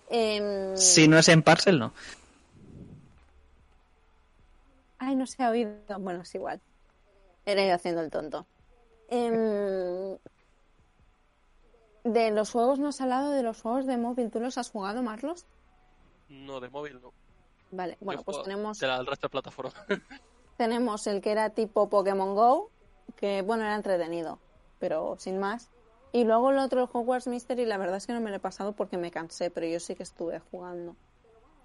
[0.10, 1.92] Em, Si no es en Parcel, no.
[5.00, 5.72] Ay, no se ha oído.
[6.00, 6.62] Bueno, es igual.
[7.46, 8.46] Era yo haciendo el tonto.
[9.10, 10.18] Em,
[12.04, 14.32] de los juegos no has hablado de los juegos de móvil.
[14.32, 15.46] ¿Tú los has jugado, Marlos?
[16.30, 17.14] No, de móvil no.
[17.72, 19.76] Vale, bueno, Yo pues tenemos, De la, del resto de plataformas.
[20.58, 22.72] tenemos el que era tipo Pokémon Go,
[23.16, 24.40] que bueno, era entretenido,
[24.80, 25.70] pero sin más.
[26.14, 28.40] Y luego el otro, el Hogwarts Mystery, la verdad es que no me lo he
[28.40, 30.96] pasado porque me cansé, pero yo sí que estuve jugando.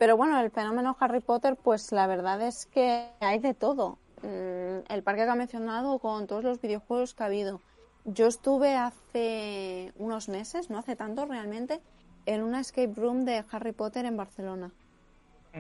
[0.02, 4.00] Pero bueno, el fenómeno Harry Potter, pues la verdad es que hay de todo.
[4.22, 7.60] Mm, El parque que ha mencionado con todos los videojuegos que ha habido.
[8.04, 11.80] Yo estuve hace unos meses, no hace tanto realmente,
[12.26, 14.72] en una escape room de Harry Potter en Barcelona.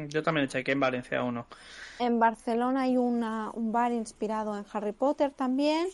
[0.08, 1.46] Yo también chequé en Valencia uno.
[2.00, 5.86] En Barcelona hay una, un bar inspirado en Harry Potter también.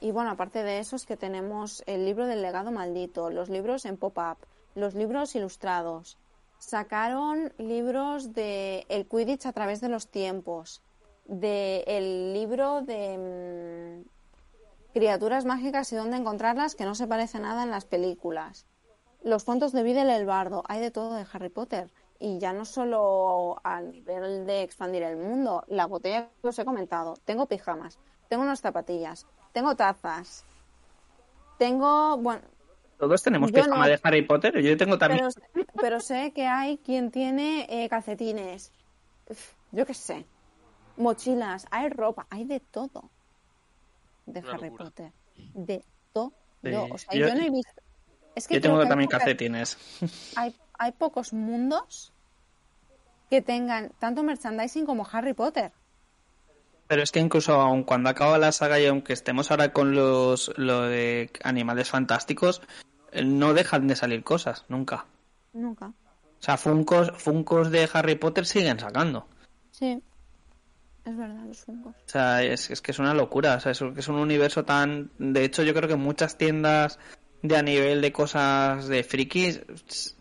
[0.00, 3.84] Y bueno, aparte de eso es que tenemos el libro del legado maldito, los libros
[3.84, 4.38] en pop-up,
[4.74, 6.16] los libros ilustrados.
[6.60, 10.82] Sacaron libros de El Quidditch a través de los tiempos,
[11.24, 17.62] de el libro de mm, criaturas mágicas y dónde encontrarlas que no se parece nada
[17.62, 18.66] en las películas.
[19.22, 21.90] Los cuentos de Videl el Bardo, hay de todo de Harry Potter.
[22.18, 26.66] Y ya no solo a nivel de expandir el mundo, la botella que os he
[26.66, 30.44] comentado, tengo pijamas, tengo unas zapatillas, tengo tazas,
[31.56, 32.42] tengo, bueno,
[33.00, 33.88] Todos tenemos Yo pijama no.
[33.90, 34.60] de Harry Potter.
[34.60, 35.26] Yo tengo también.
[35.52, 38.70] pero, pero sé que hay quien tiene eh, calcetines,
[39.28, 40.26] Uf, yo qué sé,
[40.96, 43.10] mochilas, hay ropa, hay de todo
[44.26, 44.84] de Una Harry locura.
[44.84, 45.12] Potter,
[45.54, 45.82] de
[46.12, 46.32] todo.
[46.62, 46.74] Sí.
[46.74, 47.82] O sea, Yo- yo, no he visto.
[48.34, 49.78] Es que Yo tengo que hay también pocas- calcetines.
[50.36, 52.12] hay, hay pocos mundos
[53.30, 55.72] que tengan tanto merchandising como Harry Potter.
[56.86, 60.52] Pero es que incluso aun cuando acaba la saga y aunque estemos ahora con los
[60.58, 62.60] lo de animales fantásticos,
[63.24, 65.06] no dejan de salir cosas, nunca.
[65.52, 65.86] Nunca.
[65.86, 69.26] O sea, Funcos, Funcos de Harry Potter siguen sacando.
[69.70, 70.02] Sí.
[71.04, 71.94] Es verdad, los Funkos.
[71.96, 73.56] O sea, es, es que es una locura.
[73.56, 75.10] O sea, es, es un universo tan...
[75.18, 76.98] De hecho, yo creo que muchas tiendas
[77.42, 79.62] de a nivel de cosas de frikis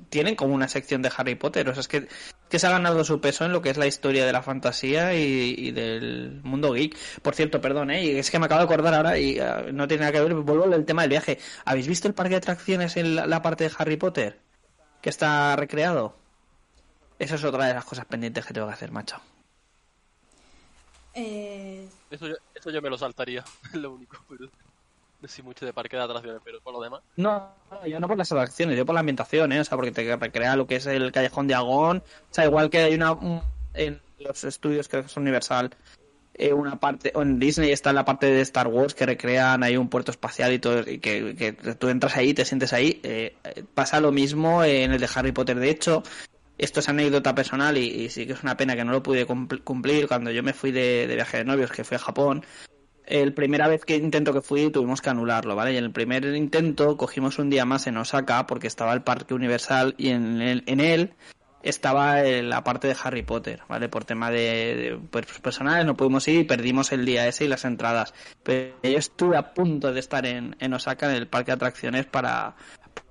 [0.09, 1.69] tienen como una sección de Harry Potter.
[1.69, 2.07] O sea, es que,
[2.49, 5.13] que se ha ganado su peso en lo que es la historia de la fantasía
[5.13, 6.97] y, y del mundo geek.
[7.21, 8.03] Por cierto, perdón, ¿eh?
[8.03, 10.33] Y es que me acabo de acordar ahora y ah, no tiene nada que ver.
[10.33, 11.37] Vuelvo al tema del viaje.
[11.65, 14.39] ¿Habéis visto el parque de atracciones en la, la parte de Harry Potter?
[15.01, 16.17] Que está recreado.
[17.19, 19.21] Eso es otra de las cosas pendientes que tengo que hacer, macho.
[21.13, 24.17] Eh, Eso yo, eso yo me lo saltaría, es lo único.
[24.29, 24.49] Pero
[25.27, 27.01] sé mucho de parque de atracciones, pero por lo demás.
[27.17, 27.53] No,
[27.85, 29.59] yo no por las atracciones, yo por la ambientación, ¿eh?
[29.59, 31.97] O sea, porque te recrea lo que es el callejón de Agón.
[32.07, 33.11] O sea, igual que hay una.
[33.13, 33.41] un-
[33.73, 35.69] en los estudios que es Universal,
[36.33, 37.11] eh, una parte.
[37.15, 40.59] En Disney está la parte de Star Wars que recrean ahí un puerto espacial y
[40.59, 40.79] todo.
[40.89, 42.99] Y que, que tú entras ahí, te sientes ahí.
[43.03, 43.35] eh,
[43.73, 45.59] pasa lo mismo en el de Harry Potter.
[45.59, 46.01] De hecho,
[46.57, 49.25] esto es anécdota personal y, y sí que es una pena que no lo pude
[49.27, 52.43] cumpl- cumplir cuando yo me fui de, de viaje de novios, que fui a Japón.
[53.09, 55.73] El primera vez que intento que fui tuvimos que anularlo, ¿vale?
[55.73, 59.33] Y en el primer intento cogimos un día más en Osaka porque estaba el Parque
[59.33, 61.15] Universal y en él, en él
[61.63, 63.89] estaba la parte de Harry Potter, ¿vale?
[63.89, 67.65] Por tema de, pues, personales no pudimos ir y perdimos el día ese y las
[67.65, 68.13] entradas.
[68.43, 72.05] Pero yo estuve a punto de estar en, en Osaka en el parque de atracciones
[72.05, 72.55] para,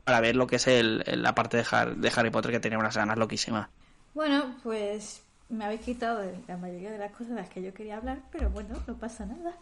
[0.05, 2.61] para ver lo que es el, el- la parte de, Har- de Harry Potter que
[2.61, 3.69] tenía unas ganas loquísimas.
[4.15, 7.73] bueno, pues me habéis quitado de la mayoría de las cosas de las que yo
[7.73, 9.55] quería hablar, pero bueno, no pasa nada.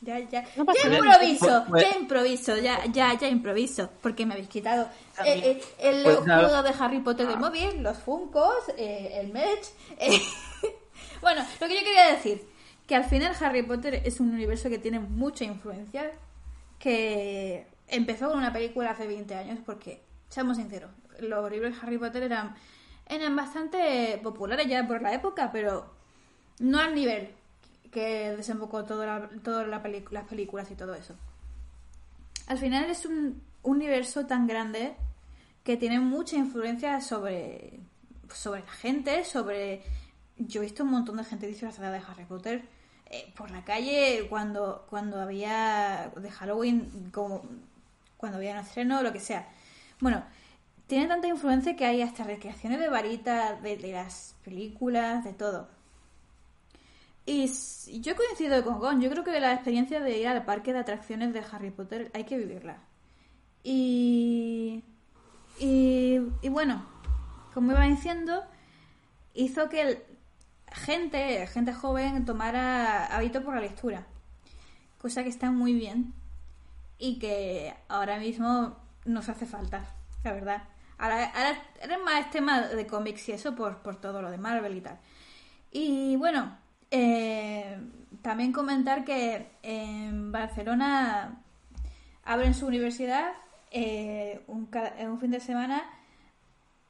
[0.00, 4.48] Ya, ya, No ya improviso, Pues- ya improviso, ya, ya, ya improviso, porque me habéis
[4.48, 4.88] quitado
[5.24, 9.66] el, el- el Pues juego de Harry Potter de móvil, los Funkos, eh, el merch.
[9.98, 10.20] eh.
[11.20, 12.46] bueno, lo que yo quería decir,
[12.86, 16.12] que al final Harry Potter es un universo que tiene mucha influencia,
[16.78, 21.98] que empezó con una película hace 20 años, porque, seamos sinceros, los libros de Harry
[21.98, 22.54] Potter eran,
[23.08, 25.92] eran bastante populares ya por la época, pero
[26.60, 27.30] no al nivel
[27.90, 31.14] que desembocó todas la, toda la las películas y todo eso.
[32.46, 34.96] Al final es un universo tan grande
[35.62, 37.80] que tiene mucha influencia sobre,
[38.32, 39.82] sobre la gente, sobre...
[40.38, 42.62] Yo he visto un montón de gente disfrazada de Harry Potter
[43.06, 47.42] eh, por la calle cuando, cuando había de Halloween, como
[48.16, 49.48] cuando había un estreno, lo que sea.
[50.00, 50.24] Bueno,
[50.86, 55.68] tiene tanta influencia que hay hasta recreaciones de varita, de, de las películas, de todo.
[57.30, 57.46] Y
[58.00, 61.34] yo coincido con Gon, yo creo que la experiencia de ir al parque de atracciones
[61.34, 62.78] de Harry Potter hay que vivirla.
[63.62, 64.82] Y,
[65.58, 66.86] y, bueno,
[67.52, 68.44] como iba diciendo,
[69.34, 70.06] hizo que
[70.72, 74.06] gente, gente joven tomara hábito por la lectura,
[74.98, 76.14] cosa que está muy bien
[76.96, 79.84] y que ahora mismo nos hace falta,
[80.24, 80.62] la verdad.
[80.96, 84.78] Ahora, ahora, ahora más tema de cómics y eso por, por todo lo de Marvel
[84.78, 84.98] y tal.
[85.70, 86.56] Y bueno,
[86.90, 87.78] eh,
[88.22, 91.42] también comentar que en Barcelona
[92.24, 93.32] abren su universidad
[93.70, 94.68] eh, un,
[95.20, 95.82] fin de semana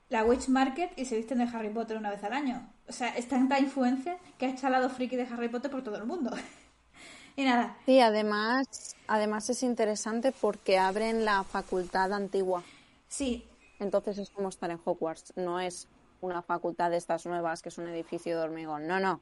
[0.09, 2.69] la Witch Market y se visten de Harry Potter una vez al año.
[2.89, 6.05] O sea, es tanta influencia que ha echado friki de Harry Potter por todo el
[6.05, 6.31] mundo.
[7.37, 12.63] y nada, Sí, además, además es interesante porque abren la facultad antigua.
[13.09, 13.45] sí,
[13.81, 15.35] Entonces es como estar en Hogwarts.
[15.37, 15.89] No es
[16.21, 18.87] una facultad de estas nuevas que es un edificio de hormigón.
[18.87, 19.21] No, no.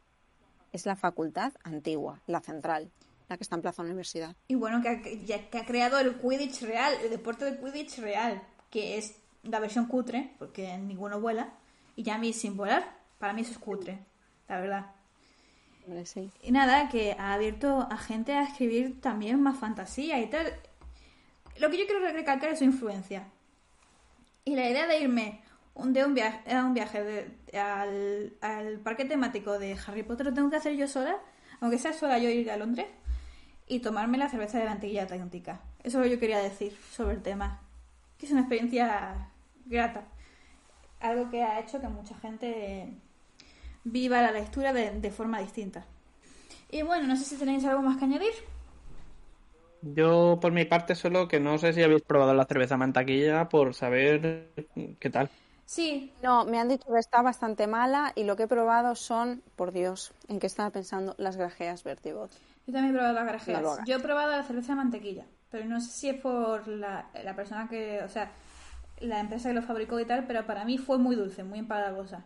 [0.76, 2.90] Es la facultad antigua, la central,
[3.30, 4.36] la que está en Plaza Universidad.
[4.46, 7.98] Y bueno, que ha, ya- que ha creado el Quidditch real, el deporte del Quidditch
[7.98, 11.54] real, que es la versión cutre, porque ninguno vuela,
[11.96, 13.98] y ya a mí sin volar, para mí eso es cutre,
[14.48, 14.86] la verdad.
[16.04, 16.30] Sí.
[16.42, 20.52] Y nada, que ha abierto a gente a escribir también más fantasía y tal.
[21.58, 23.28] Lo que yo quiero recalcar es su influencia.
[24.44, 25.40] Y la idea de irme
[25.76, 30.34] un, de un viaje, un viaje de- al, al parque temático de Harry Potter lo
[30.34, 31.18] tengo que hacer yo sola,
[31.60, 32.88] aunque sea sola yo ir a Londres,
[33.68, 35.60] y tomarme la cerveza de la antiguilla atlántica.
[35.84, 37.62] Eso es lo que yo quería decir sobre el tema.
[38.22, 39.28] Es una experiencia
[39.66, 40.04] grata.
[41.00, 42.88] Algo que ha hecho que mucha gente
[43.84, 45.86] viva la lectura de, de forma distinta.
[46.70, 48.32] Y bueno, no sé si tenéis algo más que añadir.
[49.82, 53.74] Yo, por mi parte, solo que no sé si habéis probado la cerveza mantaquilla por
[53.74, 54.52] saber
[54.98, 55.30] qué tal.
[55.66, 59.42] Sí, No, me han dicho que está bastante mala y lo que he probado son,
[59.56, 62.30] por Dios, en qué estaba pensando, las grajeas Vertigot.
[62.66, 63.62] yo también he probado las grajeas.
[63.62, 67.06] No yo he probado la cerveza de mantequilla, pero no sé si es por la,
[67.22, 68.30] la persona que, o sea,
[69.00, 72.24] la empresa que lo fabricó y tal, pero para mí fue muy dulce, muy empalagosa.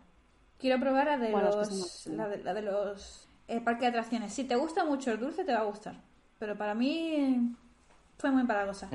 [0.59, 3.59] Quiero probar la de Bueno, es que los, son la de, la de los eh,
[3.61, 4.33] parques de atracciones.
[4.33, 5.95] Si te gusta mucho el dulce, te va a gustar.
[6.39, 7.55] Pero para mí
[8.17, 8.87] fue muy empalagosa.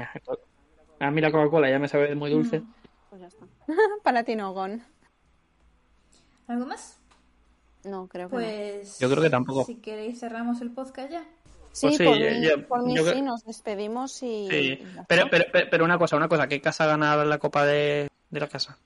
[1.00, 2.60] A mí la Coca-Cola ya me sabe muy dulce.
[2.60, 2.72] Mm.
[3.10, 3.46] Pues ya está.
[4.02, 4.82] Para ti no, Gon.
[6.48, 6.98] ¿Algo más?
[7.84, 8.42] No, creo que no.
[8.42, 8.98] Pues.
[8.98, 9.64] Yo creo que tampoco.
[9.64, 11.24] Si queréis, cerramos el podcast ya.
[11.72, 14.48] Sí, Pues sí, por, yo- mí, yo- por mí yo sí, nos despedimos y...
[14.50, 14.78] Sí,
[15.08, 18.48] pero, pero, pero, una cosa, una cosa, ¿qué casa gana la copa de, de la
[18.48, 18.78] casa?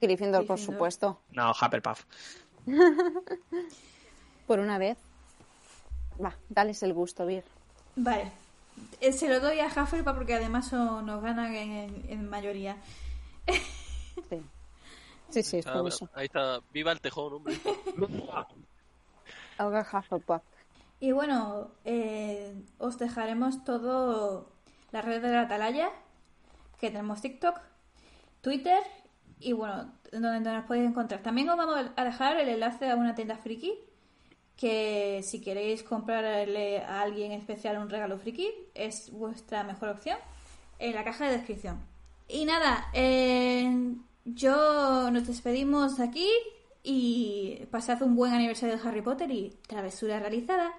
[0.00, 1.20] Gryffindor, por supuesto.
[1.32, 2.04] No, Hufflepuff.
[4.46, 4.96] Por una vez.
[6.22, 7.44] Va, dales el gusto, Vir.
[7.96, 8.32] Vale.
[9.00, 12.76] Eh, Se lo doy a Hufflepuff porque además nos ganan en, en mayoría.
[13.46, 14.42] Sí,
[15.30, 16.08] sí, sí es Ah, por bueno, eso.
[16.14, 17.54] ahí está, viva el tejón, hombre.
[21.00, 24.50] Y bueno, eh, os dejaremos todo
[24.92, 25.90] la red de la atalaya,
[26.78, 27.58] que tenemos TikTok,
[28.40, 28.80] Twitter
[29.38, 31.22] y bueno, donde nos podéis encontrar.
[31.22, 33.78] También os vamos a dejar el enlace a una tienda friki,
[34.56, 40.18] que si queréis comprarle a alguien especial un regalo friki, es vuestra mejor opción,
[40.78, 41.78] en la caja de descripción.
[42.32, 46.30] Y nada, eh, yo nos despedimos de aquí
[46.82, 50.72] y pasad un buen aniversario de Harry Potter y travesura realizada.